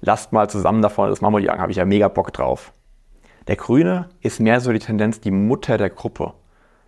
lasst 0.01 0.33
mal 0.33 0.49
zusammen 0.49 0.81
da 0.81 0.89
vorne 0.89 1.11
das 1.11 1.21
Mammut 1.21 1.41
jagen, 1.41 1.61
habe 1.61 1.71
ich 1.71 1.77
ja 1.77 1.85
mega 1.85 2.09
Bock 2.09 2.33
drauf. 2.33 2.73
Der 3.47 3.55
grüne 3.55 4.09
ist 4.19 4.41
mehr 4.41 4.59
so 4.59 4.73
die 4.73 4.79
Tendenz, 4.79 5.21
die 5.21 5.31
Mutter 5.31 5.77
der 5.77 5.89
Gruppe. 5.89 6.33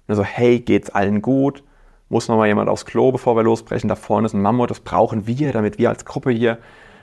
Also, 0.09 0.23
hey, 0.23 0.59
geht's 0.59 0.89
allen 0.89 1.21
gut? 1.21 1.63
Muss 2.09 2.27
noch 2.27 2.37
mal 2.37 2.47
jemand 2.47 2.69
aufs 2.69 2.85
Klo, 2.85 3.11
bevor 3.11 3.35
wir 3.35 3.43
losbrechen? 3.43 3.87
Da 3.87 3.95
vorne 3.95 4.25
ist 4.25 4.33
ein 4.33 4.41
Mammut, 4.41 4.71
das 4.71 4.79
brauchen 4.79 5.27
wir, 5.27 5.53
damit 5.53 5.77
wir 5.77 5.89
als 5.89 6.05
Gruppe 6.05 6.31
hier 6.31 6.57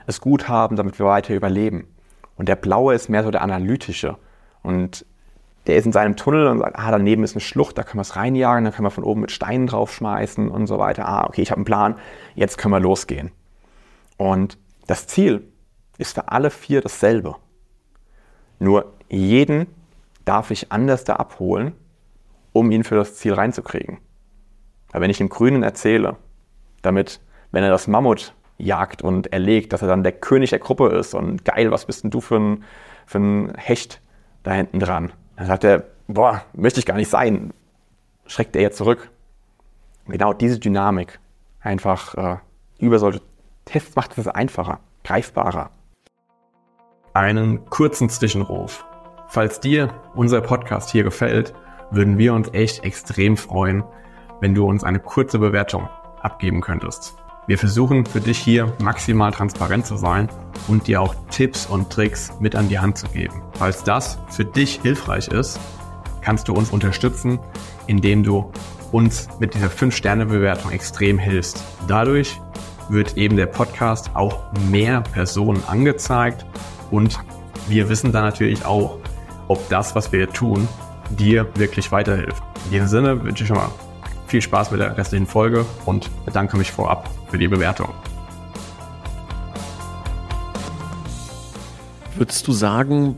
es 0.06 0.20
gut 0.20 0.48
haben, 0.48 0.76
damit 0.76 0.98
wir 0.98 1.06
weiter 1.06 1.34
überleben. 1.34 1.86
Und 2.36 2.48
der 2.48 2.56
blaue 2.56 2.94
ist 2.94 3.08
mehr 3.08 3.22
so 3.22 3.30
der 3.30 3.42
analytische. 3.42 4.16
Und 4.62 5.06
der 5.66 5.76
ist 5.76 5.86
in 5.86 5.92
seinem 5.92 6.16
Tunnel 6.16 6.48
und 6.48 6.58
sagt, 6.58 6.76
ah, 6.78 6.90
daneben 6.90 7.22
ist 7.22 7.34
eine 7.34 7.40
Schlucht, 7.40 7.78
da 7.78 7.82
können 7.82 7.98
wir 7.98 8.02
es 8.02 8.16
reinjagen, 8.16 8.64
dann 8.64 8.72
können 8.72 8.86
wir 8.86 8.90
von 8.90 9.04
oben 9.04 9.20
mit 9.20 9.30
Steinen 9.30 9.68
draufschmeißen 9.68 10.48
und 10.48 10.66
so 10.66 10.78
weiter. 10.78 11.08
Ah, 11.08 11.26
okay, 11.26 11.42
ich 11.42 11.50
habe 11.50 11.58
einen 11.58 11.64
Plan, 11.64 11.96
jetzt 12.34 12.58
können 12.58 12.72
wir 12.72 12.80
losgehen. 12.80 13.30
Und 14.16 14.58
das 14.86 15.06
Ziel 15.06 15.46
ist 15.98 16.14
für 16.14 16.28
alle 16.28 16.50
vier 16.50 16.80
dasselbe. 16.80 17.36
Nur 18.58 18.92
jeden 19.08 19.66
darf 20.24 20.50
ich 20.50 20.72
anders 20.72 21.04
da 21.04 21.14
abholen 21.16 21.72
um 22.56 22.70
ihn 22.70 22.84
für 22.84 22.96
das 22.96 23.16
Ziel 23.16 23.34
reinzukriegen. 23.34 23.98
Aber 24.90 25.02
wenn 25.02 25.10
ich 25.10 25.18
dem 25.18 25.28
Grünen 25.28 25.62
erzähle, 25.62 26.16
damit, 26.82 27.20
wenn 27.50 27.62
er 27.62 27.70
das 27.70 27.86
Mammut 27.86 28.34
jagt 28.58 29.02
und 29.02 29.32
erlegt, 29.32 29.72
dass 29.72 29.82
er 29.82 29.88
dann 29.88 30.02
der 30.02 30.12
König 30.12 30.50
der 30.50 30.58
Gruppe 30.58 30.88
ist 30.88 31.14
und 31.14 31.44
geil, 31.44 31.70
was 31.70 31.84
bist 31.84 32.04
denn 32.04 32.10
du 32.10 32.20
für 32.20 32.36
ein, 32.36 32.64
für 33.04 33.18
ein 33.18 33.54
Hecht 33.56 34.00
da 34.42 34.52
hinten 34.52 34.80
dran? 34.80 35.12
Dann 35.36 35.46
sagt 35.46 35.64
er, 35.64 35.84
boah, 36.06 36.42
möchte 36.54 36.80
ich 36.80 36.86
gar 36.86 36.96
nicht 36.96 37.10
sein. 37.10 37.52
Schreckt 38.26 38.56
er 38.56 38.62
jetzt 38.62 38.78
zurück. 38.78 39.10
genau 40.06 40.32
diese 40.32 40.58
Dynamik 40.58 41.18
einfach 41.60 42.14
äh, 42.14 42.36
über 42.78 42.98
solche 42.98 43.20
Tests 43.64 43.96
macht 43.96 44.16
es 44.16 44.28
einfacher, 44.28 44.80
greifbarer. 45.04 45.70
einen 47.12 47.64
kurzen 47.66 48.08
Zwischenruf. 48.08 48.84
Falls 49.28 49.58
dir 49.60 49.92
unser 50.14 50.40
Podcast 50.40 50.90
hier 50.90 51.02
gefällt, 51.02 51.52
würden 51.90 52.18
wir 52.18 52.34
uns 52.34 52.48
echt 52.52 52.84
extrem 52.84 53.36
freuen, 53.36 53.84
wenn 54.40 54.54
du 54.54 54.66
uns 54.66 54.84
eine 54.84 54.98
kurze 54.98 55.38
Bewertung 55.38 55.88
abgeben 56.20 56.60
könntest. 56.60 57.16
Wir 57.46 57.58
versuchen 57.58 58.04
für 58.04 58.20
dich 58.20 58.38
hier 58.38 58.72
maximal 58.82 59.30
transparent 59.30 59.86
zu 59.86 59.96
sein 59.96 60.28
und 60.66 60.88
dir 60.88 61.00
auch 61.00 61.14
Tipps 61.30 61.66
und 61.66 61.90
Tricks 61.90 62.32
mit 62.40 62.56
an 62.56 62.68
die 62.68 62.78
Hand 62.78 62.98
zu 62.98 63.06
geben. 63.06 63.40
Falls 63.52 63.84
das 63.84 64.18
für 64.28 64.44
dich 64.44 64.80
hilfreich 64.82 65.28
ist, 65.28 65.60
kannst 66.22 66.48
du 66.48 66.54
uns 66.54 66.70
unterstützen, 66.70 67.38
indem 67.86 68.24
du 68.24 68.50
uns 68.90 69.28
mit 69.38 69.54
dieser 69.54 69.68
5-Sterne-Bewertung 69.68 70.72
extrem 70.72 71.18
hilfst. 71.18 71.62
Dadurch 71.86 72.40
wird 72.88 73.16
eben 73.16 73.36
der 73.36 73.46
Podcast 73.46 74.10
auch 74.14 74.40
mehr 74.70 75.02
Personen 75.02 75.62
angezeigt 75.68 76.44
und 76.90 77.18
wir 77.68 77.88
wissen 77.88 78.10
dann 78.10 78.24
natürlich 78.24 78.64
auch, 78.64 78.98
ob 79.46 79.68
das, 79.68 79.94
was 79.94 80.10
wir 80.10 80.28
tun, 80.30 80.66
dir 81.10 81.46
wirklich 81.54 81.92
weiterhilft. 81.92 82.42
In 82.66 82.72
diesem 82.72 82.88
Sinne 82.88 83.22
wünsche 83.22 83.44
ich 83.44 83.48
schon 83.48 83.56
mal 83.56 83.70
viel 84.26 84.42
Spaß 84.42 84.70
mit 84.70 84.80
der 84.80 84.96
restlichen 84.96 85.26
Folge 85.26 85.64
und 85.84 86.10
bedanke 86.24 86.56
mich 86.56 86.72
vorab 86.72 87.10
für 87.30 87.38
die 87.38 87.48
Bewertung. 87.48 87.92
Würdest 92.16 92.48
du 92.48 92.52
sagen, 92.52 93.16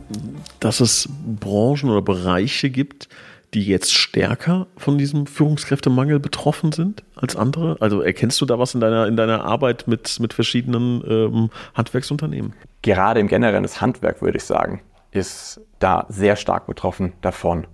dass 0.59 0.81
es 0.81 1.09
Branchen 1.41 1.89
oder 1.89 2.03
Bereiche 2.03 2.69
gibt, 2.69 3.09
die 3.55 3.65
jetzt 3.65 3.95
stärker 3.95 4.67
von 4.77 4.99
diesem 4.99 5.27
Führungskräftemangel 5.27 6.19
betroffen 6.19 6.73
sind 6.73 7.05
als 7.15 7.37
andere? 7.37 7.77
Also 7.81 8.03
erkennst 8.03 8.41
du 8.41 8.45
da 8.45 8.59
was 8.59 8.75
in 8.75 8.81
deiner, 8.81 9.07
in 9.07 9.17
deiner 9.17 9.45
Arbeit 9.45 9.87
mit, 9.87 10.19
mit 10.21 10.35
verschiedenen 10.35 11.03
ähm, 11.09 11.51
Handwerksunternehmen? 11.75 12.55
Gerade 12.83 13.21
im 13.21 13.29
generellen 13.29 13.63
das 13.63 13.81
Handwerk, 13.81 14.21
würde 14.21 14.39
ich 14.39 14.45
sagen, 14.45 14.83
ist 15.13 15.61
da 15.79 16.07
sehr 16.09 16.37
stark 16.37 16.67
betroffen 16.67 17.13
davon. 17.21 17.67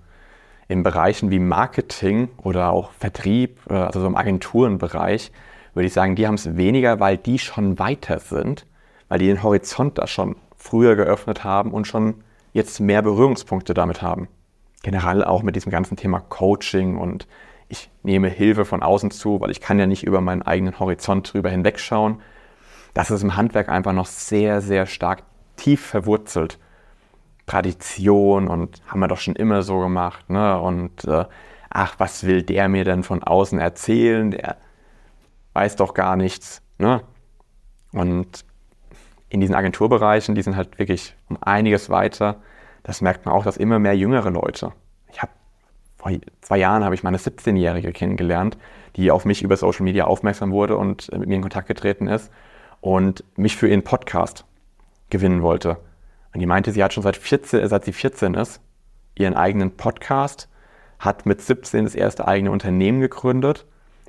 In 0.68 0.82
Bereichen 0.82 1.30
wie 1.30 1.38
Marketing 1.38 2.28
oder 2.38 2.70
auch 2.70 2.90
Vertrieb, 2.92 3.58
äh, 3.68 3.74
also 3.74 4.00
so 4.00 4.06
im 4.06 4.16
Agenturenbereich, 4.16 5.32
würde 5.74 5.86
ich 5.86 5.92
sagen, 5.92 6.16
die 6.16 6.26
haben 6.26 6.34
es 6.34 6.56
weniger, 6.56 7.00
weil 7.00 7.16
die 7.16 7.38
schon 7.38 7.78
weiter 7.78 8.18
sind, 8.18 8.66
weil 9.08 9.18
die 9.18 9.26
den 9.26 9.42
Horizont 9.42 9.98
da 9.98 10.06
schon 10.06 10.36
früher 10.56 10.96
geöffnet 10.96 11.44
haben 11.44 11.72
und 11.72 11.86
schon 11.86 12.22
jetzt 12.52 12.80
mehr 12.80 13.02
Berührungspunkte 13.02 13.74
damit 13.74 14.00
haben 14.00 14.28
generell 14.84 15.24
auch 15.24 15.42
mit 15.42 15.56
diesem 15.56 15.72
ganzen 15.72 15.96
Thema 15.96 16.20
Coaching 16.20 16.96
und 16.96 17.26
ich 17.68 17.90
nehme 18.04 18.28
Hilfe 18.28 18.64
von 18.64 18.82
außen 18.82 19.10
zu, 19.10 19.40
weil 19.40 19.50
ich 19.50 19.60
kann 19.60 19.80
ja 19.80 19.86
nicht 19.86 20.04
über 20.04 20.20
meinen 20.20 20.42
eigenen 20.42 20.78
Horizont 20.78 21.32
drüber 21.32 21.50
hinwegschauen. 21.50 22.20
Das 22.92 23.10
ist 23.10 23.22
im 23.22 23.36
Handwerk 23.36 23.68
einfach 23.68 23.92
noch 23.92 24.06
sehr, 24.06 24.60
sehr 24.60 24.86
stark 24.86 25.24
tief 25.56 25.84
verwurzelt. 25.84 26.58
Tradition 27.46 28.48
und 28.48 28.82
haben 28.86 29.00
wir 29.00 29.08
doch 29.08 29.18
schon 29.18 29.36
immer 29.36 29.62
so 29.62 29.78
gemacht. 29.80 30.30
Ne? 30.30 30.58
Und 30.58 31.04
äh, 31.04 31.24
ach, 31.70 31.94
was 31.98 32.24
will 32.24 32.42
der 32.42 32.68
mir 32.68 32.84
denn 32.84 33.02
von 33.02 33.22
außen 33.22 33.58
erzählen? 33.58 34.30
Der 34.30 34.56
weiß 35.52 35.76
doch 35.76 35.94
gar 35.94 36.16
nichts. 36.16 36.62
Ne? 36.78 37.02
Und 37.92 38.44
in 39.28 39.40
diesen 39.40 39.54
Agenturbereichen, 39.54 40.34
die 40.34 40.42
sind 40.42 40.56
halt 40.56 40.78
wirklich 40.78 41.16
um 41.28 41.38
einiges 41.40 41.90
weiter 41.90 42.40
das 42.84 43.00
merkt 43.00 43.26
man 43.26 43.34
auch, 43.34 43.44
dass 43.44 43.56
immer 43.56 43.80
mehr 43.80 43.96
jüngere 43.96 44.30
Leute. 44.30 44.72
Ich 45.10 45.20
habe 45.20 45.32
vor 45.96 46.12
zwei 46.42 46.58
Jahren 46.58 46.84
habe 46.84 46.94
ich 46.94 47.02
meine 47.02 47.16
17-Jährige 47.16 47.92
kennengelernt, 47.92 48.56
die 48.94 49.10
auf 49.10 49.24
mich 49.24 49.42
über 49.42 49.56
Social 49.56 49.82
Media 49.82 50.04
aufmerksam 50.04 50.52
wurde 50.52 50.76
und 50.76 51.10
mit 51.12 51.26
mir 51.26 51.36
in 51.36 51.40
Kontakt 51.40 51.66
getreten 51.66 52.06
ist 52.06 52.30
und 52.82 53.24
mich 53.36 53.56
für 53.56 53.68
ihren 53.68 53.82
Podcast 53.82 54.44
gewinnen 55.08 55.42
wollte. 55.42 55.78
Und 56.34 56.40
die 56.40 56.46
meinte, 56.46 56.72
sie 56.72 56.82
hat 56.82 56.92
schon 56.92 57.04
seit 57.04 57.16
14, 57.16 57.66
seit 57.68 57.84
sie 57.84 57.92
14 57.92 58.34
ist, 58.34 58.60
ihren 59.14 59.34
eigenen 59.34 59.76
Podcast, 59.76 60.48
hat 60.98 61.26
mit 61.26 61.40
17 61.40 61.84
das 61.84 61.94
erste 61.94 62.26
eigene 62.26 62.50
Unternehmen 62.50 63.00
gegründet 63.00 63.66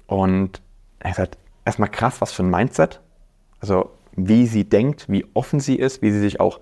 und 0.07 0.61
er 0.99 1.13
sagt, 1.13 1.37
erstmal 1.65 1.89
krass, 1.89 2.21
was 2.21 2.31
für 2.31 2.43
ein 2.43 2.49
Mindset. 2.49 3.01
Also 3.59 3.91
wie 4.15 4.47
sie 4.47 4.67
denkt, 4.67 5.05
wie 5.07 5.25
offen 5.33 5.59
sie 5.59 5.75
ist, 5.75 6.01
wie 6.01 6.11
sie 6.11 6.19
sich 6.19 6.39
auch 6.39 6.59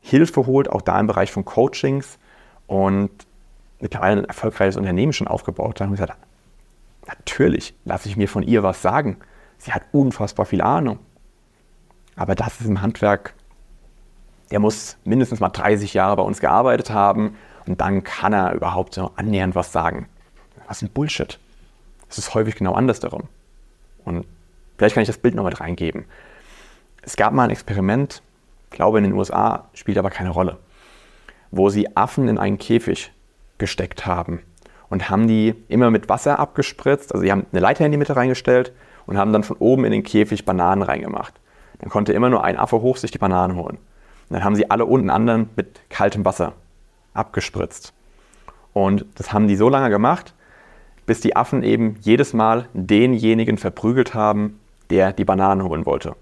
Hilfe 0.00 0.46
holt, 0.46 0.68
auch 0.68 0.82
da 0.82 0.98
im 1.00 1.06
Bereich 1.06 1.32
von 1.32 1.44
Coachings 1.44 2.18
und 2.66 3.10
mittlerweile 3.80 4.20
ein 4.20 4.24
erfolgreiches 4.26 4.76
Unternehmen 4.76 5.12
schon 5.12 5.28
aufgebaut 5.28 5.80
hat. 5.80 5.86
Und 5.88 5.94
gesagt, 5.94 6.16
natürlich 7.06 7.74
lasse 7.84 8.08
ich 8.08 8.16
mir 8.16 8.28
von 8.28 8.42
ihr 8.42 8.62
was 8.62 8.82
sagen. 8.82 9.16
Sie 9.56 9.72
hat 9.72 9.82
unfassbar 9.92 10.46
viel 10.46 10.60
Ahnung. 10.60 10.98
Aber 12.16 12.34
das 12.34 12.60
ist 12.60 12.66
im 12.66 12.82
Handwerk, 12.82 13.34
der 14.50 14.60
muss 14.60 14.96
mindestens 15.04 15.40
mal 15.40 15.50
30 15.50 15.94
Jahre 15.94 16.16
bei 16.16 16.22
uns 16.22 16.40
gearbeitet 16.40 16.90
haben 16.90 17.36
und 17.66 17.80
dann 17.80 18.02
kann 18.02 18.32
er 18.32 18.52
überhaupt 18.54 18.94
so 18.94 19.12
annähernd 19.16 19.54
was 19.54 19.72
sagen. 19.72 20.08
Was 20.66 20.82
ein 20.82 20.90
Bullshit. 20.90 21.38
Es 22.08 22.18
ist 22.18 22.34
häufig 22.34 22.56
genau 22.56 22.72
andersherum. 22.74 23.24
Und 24.04 24.26
vielleicht 24.76 24.94
kann 24.94 25.02
ich 25.02 25.08
das 25.08 25.18
Bild 25.18 25.34
noch 25.34 25.44
mit 25.44 25.60
reingeben. 25.60 26.04
Es 27.02 27.16
gab 27.16 27.32
mal 27.32 27.44
ein 27.44 27.50
Experiment, 27.50 28.22
ich 28.70 28.76
glaube 28.76 28.98
in 28.98 29.04
den 29.04 29.12
USA 29.14 29.64
spielt 29.74 29.98
aber 29.98 30.10
keine 30.10 30.30
Rolle, 30.30 30.58
wo 31.50 31.70
sie 31.70 31.96
Affen 31.96 32.28
in 32.28 32.38
einen 32.38 32.58
Käfig 32.58 33.12
gesteckt 33.58 34.06
haben 34.06 34.40
und 34.88 35.08
haben 35.08 35.28
die 35.28 35.54
immer 35.68 35.90
mit 35.90 36.08
Wasser 36.08 36.38
abgespritzt. 36.38 37.12
Also 37.12 37.22
sie 37.22 37.32
haben 37.32 37.46
eine 37.52 37.60
Leiter 37.60 37.86
in 37.86 37.92
die 37.92 37.98
Mitte 37.98 38.16
reingestellt 38.16 38.72
und 39.06 39.16
haben 39.16 39.32
dann 39.32 39.44
von 39.44 39.56
oben 39.58 39.84
in 39.84 39.92
den 39.92 40.02
Käfig 40.02 40.44
Bananen 40.44 40.82
reingemacht. 40.82 41.34
Dann 41.78 41.88
konnte 41.88 42.12
immer 42.12 42.28
nur 42.28 42.44
ein 42.44 42.58
Affe 42.58 42.82
hoch 42.82 42.96
sich 42.96 43.10
die 43.10 43.18
Bananen 43.18 43.56
holen. 43.56 43.78
Und 44.30 44.36
dann 44.36 44.44
haben 44.44 44.54
sie 44.54 44.70
alle 44.70 44.86
unten 44.86 45.10
anderen 45.10 45.50
mit 45.56 45.80
kaltem 45.90 46.24
Wasser 46.24 46.54
abgespritzt. 47.14 47.92
Und 48.72 49.04
das 49.16 49.32
haben 49.32 49.48
die 49.48 49.56
so 49.56 49.68
lange 49.68 49.90
gemacht, 49.90 50.32
bis 51.04 51.20
die 51.20 51.34
Affen 51.34 51.64
eben 51.64 51.96
jedes 52.00 52.32
Mal 52.32 52.68
denjenigen 52.72 53.58
verprügelt 53.58 54.14
haben, 54.14 54.60
der 54.88 55.12
die 55.12 55.24
Bananen 55.24 55.64
holen 55.64 55.84
wollte. 55.84 56.14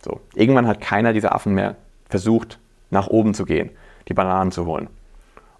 So. 0.00 0.20
Irgendwann 0.34 0.68
hat 0.68 0.80
keiner 0.80 1.12
dieser 1.12 1.34
Affen 1.34 1.54
mehr 1.54 1.74
versucht, 2.08 2.60
nach 2.90 3.08
oben 3.08 3.34
zu 3.34 3.44
gehen, 3.44 3.70
die 4.08 4.14
Bananen 4.14 4.52
zu 4.52 4.64
holen. 4.64 4.88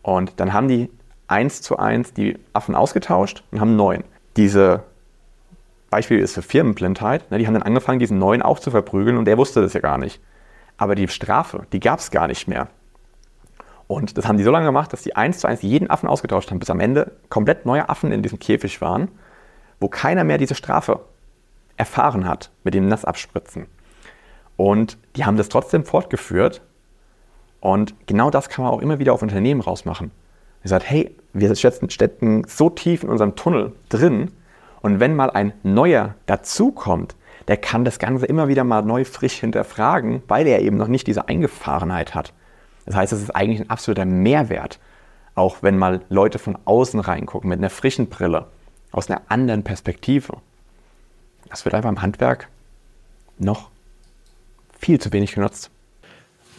Und 0.03 0.35
dann 0.37 0.53
haben 0.53 0.69
die 0.69 0.89
eins 1.27 1.61
zu 1.61 1.77
eins 1.77 2.13
die 2.13 2.39
Affen 2.53 2.77
ausgetauscht 2.77 3.43
und 3.51 3.61
haben 3.61 3.75
neun. 3.75 4.05
Diese 4.37 4.85
Beispiel 5.91 6.21
ist 6.21 6.35
für 6.35 6.43
Firmenblindheit. 6.43 7.31
Ne, 7.31 7.39
die 7.39 7.47
haben 7.47 7.55
dann 7.55 7.63
angefangen, 7.65 7.99
diesen 7.99 8.19
neuen 8.19 8.43
auch 8.43 8.61
zu 8.61 8.71
verprügeln 8.71 9.17
und 9.17 9.25
der 9.25 9.39
wusste 9.39 9.61
das 9.61 9.73
ja 9.73 9.81
gar 9.81 9.99
nicht. 9.99 10.21
Aber 10.79 10.95
die 10.95 11.09
Strafe, 11.09 11.67
die 11.73 11.81
gab 11.81 11.99
es 11.99 12.11
gar 12.11 12.29
nicht 12.29 12.49
mehr. 12.49 12.69
Und 13.89 14.17
das 14.17 14.27
haben 14.27 14.37
die 14.37 14.45
so 14.45 14.51
lange 14.51 14.67
gemacht, 14.67 14.93
dass 14.93 15.03
die 15.03 15.17
eins 15.17 15.39
zu 15.39 15.49
eins 15.49 15.63
jeden 15.63 15.91
Affen 15.91 16.09
ausgetauscht 16.09 16.51
haben, 16.51 16.59
bis 16.59 16.71
am 16.71 16.81
Ende 16.81 17.13
komplett 17.29 17.67
neue 17.67 17.89
Affen 17.89 18.13
in 18.13 18.23
diesem 18.23 18.39
Käfig 18.39 18.81
waren, 18.81 19.09
wo 19.81 19.89
keiner 19.89 20.25
mehr 20.25 20.39
diese 20.39 20.55
Strafe 20.55 21.01
erfahren 21.77 22.27
hat 22.27 22.51
mit 22.65 22.75
dem 22.75 22.89
Nassabspritzen. 22.89 23.67
Und 24.57 24.99
die 25.17 25.25
haben 25.25 25.37
das 25.37 25.49
trotzdem 25.49 25.85
fortgeführt. 25.85 26.61
Und 27.61 27.95
genau 28.07 28.31
das 28.31 28.49
kann 28.49 28.65
man 28.65 28.75
auch 28.75 28.83
immer 28.83 28.99
wieder 28.99 29.15
auf 29.15 29.23
Unternehmen 29.23 29.61
rausmachen. 29.61 30.11
Er 30.63 30.69
sagt, 30.69 30.91
hey, 30.91 31.17
wir 31.33 31.55
stecken 31.55 32.45
so 32.47 32.69
tief 32.69 33.05
in 33.05 33.09
unserem 33.09 33.37
Tunnel 33.37 33.73
drin. 33.89 34.33
Und 34.83 35.01
wenn 35.01 35.17
mal 35.17 35.31
ein 35.31 35.53
neuer 35.63 36.15
dazukommt, 36.27 37.17
der 37.49 37.57
kann 37.57 37.85
das 37.85 37.99
Ganze 37.99 38.27
immer 38.27 38.49
wieder 38.49 38.63
mal 38.63 38.83
neu 38.83 39.05
frisch 39.05 39.35
hinterfragen, 39.41 40.23
weil 40.29 40.47
er 40.47 40.61
eben 40.61 40.77
noch 40.77 40.89
nicht 40.89 41.07
diese 41.07 41.29
Eingefahrenheit 41.29 42.15
hat. 42.15 42.33
Das 42.87 42.95
heißt, 42.95 43.13
es 43.13 43.23
ist 43.23 43.31
eigentlich 43.31 43.61
ein 43.61 43.71
absoluter 43.71 44.05
Mehrwert, 44.05 44.79
auch 45.35 45.63
wenn 45.63 45.79
mal 45.79 46.03
Leute 46.09 46.39
von 46.39 46.59
außen 46.65 47.01
reingucken, 47.01 47.49
mit 47.49 47.59
einer 47.59 47.71
frischen 47.71 48.09
Brille, 48.09 48.47
aus 48.93 49.11
einer 49.11 49.23
anderen 49.29 49.65
Perspektive. 49.65 50.39
Das 51.49 51.65
wird 51.65 51.75
einfach 51.75 51.91
im 51.91 52.03
Handwerk 52.03 52.49
noch 53.39 53.71
viel 54.79 55.01
zu 55.01 55.13
wenig 55.13 55.33
genutzt. 55.33 55.71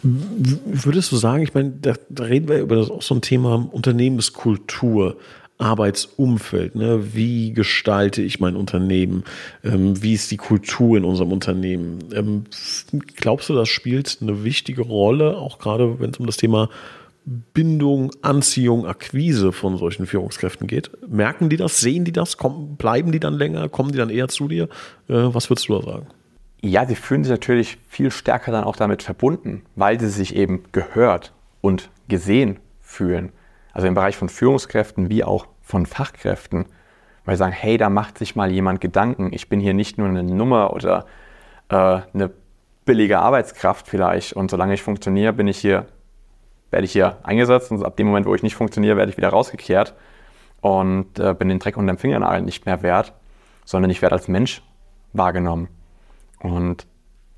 Würdest 0.02 1.12
du 1.12 1.16
sagen, 1.16 1.42
ich 1.42 1.52
meine, 1.52 1.70
da, 1.70 1.94
reden 2.24 2.48
wir 2.48 2.58
über 2.58 2.76
das, 2.76 2.90
auch 2.90 3.02
so 3.02 3.14
ein 3.14 3.20
Thema 3.20 3.68
Unternehmenskultur, 3.70 5.16
Arbeitsumfeld. 5.60 6.74
Ne? 6.74 7.14
Wie 7.14 7.52
gestalte 7.52 8.22
ich 8.22 8.40
mein 8.40 8.56
Unternehmen? 8.56 9.24
Ähm, 9.62 10.02
wie 10.02 10.14
ist 10.14 10.30
die 10.30 10.36
Kultur 10.36 10.96
in 10.96 11.04
unserem 11.04 11.32
Unternehmen? 11.32 11.98
Ähm, 12.14 12.44
glaubst 13.16 13.48
du, 13.48 13.54
das 13.54 13.68
spielt 13.68 14.18
eine 14.20 14.44
wichtige 14.44 14.82
Rolle, 14.82 15.36
auch 15.36 15.58
gerade 15.58 16.00
wenn 16.00 16.10
es 16.10 16.18
um 16.18 16.26
das 16.26 16.36
Thema 16.36 16.70
Bindung, 17.24 18.10
Anziehung, 18.22 18.86
Akquise 18.86 19.52
von 19.52 19.76
solchen 19.76 20.06
Führungskräften 20.06 20.66
geht? 20.66 20.90
Merken 21.08 21.48
die 21.48 21.56
das? 21.56 21.78
Sehen 21.78 22.04
die 22.04 22.12
das? 22.12 22.36
Kommen, 22.36 22.76
bleiben 22.76 23.12
die 23.12 23.20
dann 23.20 23.34
länger? 23.34 23.68
Kommen 23.68 23.92
die 23.92 23.98
dann 23.98 24.10
eher 24.10 24.28
zu 24.28 24.48
dir? 24.48 24.64
Äh, 25.08 25.28
was 25.34 25.50
würdest 25.50 25.68
du 25.68 25.78
da 25.78 25.82
sagen? 25.82 26.06
Ja, 26.62 26.86
sie 26.86 26.94
fühlen 26.94 27.24
sich 27.24 27.30
natürlich 27.30 27.78
viel 27.88 28.10
stärker 28.10 28.52
dann 28.52 28.64
auch 28.64 28.76
damit 28.76 29.02
verbunden, 29.02 29.62
weil 29.76 29.98
sie 29.98 30.08
sich 30.08 30.36
eben 30.36 30.64
gehört 30.72 31.32
und 31.60 31.90
gesehen 32.08 32.58
fühlen. 32.80 33.32
Also 33.72 33.86
im 33.86 33.94
Bereich 33.94 34.16
von 34.16 34.28
Führungskräften 34.28 35.10
wie 35.10 35.24
auch 35.24 35.46
von 35.62 35.86
Fachkräften, 35.86 36.66
weil 37.24 37.36
sie 37.36 37.38
sagen, 37.38 37.52
hey, 37.52 37.76
da 37.76 37.90
macht 37.90 38.18
sich 38.18 38.36
mal 38.36 38.50
jemand 38.50 38.80
Gedanken. 38.80 39.30
Ich 39.32 39.48
bin 39.48 39.60
hier 39.60 39.74
nicht 39.74 39.98
nur 39.98 40.08
eine 40.08 40.22
Nummer 40.22 40.72
oder 40.72 41.06
äh, 41.68 42.00
eine 42.12 42.30
billige 42.84 43.20
Arbeitskraft 43.20 43.86
vielleicht. 43.86 44.32
Und 44.32 44.50
solange 44.50 44.74
ich 44.74 44.82
funktioniere, 44.82 45.32
bin 45.32 45.46
ich 45.46 45.58
hier, 45.58 45.86
werde 46.70 46.84
ich 46.84 46.92
hier 46.92 47.18
eingesetzt 47.22 47.70
und 47.70 47.84
ab 47.84 47.96
dem 47.96 48.08
Moment, 48.08 48.26
wo 48.26 48.34
ich 48.34 48.42
nicht 48.42 48.56
funktioniere, 48.56 48.96
werde 48.96 49.10
ich 49.10 49.16
wieder 49.16 49.28
rausgekehrt 49.28 49.94
und 50.60 51.18
äh, 51.18 51.34
bin 51.34 51.48
den 51.48 51.58
Dreck 51.58 51.76
unter 51.76 51.92
dem 51.92 51.98
Fingernagel 51.98 52.42
nicht 52.42 52.66
mehr 52.66 52.82
wert, 52.82 53.12
sondern 53.64 53.90
ich 53.90 54.02
werde 54.02 54.16
als 54.16 54.28
Mensch 54.28 54.62
wahrgenommen. 55.12 55.68
Und 56.40 56.86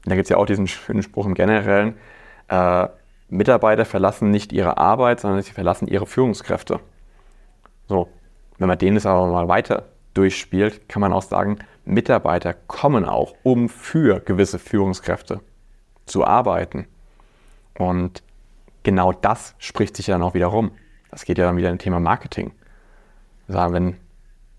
da 0.05 0.15
gibt 0.15 0.27
es 0.27 0.31
ja 0.31 0.37
auch 0.37 0.47
diesen 0.47 0.67
schönen 0.67 1.03
Spruch 1.03 1.27
im 1.27 1.35
Generellen, 1.35 1.97
äh, 2.49 2.89
Mitarbeiter 3.33 3.87
verlassen 3.87 4.31
nicht 4.31 4.53
ihre 4.53 4.77
Arbeit, 4.77 5.21
sondern 5.21 5.41
sie 5.41 5.53
verlassen 5.53 5.89
ihre 5.89 6.07
Führungskräfte. 6.07 6.81
So, 7.89 8.09
wenn 8.59 8.69
man 8.69 8.77
den 8.77 8.93
jetzt 8.93 9.07
aber 9.07 9.27
mal 9.27 9.49
weiter 9.49 9.87
durchspielt, 10.13 10.87
kann 10.87 11.01
man 11.01 11.15
auch 11.15 11.23
sagen, 11.23 11.59
Mitarbeiter 11.87 12.53
kommen 12.53 13.07
auch, 13.07 13.35
um 13.43 13.71
für 13.71 14.21
gewisse 14.21 14.59
Führungskräfte 14.59 15.41
zu 16.05 16.27
arbeiten. 16.27 16.87
Und 17.79 18.23
genau 18.83 19.13
das 19.13 19.55
spricht 19.57 19.97
sich 19.97 20.07
dann 20.07 20.23
auch 20.23 20.35
wieder 20.35 20.49
rum. 20.49 20.73
Das 21.11 21.25
geht 21.25 21.39
ja 21.39 21.47
dann 21.47 21.57
wieder 21.57 21.71
im 21.71 21.79
Thema 21.79 22.01
Marketing. 22.01 22.53
Sagen, 23.49 23.73
wenn 23.73 23.97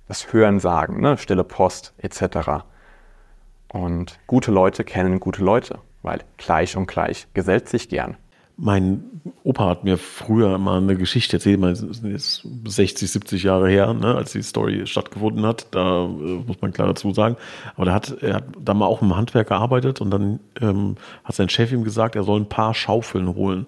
das 0.08 0.34
Hören 0.34 0.60
sagen, 0.60 1.00
ne, 1.00 1.20
stille 1.20 1.44
Post 1.44 1.94
etc. 2.00 2.64
Und 3.72 4.20
gute 4.26 4.52
Leute 4.52 4.84
kennen 4.84 5.20
gute 5.20 5.44
Leute, 5.44 5.78
weil 6.02 6.22
gleich 6.38 6.76
und 6.76 6.88
gleich 6.88 7.28
gesellt 7.36 7.70
sich 7.70 7.88
gern. 7.88 8.18
Mein 8.56 9.04
Opa 9.44 9.68
hat 9.68 9.84
mir 9.84 9.98
früher 9.98 10.58
mal 10.58 10.78
eine 10.78 10.96
Geschichte 10.96 11.38
erzählt, 11.38 11.62
ist 11.63 12.04
jetzt 12.04 12.48
60, 12.66 13.12
70 13.12 13.44
Jahre 13.44 13.70
her, 13.70 13.94
ne, 13.94 14.16
als 14.16 14.34
die 14.34 14.44
Story 14.44 14.86
stattgefunden 14.86 15.46
hat. 15.46 15.68
Da 15.72 16.06
äh, 16.06 16.08
muss 16.08 16.62
man 16.62 16.72
klar 16.72 16.88
dazu 16.88 17.12
sagen. 17.13 17.36
Aber 17.76 17.86
der 17.86 17.94
hat, 17.94 18.22
er 18.22 18.36
hat 18.36 18.46
da 18.60 18.74
mal 18.74 18.86
auch 18.86 19.02
im 19.02 19.16
Handwerk 19.16 19.50
gearbeitet 19.50 20.02
und 20.02 20.12
dann 20.12 20.39
ähm, 20.62 20.96
hat 21.24 21.36
sein 21.36 21.50
Chef 21.50 21.72
ihm 21.72 21.84
gesagt, 21.84 22.16
er 22.16 22.24
soll 22.24 22.39
ein 22.39 22.50
paar 22.50 22.74
Schaufeln 22.74 23.36
holen. 23.36 23.66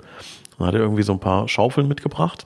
Dann 0.57 0.67
hat 0.67 0.75
er 0.75 0.81
irgendwie 0.81 1.03
so 1.03 1.13
ein 1.13 1.19
paar 1.19 1.47
Schaufeln 1.47 1.87
mitgebracht 1.87 2.45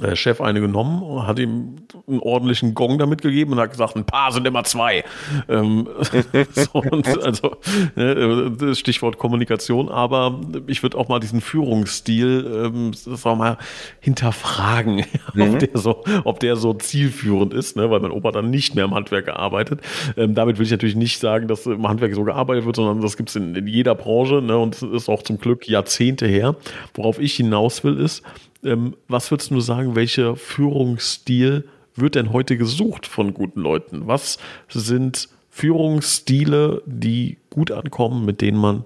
der 0.00 0.16
Chef 0.16 0.40
eine 0.40 0.60
genommen 0.60 1.02
und 1.02 1.26
hat 1.26 1.38
ihm 1.38 1.86
einen 2.06 2.20
ordentlichen 2.20 2.74
Gong 2.74 2.98
damit 2.98 3.22
gegeben 3.22 3.52
und 3.52 3.60
hat 3.60 3.70
gesagt, 3.70 3.96
ein 3.96 4.04
paar 4.04 4.32
sind 4.32 4.46
immer 4.46 4.64
zwei. 4.64 5.04
Ähm, 5.48 5.88
so, 6.52 6.82
also 7.22 7.56
ne, 7.96 8.74
Stichwort 8.74 9.18
Kommunikation, 9.18 9.88
aber 9.88 10.40
ich 10.66 10.82
würde 10.82 10.98
auch 10.98 11.08
mal 11.08 11.20
diesen 11.20 11.40
Führungsstil 11.40 12.70
ähm, 12.72 12.92
sagen 12.92 13.38
mal 13.38 13.58
hinterfragen, 14.00 15.04
mhm. 15.34 15.42
ob, 15.42 15.58
der 15.58 15.78
so, 15.78 16.04
ob 16.24 16.40
der 16.40 16.56
so 16.56 16.74
zielführend 16.74 17.54
ist, 17.54 17.76
ne, 17.76 17.90
weil 17.90 18.00
mein 18.00 18.10
Opa 18.10 18.30
dann 18.30 18.50
nicht 18.50 18.74
mehr 18.74 18.84
im 18.84 18.94
Handwerk 18.94 19.26
gearbeitet. 19.26 19.80
Ähm, 20.16 20.34
damit 20.34 20.58
will 20.58 20.66
ich 20.66 20.70
natürlich 20.70 20.96
nicht 20.96 21.18
sagen, 21.18 21.48
dass 21.48 21.66
im 21.66 21.86
Handwerk 21.88 22.14
so 22.14 22.24
gearbeitet 22.24 22.66
wird, 22.66 22.76
sondern 22.76 23.00
das 23.00 23.16
gibt 23.16 23.30
es 23.30 23.36
in, 23.36 23.54
in, 23.54 23.66
jeder 23.66 23.94
Branche 23.94 24.42
ne, 24.42 24.56
und 24.58 24.74
es 24.74 24.82
ist 24.82 25.08
auch 25.08 25.22
zum 25.22 25.38
Glück 25.38 25.68
Jahrzehnte 25.68 26.26
her. 26.26 26.56
Worauf 26.94 27.18
ich 27.18 27.34
hinaus 27.34 27.84
will, 27.84 27.98
ist, 27.98 28.22
ähm, 28.64 28.96
was 29.08 29.30
würdest 29.30 29.50
du 29.50 29.60
sagen, 29.60 29.94
welcher 29.96 30.36
Führungsstil 30.36 31.68
wird 31.94 32.14
denn 32.14 32.32
heute 32.32 32.56
gesucht 32.56 33.06
von 33.06 33.34
guten 33.34 33.60
Leuten? 33.60 34.06
Was 34.06 34.38
sind 34.68 35.28
Führungsstile, 35.50 36.82
die 36.86 37.38
gut 37.50 37.70
ankommen, 37.70 38.24
mit 38.24 38.40
denen 38.40 38.58
man 38.58 38.84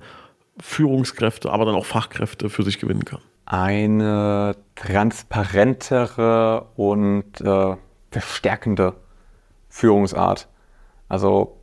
Führungskräfte, 0.59 1.51
aber 1.51 1.65
dann 1.65 1.75
auch 1.75 1.87
Fachkräfte 1.87 2.51
für 2.51 2.63
sich 2.63 2.79
gewinnen 2.79 3.05
kann? 3.05 3.21
Eine 3.45 4.57
transparentere 4.75 6.67
und 6.75 7.41
äh, 7.41 7.77
verstärkende 8.11 8.95
Führungsart. 9.69 10.49
Also 11.09 11.57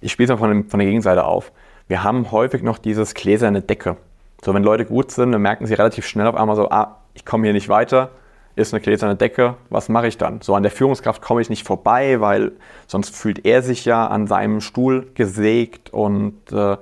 ich 0.00 0.10
spiele 0.10 0.32
es 0.32 0.40
mal 0.40 0.44
von, 0.44 0.68
von 0.68 0.80
der 0.80 0.88
Gegenseite 0.88 1.24
auf. 1.24 1.52
Wir 1.86 2.02
haben 2.02 2.30
häufig 2.32 2.62
noch 2.62 2.78
dieses 2.78 3.14
gläserne 3.14 3.62
Decke. 3.62 3.96
So, 4.42 4.54
wenn 4.54 4.64
Leute 4.64 4.86
gut 4.86 5.10
sind, 5.12 5.32
dann 5.32 5.42
merken 5.42 5.66
sie 5.66 5.74
relativ 5.74 6.06
schnell 6.06 6.26
auf 6.26 6.34
einmal 6.34 6.56
so, 6.56 6.70
ah, 6.70 6.99
ich 7.14 7.24
komme 7.24 7.44
hier 7.44 7.52
nicht 7.52 7.68
weiter, 7.68 8.10
ist 8.56 8.74
eine 8.74 8.80
gläserne 8.80 9.16
Decke, 9.16 9.56
was 9.68 9.88
mache 9.88 10.08
ich 10.08 10.18
dann? 10.18 10.40
So 10.40 10.54
an 10.54 10.62
der 10.62 10.72
Führungskraft 10.72 11.22
komme 11.22 11.40
ich 11.40 11.50
nicht 11.50 11.66
vorbei, 11.66 12.20
weil 12.20 12.52
sonst 12.86 13.14
fühlt 13.14 13.46
er 13.46 13.62
sich 13.62 13.84
ja 13.84 14.06
an 14.06 14.26
seinem 14.26 14.60
Stuhl 14.60 15.10
gesägt 15.14 15.90
und 15.90 16.34
äh, 16.52 16.76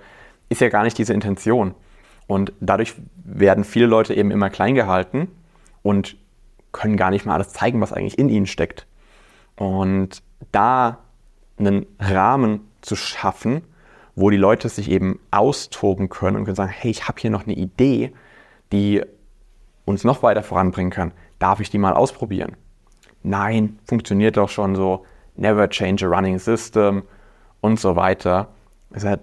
ist 0.49 0.61
ja 0.61 0.69
gar 0.71 0.85
nicht 0.85 0.99
diese 0.99 1.13
Intention. 1.13 1.75
Und 2.27 2.53
dadurch 2.61 2.95
werden 3.25 3.65
viele 3.65 3.87
Leute 3.87 4.15
eben 4.15 4.31
immer 4.31 4.51
klein 4.51 4.75
gehalten 4.75 5.29
und 5.83 6.17
können 6.73 6.97
gar 6.97 7.11
nicht 7.11 7.27
mal 7.27 7.35
alles 7.35 7.53
zeigen, 7.53 7.81
was 7.81 7.93
eigentlich 7.93 8.19
in 8.19 8.29
ihnen 8.29 8.47
steckt. 8.47 8.87
Und 9.57 10.23
da 10.53 10.99
einen 11.59 11.87
Rahmen 11.99 12.61
zu 12.81 12.97
schaffen, 12.97 13.63
wo 14.15 14.31
die 14.31 14.37
Leute 14.37 14.69
sich 14.69 14.91
eben 14.91 15.21
austoben 15.31 16.09
können 16.09 16.37
und 16.37 16.45
können 16.45 16.57
sagen, 16.57 16.73
hey, 16.73 16.91
ich 16.91 17.09
habe 17.09 17.21
hier 17.21 17.31
noch 17.31 17.45
eine 17.45 17.55
Idee, 17.55 18.13
die 18.73 19.03
uns 19.89 20.05
noch 20.05 20.23
weiter 20.23 20.43
voranbringen 20.43 20.91
kann, 20.91 21.13
darf 21.39 21.61
ich 21.61 21.71
die 21.71 21.79
mal 21.79 21.95
ausprobieren? 21.95 22.57
Nein, 23.23 23.79
funktioniert 23.87 24.37
doch 24.37 24.49
schon 24.49 24.77
so, 24.77 25.05
never 25.35 25.69
change 25.69 26.07
a 26.07 26.09
running 26.09 26.39
system 26.39 27.03
und 27.61 27.81
so 27.81 27.97
weiter. 27.97 28.49
Das 28.91 29.03
ist, 29.03 29.09
halt, 29.09 29.21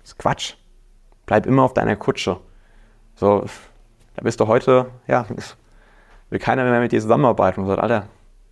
das 0.00 0.10
ist 0.10 0.18
Quatsch. 0.18 0.54
Bleib 1.26 1.46
immer 1.46 1.62
auf 1.62 1.74
deiner 1.74 1.96
Kutsche. 1.96 2.38
So, 3.14 3.44
da 4.14 4.22
bist 4.22 4.40
du 4.40 4.46
heute, 4.46 4.90
ja, 5.06 5.26
will 6.30 6.38
keiner 6.38 6.64
mehr 6.64 6.80
mit 6.80 6.92
dir 6.92 7.00
zusammenarbeiten 7.00 7.62
und 7.62 7.66
sagt, 7.66 7.80
Alter, 7.80 8.06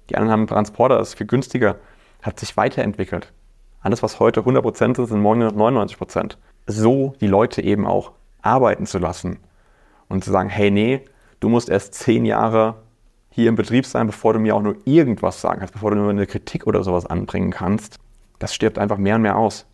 die 0.08 0.16
anderen 0.16 0.32
haben 0.32 0.40
einen 0.40 0.48
Transporter, 0.48 1.00
ist 1.00 1.14
viel 1.14 1.26
günstiger, 1.26 1.76
hat 2.22 2.40
sich 2.40 2.56
weiterentwickelt. 2.56 3.32
Alles, 3.80 4.02
was 4.02 4.18
heute 4.18 4.40
100% 4.40 5.02
ist, 5.02 5.10
sind 5.10 5.20
morgen 5.20 5.42
99%. 5.42 6.36
So 6.66 7.14
die 7.20 7.26
Leute 7.26 7.62
eben 7.62 7.86
auch 7.86 8.12
arbeiten 8.42 8.86
zu 8.86 8.98
lassen 8.98 9.38
und 10.08 10.24
zu 10.24 10.32
sagen, 10.32 10.48
hey, 10.48 10.70
nee, 10.70 11.04
du 11.40 11.48
musst 11.48 11.68
erst 11.68 11.94
zehn 11.94 12.24
Jahre 12.24 12.76
hier 13.30 13.48
im 13.48 13.54
Betrieb 13.54 13.84
sein, 13.84 14.06
bevor 14.06 14.32
du 14.32 14.38
mir 14.38 14.56
auch 14.56 14.62
nur 14.62 14.76
irgendwas 14.84 15.40
sagen 15.40 15.58
kannst, 15.58 15.74
bevor 15.74 15.90
du 15.90 15.96
nur 15.96 16.08
eine 16.08 16.26
Kritik 16.26 16.66
oder 16.66 16.82
sowas 16.82 17.06
anbringen 17.06 17.50
kannst. 17.50 17.98
Das 18.38 18.54
stirbt 18.54 18.78
einfach 18.78 18.98
mehr 18.98 19.16
und 19.16 19.22
mehr 19.22 19.36
aus. 19.36 19.66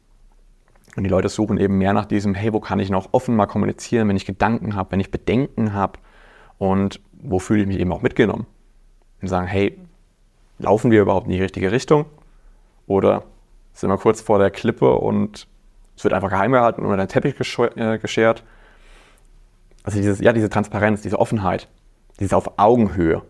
Und 0.96 1.04
die 1.04 1.10
Leute 1.10 1.28
suchen 1.28 1.58
eben 1.58 1.78
mehr 1.78 1.92
nach 1.92 2.04
diesem, 2.04 2.34
hey, 2.34 2.52
wo 2.52 2.60
kann 2.60 2.78
ich 2.80 2.90
noch 2.90 3.10
offen 3.12 3.36
mal 3.36 3.46
kommunizieren, 3.46 4.08
wenn 4.08 4.16
ich 4.16 4.26
Gedanken 4.26 4.74
habe, 4.74 4.92
wenn 4.92 5.00
ich 5.00 5.10
Bedenken 5.10 5.72
habe 5.72 5.98
und 6.58 7.00
wo 7.12 7.38
fühle 7.38 7.62
ich 7.62 7.66
mich 7.66 7.78
eben 7.78 7.92
auch 7.92 8.02
mitgenommen. 8.02 8.46
Und 9.20 9.28
sagen, 9.28 9.46
hey, 9.46 9.78
laufen 10.58 10.90
wir 10.90 11.00
überhaupt 11.00 11.26
in 11.26 11.32
die 11.32 11.40
richtige 11.40 11.72
Richtung? 11.72 12.06
Oder 12.86 13.22
sind 13.72 13.90
wir 13.90 13.96
kurz 13.96 14.20
vor 14.20 14.38
der 14.38 14.50
Klippe 14.50 14.92
und 14.94 15.46
es 15.96 16.04
wird 16.04 16.14
einfach 16.14 16.30
geheim 16.30 16.52
gehalten 16.52 16.82
unter 16.82 16.96
den 16.96 17.08
Teppich 17.08 17.34
äh, 17.76 17.98
geschert? 17.98 18.42
Also 19.82 19.98
dieses, 19.98 20.20
ja, 20.20 20.32
diese 20.32 20.50
Transparenz, 20.50 21.02
diese 21.02 21.18
Offenheit, 21.18 21.68
dieses 22.20 22.32
auf 22.32 22.58
Augenhöhe 22.58 23.22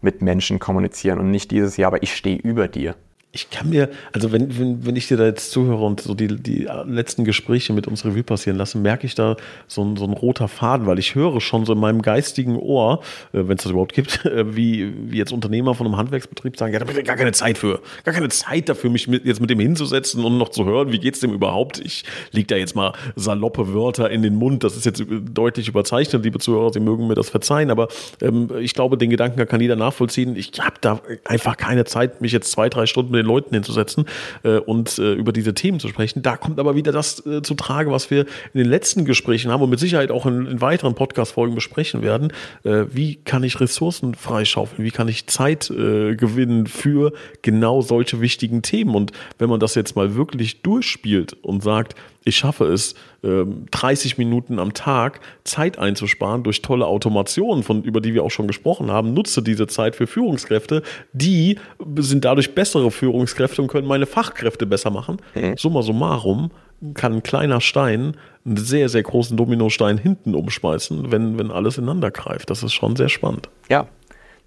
mit 0.00 0.22
Menschen 0.22 0.58
kommunizieren 0.58 1.18
und 1.18 1.30
nicht 1.30 1.50
dieses, 1.50 1.76
ja, 1.76 1.86
aber 1.86 2.02
ich 2.02 2.14
stehe 2.14 2.38
über 2.38 2.68
dir 2.68 2.94
ich 3.32 3.50
kann 3.50 3.68
mir, 3.68 3.90
also 4.12 4.32
wenn, 4.32 4.58
wenn, 4.58 4.86
wenn 4.86 4.96
ich 4.96 5.08
dir 5.08 5.18
da 5.18 5.26
jetzt 5.26 5.50
zuhöre 5.50 5.84
und 5.84 6.00
so 6.00 6.14
die, 6.14 6.28
die 6.28 6.66
letzten 6.86 7.24
Gespräche 7.24 7.74
mit 7.74 7.86
uns 7.86 8.04
Revue 8.04 8.22
passieren 8.22 8.56
lasse, 8.56 8.78
merke 8.78 9.06
ich 9.06 9.14
da 9.14 9.36
so 9.66 9.84
ein, 9.84 9.96
so 9.96 10.04
ein 10.04 10.12
roter 10.12 10.48
Faden, 10.48 10.86
weil 10.86 10.98
ich 10.98 11.14
höre 11.14 11.40
schon 11.42 11.66
so 11.66 11.74
in 11.74 11.78
meinem 11.78 12.00
geistigen 12.00 12.56
Ohr, 12.56 13.02
äh, 13.34 13.46
wenn 13.46 13.58
es 13.58 13.64
das 13.64 13.72
überhaupt 13.72 13.92
gibt, 13.92 14.24
äh, 14.24 14.56
wie, 14.56 14.90
wie 15.10 15.18
jetzt 15.18 15.32
Unternehmer 15.32 15.74
von 15.74 15.86
einem 15.86 15.98
Handwerksbetrieb 15.98 16.56
sagen, 16.56 16.72
ja, 16.72 16.78
da 16.78 16.86
habe 16.86 16.98
ich 16.98 17.06
gar 17.06 17.16
keine 17.16 17.32
Zeit 17.32 17.58
für, 17.58 17.80
gar 18.04 18.14
keine 18.14 18.28
Zeit 18.30 18.70
dafür, 18.70 18.88
mich 18.88 19.06
mit, 19.06 19.26
jetzt 19.26 19.40
mit 19.40 19.50
dem 19.50 19.60
hinzusetzen 19.60 20.24
und 20.24 20.38
noch 20.38 20.48
zu 20.48 20.64
hören, 20.64 20.90
wie 20.92 20.98
geht's 20.98 21.20
dem 21.20 21.34
überhaupt? 21.34 21.78
Ich 21.78 22.04
leg 22.32 22.48
da 22.48 22.56
jetzt 22.56 22.74
mal 22.74 22.94
saloppe 23.16 23.74
Wörter 23.74 24.08
in 24.10 24.22
den 24.22 24.36
Mund, 24.36 24.64
das 24.64 24.76
ist 24.76 24.86
jetzt 24.86 25.04
deutlich 25.30 25.68
überzeichnet, 25.68 26.24
liebe 26.24 26.38
Zuhörer, 26.38 26.72
Sie 26.72 26.80
mögen 26.80 27.06
mir 27.06 27.14
das 27.14 27.28
verzeihen, 27.28 27.70
aber 27.70 27.88
ähm, 28.22 28.48
ich 28.60 28.72
glaube, 28.72 28.96
den 28.96 29.10
Gedanken 29.10 29.46
kann 29.46 29.60
jeder 29.60 29.76
nachvollziehen. 29.76 30.36
Ich 30.36 30.52
habe 30.58 30.76
da 30.80 31.00
einfach 31.24 31.58
keine 31.58 31.84
Zeit, 31.84 32.22
mich 32.22 32.32
jetzt 32.32 32.50
zwei, 32.50 32.70
drei 32.70 32.86
Stunden 32.86 33.12
mit 33.12 33.18
den 33.18 33.25
Leuten 33.26 33.54
hinzusetzen 33.54 34.06
äh, 34.42 34.58
und 34.58 34.98
äh, 34.98 35.12
über 35.12 35.32
diese 35.32 35.54
Themen 35.54 35.80
zu 35.80 35.88
sprechen. 35.88 36.22
Da 36.22 36.36
kommt 36.36 36.58
aber 36.58 36.74
wieder 36.74 36.92
das 36.92 37.24
äh, 37.26 37.42
zu 37.42 37.54
Trage, 37.54 37.90
was 37.90 38.10
wir 38.10 38.20
in 38.54 38.60
den 38.60 38.68
letzten 38.68 39.04
Gesprächen 39.04 39.50
haben 39.50 39.62
und 39.62 39.70
mit 39.70 39.80
Sicherheit 39.80 40.10
auch 40.10 40.26
in, 40.26 40.46
in 40.46 40.60
weiteren 40.60 40.94
Podcast-Folgen 40.94 41.54
besprechen 41.54 42.02
werden. 42.02 42.32
Äh, 42.64 42.84
wie 42.92 43.16
kann 43.16 43.42
ich 43.42 43.60
Ressourcen 43.60 44.14
freischaufeln? 44.14 44.84
Wie 44.84 44.90
kann 44.90 45.08
ich 45.08 45.26
Zeit 45.26 45.70
äh, 45.70 46.16
gewinnen 46.16 46.66
für 46.66 47.12
genau 47.42 47.82
solche 47.82 48.20
wichtigen 48.20 48.62
Themen? 48.62 48.94
Und 48.94 49.12
wenn 49.38 49.50
man 49.50 49.60
das 49.60 49.74
jetzt 49.74 49.96
mal 49.96 50.14
wirklich 50.14 50.62
durchspielt 50.62 51.34
und 51.42 51.62
sagt, 51.62 51.94
ich 52.26 52.36
schaffe 52.36 52.64
es, 52.64 52.94
30 53.22 54.12
ähm, 54.12 54.18
Minuten 54.18 54.58
am 54.58 54.74
Tag 54.74 55.20
Zeit 55.44 55.78
einzusparen 55.78 56.42
durch 56.42 56.60
tolle 56.60 56.86
Automationen, 56.86 57.62
von, 57.62 57.84
über 57.84 58.00
die 58.00 58.14
wir 58.14 58.24
auch 58.24 58.30
schon 58.30 58.48
gesprochen 58.48 58.90
haben, 58.90 59.14
nutze 59.14 59.42
diese 59.42 59.68
Zeit 59.68 59.94
für 59.94 60.08
Führungskräfte. 60.08 60.82
Die 61.12 61.58
sind 61.98 62.24
dadurch 62.24 62.54
bessere 62.54 62.90
Führungskräfte 62.90 63.62
und 63.62 63.68
können 63.68 63.86
meine 63.86 64.06
Fachkräfte 64.06 64.66
besser 64.66 64.90
machen. 64.90 65.18
Mhm. 65.34 65.56
Summa 65.56 65.82
summarum 65.82 66.50
kann 66.94 67.14
ein 67.14 67.22
kleiner 67.22 67.60
Stein 67.60 68.16
einen 68.44 68.56
sehr, 68.56 68.88
sehr 68.88 69.04
großen 69.04 69.36
Dominostein 69.36 69.96
hinten 69.96 70.34
umschmeißen, 70.34 71.12
wenn, 71.12 71.38
wenn 71.38 71.52
alles 71.52 71.78
ineinander 71.78 72.10
greift. 72.10 72.50
Das 72.50 72.64
ist 72.64 72.74
schon 72.74 72.96
sehr 72.96 73.08
spannend. 73.08 73.48
Ja, 73.68 73.86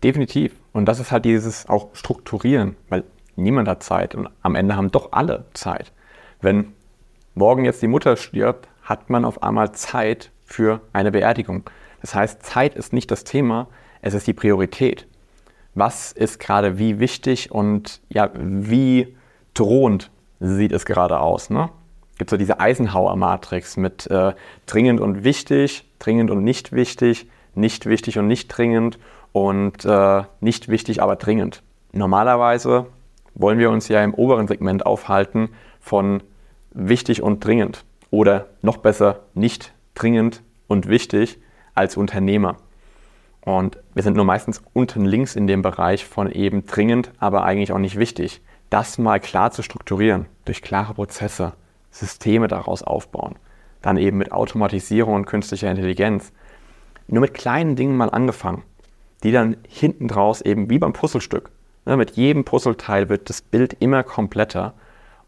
definitiv. 0.04 0.52
Und 0.74 0.86
das 0.86 1.00
ist 1.00 1.12
halt 1.12 1.24
dieses 1.24 1.68
auch 1.70 1.88
Strukturieren, 1.94 2.76
weil 2.90 3.06
niemand 3.38 3.70
hat 3.70 3.84
Zeit 3.84 4.16
und 4.16 4.28
am 4.42 4.56
Ende 4.56 4.76
haben 4.76 4.92
doch 4.92 5.14
alle 5.14 5.46
Zeit. 5.54 5.94
Wenn 6.42 6.74
morgen 7.36 7.66
jetzt 7.66 7.82
die 7.82 7.88
Mutter 7.88 8.18
stirbt, 8.18 8.68
hat 8.84 9.10
man 9.10 9.26
auf 9.26 9.44
einmal 9.44 9.72
Zeit 9.72 10.32
für 10.46 10.82
eine 10.94 11.12
Beerdigung. 11.12 11.64
Das 12.02 12.16
heißt, 12.16 12.44
Zeit 12.44 12.76
ist 12.76 12.94
nicht 12.94 13.12
das 13.12 13.24
Thema, 13.24 13.68
es 14.02 14.14
ist 14.14 14.28
die 14.28 14.34
Priorität. 14.34 15.08
Was 15.76 16.12
ist 16.12 16.40
gerade 16.40 16.80
wie 16.80 17.00
wichtig 17.00 17.52
und 17.52 18.02
ja, 18.10 18.32
wie 18.36 19.16
drohend 19.54 20.10
sieht 20.40 20.72
es 20.72 20.86
gerade 20.86 21.20
aus? 21.20 21.50
Ne? 21.50 21.70
Gibt 22.18 22.32
so 22.32 22.38
diese 22.38 22.60
Eisenhower-Matrix 22.60 23.78
mit 23.78 24.08
äh, 24.08 24.34
dringend 24.66 25.00
und 25.00 25.24
wichtig, 25.24 25.86
dringend 26.00 26.32
und 26.32 26.44
nicht 26.44 26.72
wichtig, 26.72 27.30
nicht 27.56 27.86
wichtig 27.86 28.18
und 28.18 28.28
nicht 28.28 28.48
dringend 28.48 28.98
und 29.32 29.86
äh, 29.86 30.24
nicht 30.40 30.70
wichtig, 30.70 31.02
aber 31.02 31.16
dringend. 31.16 31.62
Normalerweise 31.92 32.88
wollen 33.36 33.60
wir 33.60 33.70
uns 33.70 33.88
ja 33.88 34.04
im 34.04 34.14
oberen 34.14 34.48
Segment 34.48 34.86
aufhalten 34.86 35.50
von 35.80 36.22
wichtig 36.88 37.22
und 37.22 37.44
dringend 37.44 37.86
oder 38.12 38.48
noch 38.62 38.78
besser 38.78 39.22
nicht 39.34 39.74
dringend 39.94 40.42
und 40.68 40.88
wichtig 40.88 41.40
als 41.76 41.98
Unternehmer. 41.98 42.58
Und 43.42 43.78
wir 43.94 44.04
sind 44.04 44.16
nur 44.16 44.26
meistens 44.26 44.62
unten 44.74 45.06
links 45.06 45.36
in 45.36 45.48
dem 45.48 45.62
Bereich 45.62 46.06
von 46.06 46.32
eben 46.32 46.66
dringend, 46.66 47.12
aber 47.20 47.44
eigentlich 47.44 47.72
auch 47.72 47.80
nicht 47.80 47.98
wichtig. 47.98 48.42
Das 48.70 48.98
mal 48.98 49.20
klar 49.20 49.52
zu 49.52 49.64
strukturieren, 49.64 50.28
durch 50.46 50.62
klare 50.62 50.94
Prozesse, 50.94 51.54
Systeme 51.92 52.48
daraus 52.48 52.84
aufbauen, 52.84 53.36
dann 53.82 53.98
eben 53.98 54.18
mit 54.18 54.32
Automatisierung 54.32 55.16
und 55.16 55.26
künstlicher 55.26 55.72
Intelligenz. 55.72 56.32
Nur 57.08 57.22
mit 57.22 57.34
kleinen 57.34 57.76
Dingen 57.76 57.98
mal 57.98 58.12
angefangen, 58.12 58.64
die 59.24 59.32
dann 59.32 59.58
hinten 59.68 60.08
draus 60.08 60.42
eben 60.42 60.70
wie 60.70 60.78
beim 60.78 60.94
Puzzlestück. 60.94 61.50
Ne, 61.86 61.98
mit 61.98 62.12
jedem 62.12 62.46
Puzzleteil 62.46 63.10
wird 63.10 63.30
das 63.30 63.42
Bild 63.42 63.78
immer 63.80 64.04
kompletter 64.04 64.74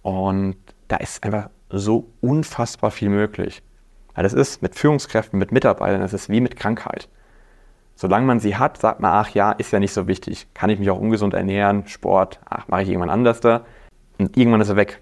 und 0.04 0.58
da 0.92 0.98
ist 0.98 1.24
einfach 1.24 1.50
so 1.70 2.12
unfassbar 2.20 2.92
viel 2.92 3.10
möglich. 3.10 3.64
Weil 4.14 4.24
das 4.24 4.34
ist 4.34 4.62
mit 4.62 4.76
Führungskräften, 4.76 5.40
mit 5.40 5.54
Mitarbeitern, 5.54 6.02
das 6.02 6.12
ist 6.12 6.28
wie 6.28 6.42
mit 6.42 6.58
Krankheit. 6.58 7.08
Solange 7.96 8.26
man 8.26 8.42
sie 8.42 8.58
hat, 8.58 8.78
sagt 8.78 9.00
man, 9.00 9.12
ach 9.14 9.30
ja, 9.30 9.54
ist 9.54 9.72
ja 9.72 9.80
nicht 9.80 9.94
so 9.94 10.08
wichtig. 10.08 10.48
Kann 10.54 10.70
ich 10.70 10.80
mich 10.80 10.90
auch 10.90 11.00
ungesund 11.00 11.34
ernähren, 11.34 11.88
Sport, 11.88 12.42
ach, 12.50 12.68
mache 12.68 12.84
ich 12.84 12.90
irgendwann 12.90 13.10
anders 13.10 13.40
da. 13.40 13.66
Und 14.18 14.36
irgendwann 14.36 14.60
ist 14.60 14.68
er 14.68 14.76
weg. 14.76 15.02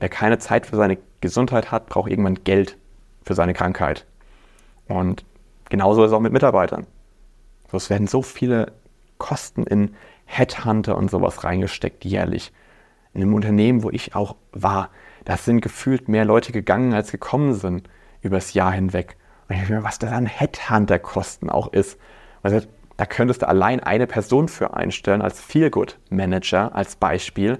Wer 0.00 0.08
keine 0.08 0.38
Zeit 0.38 0.66
für 0.66 0.76
seine 0.76 0.98
Gesundheit 1.20 1.70
hat, 1.70 1.86
braucht 1.86 2.10
irgendwann 2.10 2.42
Geld 2.42 2.76
für 3.22 3.34
seine 3.34 3.54
Krankheit. 3.54 4.06
Und 4.88 5.24
genauso 5.68 6.02
ist 6.02 6.10
es 6.10 6.16
auch 6.16 6.20
mit 6.20 6.32
Mitarbeitern. 6.32 6.86
es 7.70 7.90
werden 7.90 8.08
so 8.08 8.22
viele 8.22 8.72
Kosten 9.18 9.64
in 9.64 9.94
Headhunter 10.24 10.96
und 10.96 11.10
sowas 11.10 11.44
reingesteckt 11.44 12.04
jährlich. 12.04 12.52
In 13.14 13.22
einem 13.22 13.34
Unternehmen, 13.34 13.84
wo 13.84 13.90
ich 13.90 14.16
auch 14.16 14.36
war, 14.52 14.90
da 15.28 15.36
sind 15.36 15.60
gefühlt 15.60 16.08
mehr 16.08 16.24
Leute 16.24 16.52
gegangen, 16.52 16.94
als 16.94 17.12
gekommen 17.12 17.52
sind 17.52 17.86
übers 18.22 18.54
Jahr 18.54 18.72
hinweg. 18.72 19.18
Und 19.46 19.56
ich 19.56 19.68
mir, 19.68 19.84
was 19.84 19.98
das 19.98 20.10
an 20.10 20.24
Headhunter-Kosten 20.24 21.50
auch 21.50 21.70
ist. 21.70 21.98
Also, 22.42 22.62
da 22.96 23.04
könntest 23.04 23.42
du 23.42 23.48
allein 23.48 23.80
eine 23.80 24.06
Person 24.06 24.48
für 24.48 24.72
einstellen 24.72 25.20
als 25.20 25.38
Feelgood-Manager 25.38 26.74
als 26.74 26.96
Beispiel, 26.96 27.58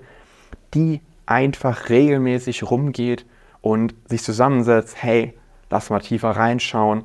die 0.72 1.02
einfach 1.26 1.90
regelmäßig 1.90 2.62
rumgeht 2.62 3.26
und 3.60 3.94
sich 4.06 4.22
zusammensetzt, 4.22 5.02
hey, 5.02 5.38
lass 5.68 5.90
mal 5.90 6.00
tiefer 6.00 6.30
reinschauen. 6.30 7.04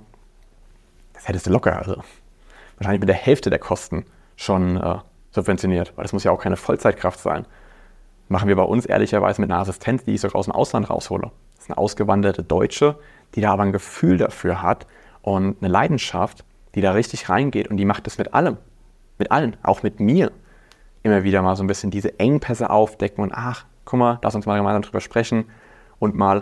Das 1.12 1.28
hättest 1.28 1.46
du 1.46 1.52
locker, 1.52 1.78
also 1.78 1.98
wahrscheinlich 2.78 3.02
mit 3.02 3.10
der 3.10 3.18
Hälfte 3.18 3.50
der 3.50 3.60
Kosten 3.60 4.06
schon 4.38 4.78
äh, 4.78 5.00
subventioniert, 5.32 5.92
weil 5.98 6.04
das 6.04 6.14
muss 6.14 6.24
ja 6.24 6.32
auch 6.32 6.42
keine 6.42 6.56
Vollzeitkraft 6.56 7.20
sein. 7.20 7.46
Machen 8.34 8.48
wir 8.48 8.56
bei 8.56 8.64
uns 8.64 8.88
ehrlicherweise 8.88 9.40
mit 9.40 9.52
einer 9.52 9.60
Assistenz, 9.60 10.06
die 10.06 10.16
ich 10.16 10.22
sogar 10.22 10.38
aus 10.38 10.46
dem 10.46 10.56
Ausland 10.56 10.90
raushole. 10.90 11.30
Das 11.54 11.66
ist 11.66 11.70
eine 11.70 11.78
ausgewanderte 11.78 12.42
Deutsche, 12.42 12.96
die 13.36 13.42
da 13.42 13.54
aber 13.54 13.62
ein 13.62 13.72
Gefühl 13.72 14.18
dafür 14.18 14.64
hat 14.64 14.88
und 15.22 15.58
eine 15.62 15.72
Leidenschaft, 15.72 16.44
die 16.74 16.82
da 16.82 16.94
richtig 16.94 17.30
reingeht 17.30 17.68
und 17.68 17.78
die 17.78 17.86
macht 17.86 18.08
das 18.08 18.18
mit 18.18 18.34
allem. 18.34 18.58
Mit 19.20 19.32
allen, 19.32 19.56
auch 19.62 19.84
mit 19.84 20.00
mir. 20.00 20.32
Immer 21.04 21.24
wieder 21.24 21.44
mal 21.44 21.56
so 21.56 21.64
ein 21.64 21.68
bisschen 21.68 21.92
diese 21.92 22.18
Engpässe 22.18 22.72
aufdecken 22.72 23.24
und 23.24 23.32
ach, 23.36 23.66
guck 23.86 24.00
mal, 24.00 24.18
lass 24.24 24.34
uns 24.34 24.48
mal 24.48 24.58
gemeinsam 24.58 24.82
drüber 24.82 25.00
sprechen 25.00 25.46
und 26.00 26.16
mal 26.16 26.42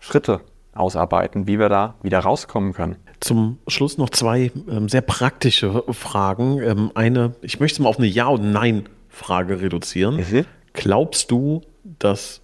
Schritte 0.00 0.40
ausarbeiten, 0.72 1.46
wie 1.46 1.58
wir 1.58 1.68
da 1.68 1.96
wieder 2.02 2.20
rauskommen 2.20 2.72
können. 2.72 2.96
Zum 3.20 3.58
Schluss 3.68 3.98
noch 3.98 4.08
zwei 4.08 4.52
ähm, 4.70 4.88
sehr 4.88 5.02
praktische 5.02 5.84
Fragen. 5.90 6.62
Ähm, 6.62 6.92
eine, 6.94 7.34
ich 7.42 7.60
möchte 7.60 7.82
mal 7.82 7.90
auf 7.90 7.98
eine 7.98 8.06
Ja- 8.06 8.28
und 8.28 8.52
Nein-Frage 8.52 9.60
reduzieren. 9.60 10.16
Mhm. 10.16 10.46
Glaubst 10.72 11.30
du, 11.30 11.62
dass 11.98 12.40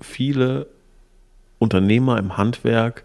viele 0.00 0.66
Unternehmer 1.58 2.18
im 2.18 2.36
Handwerk 2.36 3.04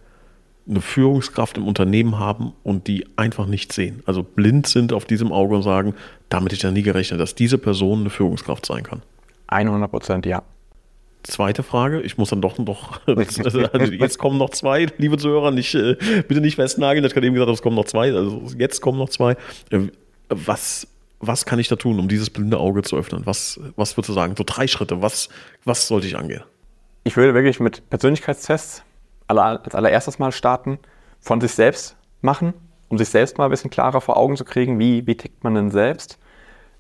eine 0.68 0.82
Führungskraft 0.82 1.58
im 1.58 1.68
Unternehmen 1.68 2.20
haben 2.20 2.54
und 2.64 2.88
die 2.88 3.06
einfach 3.16 3.46
nicht 3.46 3.74
sehen. 3.74 4.04
Also 4.06 4.24
blind 4.24 4.68
sind 4.68 4.94
auf 4.94 5.06
diesem 5.06 5.32
Auge 5.32 5.56
und 5.56 5.64
sagen, 5.64 5.96
damit 6.30 6.54
ich 6.54 6.62
ja 6.62 6.72
nie 6.72 6.84
gerechnet, 6.84 7.20
dass 7.20 7.36
diese 7.36 7.58
Person 7.58 8.02
eine 8.02 8.10
Führungskraft 8.10 8.66
sein 8.66 8.84
kann. 8.84 9.02
100 9.48 9.90
Prozent, 9.90 10.26
ja. 10.26 10.44
Zweite 11.24 11.62
Frage, 11.62 12.02
ich 12.02 12.18
muss 12.18 12.30
dann 12.30 12.42
doch 12.42 12.58
noch, 12.58 13.06
also 13.08 13.60
jetzt 13.60 14.18
kommen 14.18 14.38
noch 14.38 14.52
zwei, 14.52 14.88
liebe 14.98 15.18
Zuhörer, 15.18 15.52
nicht, 15.52 15.76
äh, 15.76 15.96
bitte 16.28 16.42
nicht 16.42 16.56
festnageln, 16.56 17.06
ich 17.06 17.16
habe 17.16 17.26
eben 17.26 17.36
gesagt, 17.36 17.52
es 17.52 17.62
kommen 17.62 17.76
noch 17.76 17.86
zwei, 17.86 18.14
also 18.14 18.42
jetzt 18.58 18.82
kommen 18.82 18.98
noch 18.98 19.10
zwei. 19.10 19.34
Äh, 19.70 19.90
was, 20.30 20.88
was 21.22 21.46
kann 21.46 21.60
ich 21.60 21.68
da 21.68 21.76
tun, 21.76 22.00
um 22.00 22.08
dieses 22.08 22.30
blinde 22.30 22.58
Auge 22.58 22.82
zu 22.82 22.98
öffnen? 22.98 23.26
Was, 23.26 23.60
was 23.76 23.96
würdest 23.96 24.10
du 24.10 24.14
sagen? 24.14 24.36
So 24.36 24.44
drei 24.46 24.68
Schritte, 24.68 25.02
was, 25.02 25.30
was 25.64 25.88
sollte 25.88 26.08
ich 26.08 26.18
angehen? 26.18 26.44
Ich 27.04 27.16
würde 27.18 27.34
wirklich 27.34 27.60
mit 27.60 27.90
Persönlichkeitstests 27.90 28.84
als 29.28 29.76
allererstes 29.76 30.20
mal 30.20 30.32
starten, 30.32 30.80
von 31.20 31.40
sich 31.40 31.54
selbst 31.54 31.96
machen, 32.22 32.54
um 32.90 32.98
sich 32.98 33.10
selbst 33.10 33.38
mal 33.38 33.46
ein 33.46 33.52
bisschen 33.52 33.70
klarer 33.70 34.02
vor 34.02 34.18
Augen 34.18 34.36
zu 34.36 34.44
kriegen, 34.44 34.78
wie, 34.80 35.08
wie 35.08 35.16
tickt 35.16 35.44
man 35.44 35.56
denn 35.56 35.72
selbst. 35.72 36.18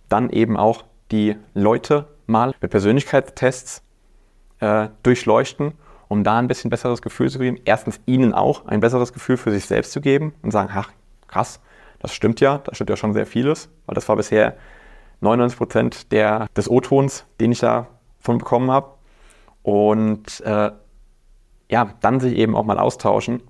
Dann 0.09 0.29
eben 0.29 0.57
auch 0.57 0.83
die 1.11 1.37
Leute 1.53 2.07
mal 2.27 2.53
mit 2.59 2.71
Persönlichkeitstests 2.71 3.81
äh, 4.59 4.89
durchleuchten, 5.03 5.73
um 6.07 6.23
da 6.23 6.39
ein 6.39 6.47
bisschen 6.47 6.69
besseres 6.69 7.01
Gefühl 7.01 7.29
zu 7.29 7.39
geben. 7.39 7.57
Erstens 7.63 8.01
ihnen 8.05 8.33
auch 8.33 8.65
ein 8.65 8.79
besseres 8.79 9.13
Gefühl 9.13 9.37
für 9.37 9.51
sich 9.51 9.65
selbst 9.65 9.91
zu 9.91 10.01
geben 10.01 10.33
und 10.41 10.51
sagen, 10.51 10.69
ach 10.73 10.91
krass, 11.27 11.61
das 12.01 12.13
stimmt 12.13 12.41
ja, 12.41 12.57
da 12.57 12.73
stimmt 12.73 12.89
ja 12.89 12.97
schon 12.97 13.13
sehr 13.13 13.25
vieles, 13.25 13.69
weil 13.85 13.93
das 13.93 14.09
war 14.09 14.15
bisher 14.15 14.57
99 15.21 15.57
Prozent 15.57 16.11
des 16.11 16.69
O-Tons, 16.69 17.25
den 17.39 17.51
ich 17.51 17.59
da 17.59 17.87
von 18.19 18.39
bekommen 18.39 18.71
habe. 18.71 18.95
Und 19.61 20.41
äh, 20.41 20.71
ja, 21.69 21.93
dann 22.01 22.19
sich 22.19 22.35
eben 22.35 22.55
auch 22.55 22.65
mal 22.65 22.79
austauschen 22.79 23.43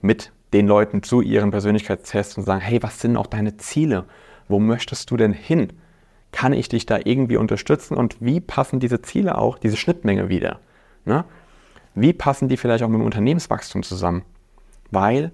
mit 0.00 0.32
den 0.52 0.68
Leuten 0.68 1.02
zu 1.02 1.20
ihren 1.20 1.50
Persönlichkeitstests 1.50 2.38
und 2.38 2.44
sagen, 2.44 2.60
hey, 2.60 2.80
was 2.82 3.00
sind 3.00 3.16
auch 3.16 3.26
deine 3.26 3.56
Ziele? 3.56 4.04
Wo 4.48 4.60
möchtest 4.60 5.10
du 5.10 5.16
denn 5.16 5.32
hin? 5.32 5.72
Kann 6.32 6.52
ich 6.52 6.68
dich 6.68 6.86
da 6.86 6.98
irgendwie 7.04 7.36
unterstützen? 7.36 7.96
Und 7.96 8.16
wie 8.20 8.40
passen 8.40 8.78
diese 8.78 9.02
Ziele 9.02 9.36
auch, 9.36 9.58
diese 9.58 9.76
Schnittmenge 9.76 10.28
wieder? 10.28 10.60
Ne? 11.04 11.24
Wie 11.94 12.12
passen 12.12 12.48
die 12.48 12.56
vielleicht 12.56 12.84
auch 12.84 12.88
mit 12.88 13.00
dem 13.00 13.04
Unternehmenswachstum 13.04 13.82
zusammen? 13.82 14.22
Weil 14.92 15.32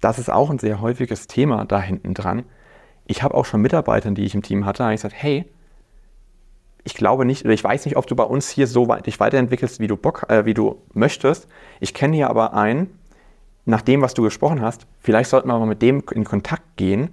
das 0.00 0.18
ist 0.18 0.30
auch 0.30 0.50
ein 0.50 0.58
sehr 0.58 0.80
häufiges 0.80 1.26
Thema 1.26 1.64
da 1.64 1.80
hinten 1.80 2.14
dran. 2.14 2.44
Ich 3.06 3.22
habe 3.22 3.34
auch 3.34 3.44
schon 3.44 3.62
Mitarbeitern, 3.62 4.14
die 4.14 4.24
ich 4.24 4.34
im 4.34 4.42
Team 4.42 4.64
hatte, 4.64 4.84
ich 4.84 4.96
gesagt, 4.96 5.14
hey, 5.16 5.46
ich 6.84 6.94
glaube 6.94 7.24
nicht, 7.24 7.44
oder 7.44 7.54
ich 7.54 7.64
weiß 7.64 7.84
nicht, 7.84 7.96
ob 7.96 8.06
du 8.06 8.16
bei 8.16 8.24
uns 8.24 8.48
hier 8.48 8.66
so 8.66 8.88
weit 8.88 9.06
dich 9.06 9.20
weiterentwickelst, 9.20 9.80
wie 9.80 9.86
du 9.86 9.96
Bock, 9.96 10.26
äh, 10.28 10.44
wie 10.44 10.54
du 10.54 10.82
möchtest. 10.94 11.48
Ich 11.80 11.92
kenne 11.92 12.16
hier 12.16 12.30
aber 12.30 12.54
einen, 12.54 12.98
nach 13.64 13.82
dem, 13.82 14.00
was 14.00 14.14
du 14.14 14.22
gesprochen 14.22 14.62
hast, 14.62 14.86
vielleicht 14.98 15.28
sollten 15.28 15.48
wir 15.48 15.58
mal 15.58 15.66
mit 15.66 15.82
dem 15.82 16.02
in 16.12 16.24
Kontakt 16.24 16.76
gehen 16.76 17.10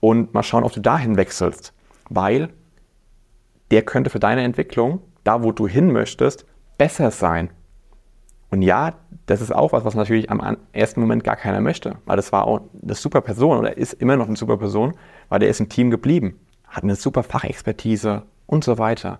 und 0.00 0.34
mal 0.34 0.42
schauen, 0.42 0.64
ob 0.64 0.72
du 0.72 0.80
dahin 0.80 1.16
wechselst. 1.16 1.72
Weil 2.10 2.50
der 3.70 3.82
könnte 3.82 4.10
für 4.10 4.20
deine 4.20 4.42
Entwicklung, 4.42 5.00
da 5.24 5.42
wo 5.42 5.52
du 5.52 5.66
hin 5.66 5.90
möchtest, 5.90 6.44
besser 6.76 7.10
sein. 7.10 7.50
Und 8.54 8.62
ja, 8.62 8.94
das 9.26 9.40
ist 9.40 9.54
auch 9.54 9.72
was, 9.72 9.84
was 9.84 9.94
natürlich 9.94 10.30
am 10.30 10.56
ersten 10.72 11.00
Moment 11.00 11.24
gar 11.24 11.36
keiner 11.36 11.60
möchte. 11.60 11.96
Weil 12.04 12.16
das 12.16 12.32
war 12.32 12.46
auch 12.46 12.60
eine 12.82 12.94
super 12.94 13.20
Person 13.20 13.58
oder 13.58 13.76
ist 13.76 13.94
immer 13.94 14.16
noch 14.16 14.26
eine 14.26 14.36
super 14.36 14.56
Person, 14.56 14.94
weil 15.28 15.40
der 15.40 15.48
ist 15.48 15.60
im 15.60 15.68
Team 15.68 15.90
geblieben. 15.90 16.38
Hat 16.68 16.82
eine 16.82 16.94
super 16.94 17.22
Fachexpertise, 17.22 18.22
und 18.46 18.64
so 18.64 18.78
weiter. 18.78 19.18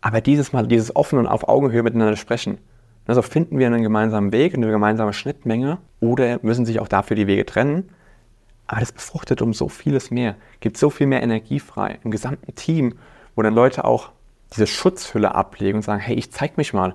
Aber 0.00 0.20
dieses 0.20 0.52
Mal, 0.52 0.66
dieses 0.66 0.94
offen 0.96 1.18
und 1.18 1.26
auf 1.26 1.48
Augenhöhe 1.48 1.82
miteinander 1.82 2.16
sprechen. 2.16 2.58
Also 3.06 3.22
finden 3.22 3.58
wir 3.58 3.66
einen 3.66 3.82
gemeinsamen 3.82 4.32
Weg, 4.32 4.54
eine 4.54 4.70
gemeinsame 4.70 5.12
Schnittmenge 5.12 5.78
oder 6.00 6.38
müssen 6.42 6.66
sich 6.66 6.80
auch 6.80 6.88
dafür 6.88 7.16
die 7.16 7.26
Wege 7.26 7.44
trennen. 7.44 7.90
Aber 8.66 8.80
das 8.80 8.92
befruchtet 8.92 9.42
um 9.42 9.52
so 9.52 9.68
vieles 9.68 10.10
mehr, 10.10 10.36
gibt 10.60 10.76
so 10.76 10.88
viel 10.88 11.06
mehr 11.06 11.22
Energie 11.22 11.58
frei 11.58 11.98
im 12.04 12.10
gesamten 12.10 12.54
Team, 12.54 12.94
wo 13.34 13.42
dann 13.42 13.54
Leute 13.54 13.84
auch 13.84 14.12
diese 14.54 14.66
Schutzhülle 14.66 15.34
ablegen 15.34 15.76
und 15.76 15.82
sagen, 15.82 16.00
hey, 16.00 16.14
ich 16.14 16.30
zeig 16.30 16.56
mich 16.56 16.72
mal, 16.72 16.94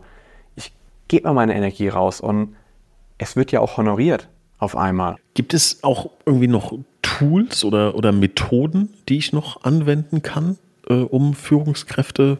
gebe 1.07 1.27
mal 1.27 1.33
meine 1.33 1.55
Energie 1.55 1.87
raus 1.87 2.21
und 2.21 2.55
es 3.17 3.35
wird 3.35 3.51
ja 3.51 3.59
auch 3.59 3.77
honoriert 3.77 4.29
auf 4.59 4.75
einmal. 4.75 5.17
Gibt 5.33 5.53
es 5.53 5.83
auch 5.83 6.09
irgendwie 6.25 6.47
noch 6.47 6.77
Tools 7.01 7.63
oder, 7.63 7.95
oder 7.95 8.11
Methoden, 8.11 8.93
die 9.07 9.17
ich 9.17 9.33
noch 9.33 9.63
anwenden 9.63 10.21
kann, 10.21 10.57
äh, 10.87 10.93
um 10.93 11.33
Führungskräfte 11.33 12.39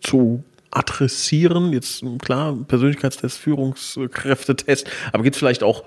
zu 0.00 0.42
adressieren? 0.70 1.72
Jetzt 1.72 2.04
klar, 2.20 2.56
Persönlichkeitstest, 2.66 3.38
Führungskräftetest, 3.38 4.88
aber 5.12 5.22
gibt 5.22 5.36
es 5.36 5.40
vielleicht 5.40 5.62
auch 5.62 5.84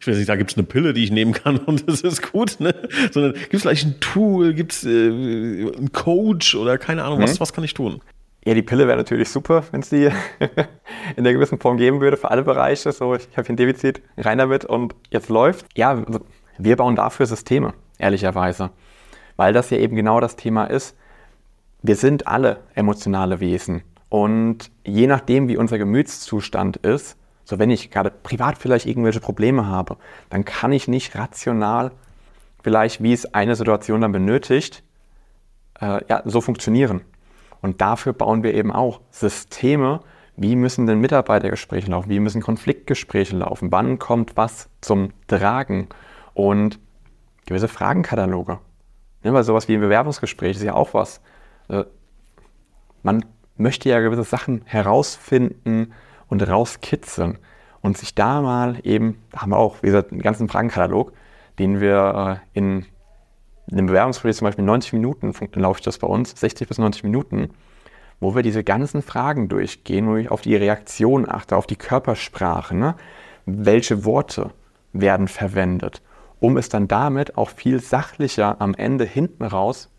ich 0.00 0.06
weiß 0.06 0.16
nicht, 0.16 0.28
da 0.30 0.36
gibt 0.36 0.50
es 0.50 0.56
eine 0.56 0.66
Pille, 0.66 0.94
die 0.94 1.04
ich 1.04 1.10
nehmen 1.10 1.32
kann 1.32 1.58
und 1.66 1.88
das 1.88 2.00
ist 2.00 2.32
gut, 2.32 2.58
ne? 2.58 2.74
Sondern 3.10 3.34
gibt 3.34 3.54
es 3.54 3.62
vielleicht 3.62 3.86
ein 3.86 4.00
Tool, 4.00 4.54
gibt 4.54 4.72
es 4.72 4.84
äh, 4.84 4.88
einen 4.88 5.92
Coach 5.92 6.54
oder 6.54 6.78
keine 6.78 7.04
Ahnung, 7.04 7.20
was, 7.20 7.34
mhm. 7.34 7.40
was 7.40 7.52
kann 7.52 7.64
ich 7.64 7.74
tun? 7.74 8.00
Ja, 8.44 8.54
die 8.54 8.62
Pille 8.62 8.86
wäre 8.86 8.96
natürlich 8.96 9.28
super, 9.28 9.64
wenn 9.72 9.80
es 9.80 9.90
die 9.90 10.10
in 11.16 11.24
der 11.24 11.32
gewissen 11.32 11.58
Form 11.58 11.76
geben 11.76 12.00
würde 12.00 12.16
für 12.16 12.30
alle 12.30 12.42
Bereiche. 12.42 12.92
So, 12.92 13.14
ich 13.14 13.28
habe 13.36 13.46
hier 13.46 13.54
ein 13.54 13.56
Defizit, 13.56 14.02
rein 14.16 14.38
damit 14.38 14.64
und 14.64 14.94
jetzt 15.10 15.28
läuft. 15.28 15.66
Ja, 15.76 16.02
wir 16.56 16.76
bauen 16.76 16.96
dafür 16.96 17.26
Systeme, 17.26 17.74
ehrlicherweise. 17.98 18.70
Weil 19.36 19.52
das 19.52 19.70
ja 19.70 19.78
eben 19.78 19.96
genau 19.96 20.20
das 20.20 20.36
Thema 20.36 20.64
ist. 20.64 20.96
Wir 21.82 21.96
sind 21.96 22.26
alle 22.26 22.60
emotionale 22.74 23.40
Wesen. 23.40 23.82
Und 24.08 24.70
je 24.84 25.06
nachdem, 25.06 25.48
wie 25.48 25.56
unser 25.56 25.78
Gemütszustand 25.78 26.78
ist, 26.78 27.16
so 27.44 27.58
wenn 27.58 27.70
ich 27.70 27.90
gerade 27.90 28.10
privat 28.10 28.58
vielleicht 28.58 28.86
irgendwelche 28.86 29.20
Probleme 29.20 29.66
habe, 29.66 29.96
dann 30.30 30.44
kann 30.44 30.72
ich 30.72 30.88
nicht 30.88 31.14
rational 31.14 31.92
vielleicht, 32.62 33.02
wie 33.02 33.12
es 33.12 33.32
eine 33.34 33.54
Situation 33.56 34.00
dann 34.00 34.12
benötigt, 34.12 34.82
äh, 35.80 36.00
ja, 36.08 36.22
so 36.24 36.40
funktionieren. 36.40 37.02
Und 37.60 37.80
dafür 37.80 38.12
bauen 38.12 38.42
wir 38.42 38.54
eben 38.54 38.72
auch 38.72 39.00
Systeme, 39.10 40.00
wie 40.36 40.54
müssen 40.54 40.86
denn 40.86 41.00
Mitarbeitergespräche 41.00 41.90
laufen, 41.90 42.10
wie 42.10 42.20
müssen 42.20 42.40
Konfliktgespräche 42.40 43.36
laufen, 43.36 43.72
wann 43.72 43.98
kommt 43.98 44.36
was 44.36 44.68
zum 44.80 45.12
Tragen? 45.26 45.88
Und 46.34 46.78
gewisse 47.46 47.66
Fragenkataloge. 47.66 48.60
Ne, 49.24 49.32
weil 49.32 49.42
sowas 49.42 49.66
wie 49.66 49.74
ein 49.74 49.80
Bewerbungsgespräch 49.80 50.56
ist 50.56 50.62
ja 50.62 50.74
auch 50.74 50.94
was. 50.94 51.20
Äh, 51.68 51.84
man 53.02 53.24
möchte 53.56 53.88
ja 53.88 53.98
gewisse 54.00 54.22
Sachen 54.22 54.62
herausfinden 54.64 55.92
und 56.28 56.46
rauskitzeln. 56.46 57.38
Und 57.80 57.96
sich 57.96 58.14
da 58.14 58.42
mal 58.42 58.78
eben, 58.84 59.20
da 59.32 59.42
haben 59.42 59.50
wir 59.50 59.56
auch, 59.56 59.82
wie 59.82 59.86
gesagt, 59.86 60.12
einen 60.12 60.22
ganzen 60.22 60.48
Fragenkatalog, 60.48 61.12
den 61.58 61.80
wir 61.80 62.40
äh, 62.54 62.58
in 62.58 62.86
einem 63.72 63.86
Bewerbungsgespräch 63.86 64.36
zum 64.36 64.46
Beispiel 64.46 64.64
90 64.64 64.92
Minuten 64.94 65.32
laufe 65.54 65.78
ich 65.78 65.84
das 65.84 65.98
bei 65.98 66.06
uns, 66.06 66.38
60 66.38 66.68
bis 66.68 66.78
90 66.78 67.04
Minuten, 67.04 67.50
wo 68.20 68.34
wir 68.34 68.42
diese 68.42 68.64
ganzen 68.64 69.02
Fragen 69.02 69.48
durchgehen, 69.48 70.08
wo 70.08 70.16
ich 70.16 70.30
auf 70.30 70.40
die 70.40 70.56
Reaktion 70.56 71.28
achte, 71.28 71.56
auf 71.56 71.66
die 71.66 71.76
Körpersprache, 71.76 72.74
ne? 72.74 72.94
welche 73.46 74.04
Worte 74.04 74.50
werden 74.92 75.28
verwendet, 75.28 76.02
um 76.40 76.56
es 76.56 76.68
dann 76.68 76.88
damit 76.88 77.36
auch 77.36 77.50
viel 77.50 77.80
sachlicher 77.80 78.60
am 78.60 78.74
Ende 78.74 79.04
hinten 79.04 79.44
raus 79.44 79.90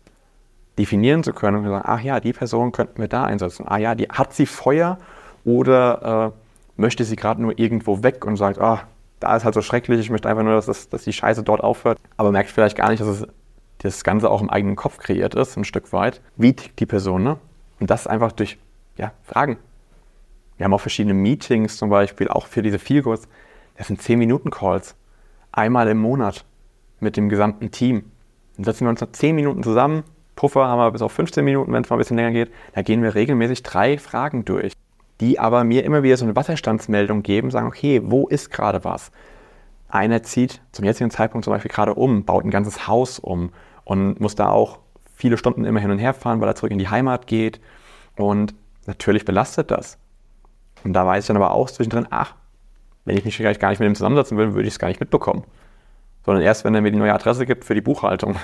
definieren 0.78 1.22
zu 1.22 1.32
können 1.32 1.58
und 1.58 1.64
sagen, 1.64 1.84
ach 1.86 2.00
ja, 2.00 2.20
die 2.20 2.32
Person 2.32 2.72
könnten 2.72 3.00
wir 3.00 3.08
da 3.08 3.24
einsetzen. 3.24 3.66
Ah 3.68 3.78
ja, 3.78 3.94
die 3.94 4.08
hat 4.08 4.32
sie 4.32 4.46
Feuer 4.46 4.98
oder 5.44 6.32
äh, 6.34 6.80
möchte 6.80 7.04
sie 7.04 7.16
gerade 7.16 7.42
nur 7.42 7.58
irgendwo 7.58 8.02
weg 8.02 8.24
und 8.24 8.36
sagt, 8.36 8.58
ah, 8.58 8.84
da 9.20 9.36
ist 9.36 9.44
halt 9.44 9.54
so 9.54 9.62
schrecklich, 9.62 10.00
ich 10.00 10.10
möchte 10.10 10.28
einfach 10.28 10.42
nur, 10.42 10.54
dass, 10.54 10.66
das, 10.66 10.88
dass 10.88 11.04
die 11.04 11.12
Scheiße 11.12 11.42
dort 11.42 11.62
aufhört, 11.62 11.98
aber 12.16 12.32
merkt 12.32 12.50
vielleicht 12.50 12.76
gar 12.76 12.88
nicht, 12.88 13.00
dass 13.00 13.08
es 13.08 13.26
das 13.82 14.04
Ganze 14.04 14.30
auch 14.30 14.40
im 14.40 14.50
eigenen 14.50 14.76
Kopf 14.76 14.98
kreiert 14.98 15.34
ist, 15.34 15.56
ein 15.56 15.64
Stück 15.64 15.92
weit. 15.92 16.20
Wie 16.36 16.54
tickt 16.54 16.78
die 16.80 16.86
Person, 16.86 17.22
ne? 17.22 17.38
Und 17.80 17.90
das 17.90 18.06
einfach 18.06 18.32
durch 18.32 18.58
ja, 18.96 19.12
Fragen. 19.22 19.56
Wir 20.56 20.64
haben 20.64 20.74
auch 20.74 20.80
verschiedene 20.80 21.14
Meetings 21.14 21.78
zum 21.78 21.88
Beispiel, 21.88 22.28
auch 22.28 22.46
für 22.46 22.60
diese 22.60 22.78
Feelgoods. 22.78 23.28
Das 23.76 23.86
sind 23.86 24.02
10-Minuten-Calls. 24.02 24.94
Einmal 25.52 25.88
im 25.88 25.98
Monat 25.98 26.44
mit 27.00 27.16
dem 27.16 27.30
gesamten 27.30 27.70
Team. 27.70 28.04
Dann 28.56 28.64
setzen 28.64 28.84
wir 28.84 28.90
uns 28.90 29.00
noch 29.00 29.10
10 29.10 29.34
Minuten 29.34 29.62
zusammen. 29.62 30.04
Puffer 30.36 30.66
haben 30.66 30.78
wir 30.78 30.90
bis 30.90 31.00
auf 31.00 31.12
15 31.12 31.44
Minuten, 31.44 31.72
wenn 31.72 31.82
es 31.82 31.88
mal 31.88 31.96
ein 31.96 32.00
bisschen 32.00 32.18
länger 32.18 32.32
geht. 32.32 32.52
Da 32.74 32.82
gehen 32.82 33.02
wir 33.02 33.14
regelmäßig 33.14 33.62
drei 33.62 33.96
Fragen 33.96 34.44
durch, 34.44 34.74
die 35.20 35.38
aber 35.38 35.64
mir 35.64 35.84
immer 35.84 36.02
wieder 36.02 36.18
so 36.18 36.26
eine 36.26 36.36
Wasserstandsmeldung 36.36 37.22
geben, 37.22 37.50
sagen, 37.50 37.66
okay, 37.66 38.02
wo 38.04 38.28
ist 38.28 38.50
gerade 38.50 38.84
was? 38.84 39.10
Einer 39.88 40.22
zieht 40.22 40.60
zum 40.72 40.84
jetzigen 40.84 41.10
Zeitpunkt 41.10 41.44
zum 41.44 41.52
Beispiel 41.52 41.70
gerade 41.70 41.94
um, 41.94 42.24
baut 42.24 42.44
ein 42.44 42.50
ganzes 42.50 42.86
Haus 42.86 43.18
um 43.18 43.50
und 43.90 44.20
muss 44.20 44.36
da 44.36 44.50
auch 44.50 44.78
viele 45.16 45.36
Stunden 45.36 45.64
immer 45.64 45.80
hin 45.80 45.90
und 45.90 45.98
her 45.98 46.14
fahren, 46.14 46.40
weil 46.40 46.46
er 46.46 46.54
zurück 46.54 46.70
in 46.70 46.78
die 46.78 46.88
Heimat 46.88 47.26
geht. 47.26 47.60
Und 48.16 48.54
natürlich 48.86 49.24
belastet 49.24 49.72
das. 49.72 49.98
Und 50.84 50.92
da 50.92 51.04
weiß 51.04 51.24
ich 51.24 51.26
dann 51.26 51.36
aber 51.36 51.50
auch 51.50 51.68
zwischendrin, 51.68 52.06
ach, 52.08 52.36
wenn 53.04 53.16
ich 53.16 53.24
mich 53.24 53.36
vielleicht 53.36 53.58
gar 53.58 53.70
nicht 53.70 53.80
mit 53.80 53.88
ihm 53.88 53.96
zusammensetzen 53.96 54.38
will, 54.38 54.54
würde 54.54 54.68
ich 54.68 54.74
es 54.74 54.78
gar 54.78 54.86
nicht 54.86 55.00
mitbekommen. 55.00 55.42
Sondern 56.24 56.44
erst, 56.44 56.64
wenn 56.64 56.72
er 56.72 56.82
mir 56.82 56.92
die 56.92 56.98
neue 56.98 57.12
Adresse 57.12 57.46
gibt 57.46 57.64
für 57.64 57.74
die 57.74 57.80
Buchhaltung. 57.80 58.36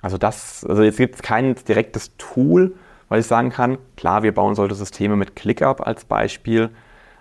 Also 0.00 0.16
das, 0.16 0.64
also 0.64 0.82
jetzt 0.82 0.96
gibt 0.96 1.16
es 1.16 1.22
kein 1.22 1.54
direktes 1.56 2.16
Tool, 2.16 2.74
weil 3.10 3.20
ich 3.20 3.26
sagen 3.26 3.50
kann, 3.50 3.76
klar, 3.98 4.22
wir 4.22 4.32
bauen 4.32 4.54
solche 4.54 4.74
Systeme 4.74 5.16
mit 5.16 5.36
ClickUp 5.36 5.86
als 5.86 6.06
Beispiel. 6.06 6.70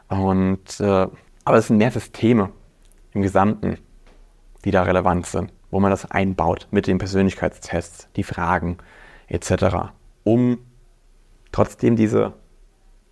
Und, 0.07 0.79
äh, 0.79 1.07
aber 1.43 1.57
es 1.57 1.67
sind 1.67 1.79
mehr 1.79 1.91
Systeme 1.91 2.49
im 3.11 3.23
Gesamten, 3.23 3.77
die 4.63 4.71
da 4.71 4.83
relevant 4.83 5.25
sind 5.25 5.51
wo 5.73 5.79
man 5.79 5.89
das 5.89 6.09
einbaut 6.11 6.67
mit 6.69 6.85
den 6.85 6.99
Persönlichkeitstests, 6.99 8.07
die 8.15 8.21
Fragen 8.21 8.77
etc., 9.27 9.89
um 10.23 10.59
trotzdem 11.51 11.95
diese 11.95 12.33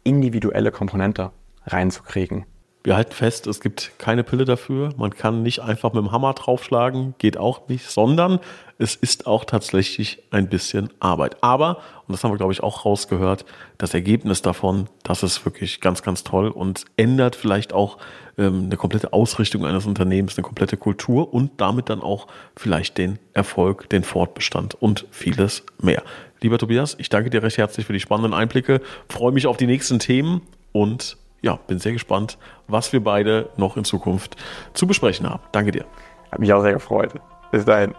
individuelle 0.03 0.71
Komponente 0.71 1.31
reinzukriegen. 1.65 2.45
Wir 2.83 2.95
halten 2.95 3.11
fest, 3.11 3.45
es 3.45 3.59
gibt 3.59 3.91
keine 3.99 4.23
Pille 4.23 4.43
dafür. 4.43 4.89
Man 4.97 5.11
kann 5.11 5.43
nicht 5.43 5.59
einfach 5.59 5.93
mit 5.93 6.03
dem 6.03 6.11
Hammer 6.11 6.33
draufschlagen, 6.33 7.13
geht 7.19 7.37
auch 7.37 7.67
nicht, 7.67 7.87
sondern 7.87 8.39
es 8.79 8.95
ist 8.95 9.27
auch 9.27 9.45
tatsächlich 9.45 10.23
ein 10.31 10.49
bisschen 10.49 10.89
Arbeit. 10.99 11.37
Aber, 11.41 11.77
und 12.07 12.13
das 12.13 12.23
haben 12.23 12.31
wir, 12.31 12.37
glaube 12.37 12.53
ich, 12.53 12.63
auch 12.63 12.83
rausgehört, 12.83 13.45
das 13.77 13.93
Ergebnis 13.93 14.41
davon, 14.41 14.87
das 15.03 15.21
ist 15.21 15.45
wirklich 15.45 15.79
ganz, 15.79 16.01
ganz 16.01 16.23
toll 16.23 16.47
und 16.47 16.85
ändert 16.97 17.35
vielleicht 17.35 17.71
auch 17.71 17.99
ähm, 18.39 18.63
eine 18.65 18.77
komplette 18.77 19.13
Ausrichtung 19.13 19.63
eines 19.63 19.85
Unternehmens, 19.85 20.35
eine 20.35 20.43
komplette 20.43 20.77
Kultur 20.77 21.31
und 21.31 21.61
damit 21.61 21.87
dann 21.89 22.01
auch 22.01 22.25
vielleicht 22.55 22.97
den 22.97 23.19
Erfolg, 23.33 23.89
den 23.91 24.03
Fortbestand 24.03 24.73
und 24.73 25.05
vieles 25.11 25.61
mehr. 25.79 26.01
Lieber 26.41 26.57
Tobias, 26.57 26.95
ich 26.97 27.09
danke 27.09 27.29
dir 27.29 27.43
recht 27.43 27.59
herzlich 27.59 27.85
für 27.85 27.93
die 27.93 27.99
spannenden 27.99 28.33
Einblicke, 28.33 28.81
freue 29.07 29.31
mich 29.31 29.45
auf 29.45 29.57
die 29.57 29.67
nächsten 29.67 29.99
Themen 29.99 30.41
und 30.71 31.17
ja, 31.41 31.57
bin 31.67 31.79
sehr 31.79 31.93
gespannt, 31.93 32.37
was 32.67 32.93
wir 32.93 33.03
beide 33.03 33.49
noch 33.57 33.77
in 33.77 33.83
Zukunft 33.83 34.35
zu 34.73 34.87
besprechen 34.87 35.29
haben. 35.29 35.41
Danke 35.51 35.71
dir. 35.71 35.85
Hat 36.31 36.39
mich 36.39 36.53
auch 36.53 36.61
sehr 36.61 36.73
gefreut. 36.73 37.13
Bis 37.51 37.65
dahin. 37.65 37.93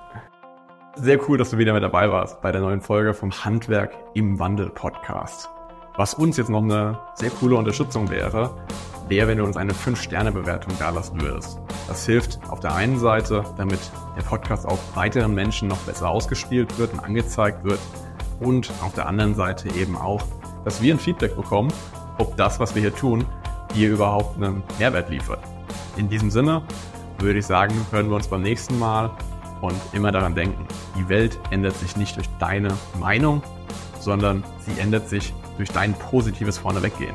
Sehr 0.95 1.19
cool, 1.29 1.39
dass 1.39 1.51
du 1.51 1.59
wieder 1.59 1.73
mit 1.73 1.83
dabei 1.83 2.11
warst 2.11 2.41
bei 2.43 2.53
der 2.53 2.61
neuen 2.61 2.81
Folge 2.81 3.15
vom 3.15 3.33
Handwerk 3.33 3.97
im 4.15 4.39
Wandel 4.39 4.71
Podcast. 4.71 5.49
Was 5.97 6.15
uns 6.15 6.37
jetzt 6.37 6.49
noch 6.49 6.63
eine 6.63 6.99
sehr 7.15 7.31
coole 7.31 7.57
Unterstützung 7.57 8.11
wäre, 8.11 8.55
wäre, 9.09 9.29
wenn 9.29 9.39
du 9.39 9.45
uns 9.45 9.57
eine 9.57 9.73
5-Sterne-Bewertung 9.73 10.73
dalassen 10.79 11.21
würdest. 11.21 11.59
Das 11.89 12.07
hilft 12.07 12.39
auf 12.49 12.61
der 12.61 12.75
einen 12.75 12.99
Seite, 12.99 13.45
damit 13.57 13.81
der 14.17 14.23
Podcast 14.23 14.67
auch 14.67 14.79
weiteren 14.95 15.35
Menschen 15.35 15.69
noch 15.69 15.79
besser 15.79 16.09
ausgespielt 16.09 16.79
wird 16.79 16.93
und 16.93 17.01
angezeigt 17.01 17.65
wird. 17.65 17.81
Und 18.41 18.71
auf 18.83 18.95
der 18.95 19.07
anderen 19.07 19.35
Seite 19.35 19.69
eben 19.79 19.97
auch, 19.97 20.23
dass 20.65 20.81
wir 20.81 20.95
ein 20.95 20.99
Feedback 20.99 21.37
bekommen, 21.37 21.73
ob 22.19 22.37
das, 22.37 22.61
was 22.61 22.75
wir 22.75 22.83
hier 22.83 22.95
tun, 22.95 23.25
dir 23.75 23.91
überhaupt 23.91 24.37
einen 24.37 24.63
Mehrwert 24.79 25.11
liefert. 25.11 25.41
In 25.97 26.09
diesem 26.09 26.31
Sinne 26.31 26.63
würde 27.19 27.39
ich 27.39 27.47
sagen, 27.47 27.75
hören 27.91 28.09
wir 28.09 28.17
uns 28.17 28.29
beim 28.29 28.43
nächsten 28.43 28.79
Mal 28.79 29.11
und 29.61 29.75
immer 29.93 30.11
daran 30.11 30.35
denken, 30.35 30.67
die 30.99 31.09
Welt 31.09 31.39
ändert 31.51 31.77
sich 31.77 31.97
nicht 31.97 32.17
durch 32.17 32.29
deine 32.39 32.73
Meinung, 32.99 33.43
sondern 34.01 34.43
sie 34.59 34.81
ändert 34.81 35.09
sich 35.09 35.33
durch 35.57 35.71
dein 35.71 35.95
positives 35.95 36.59
Vorneweggehen. 36.59 37.15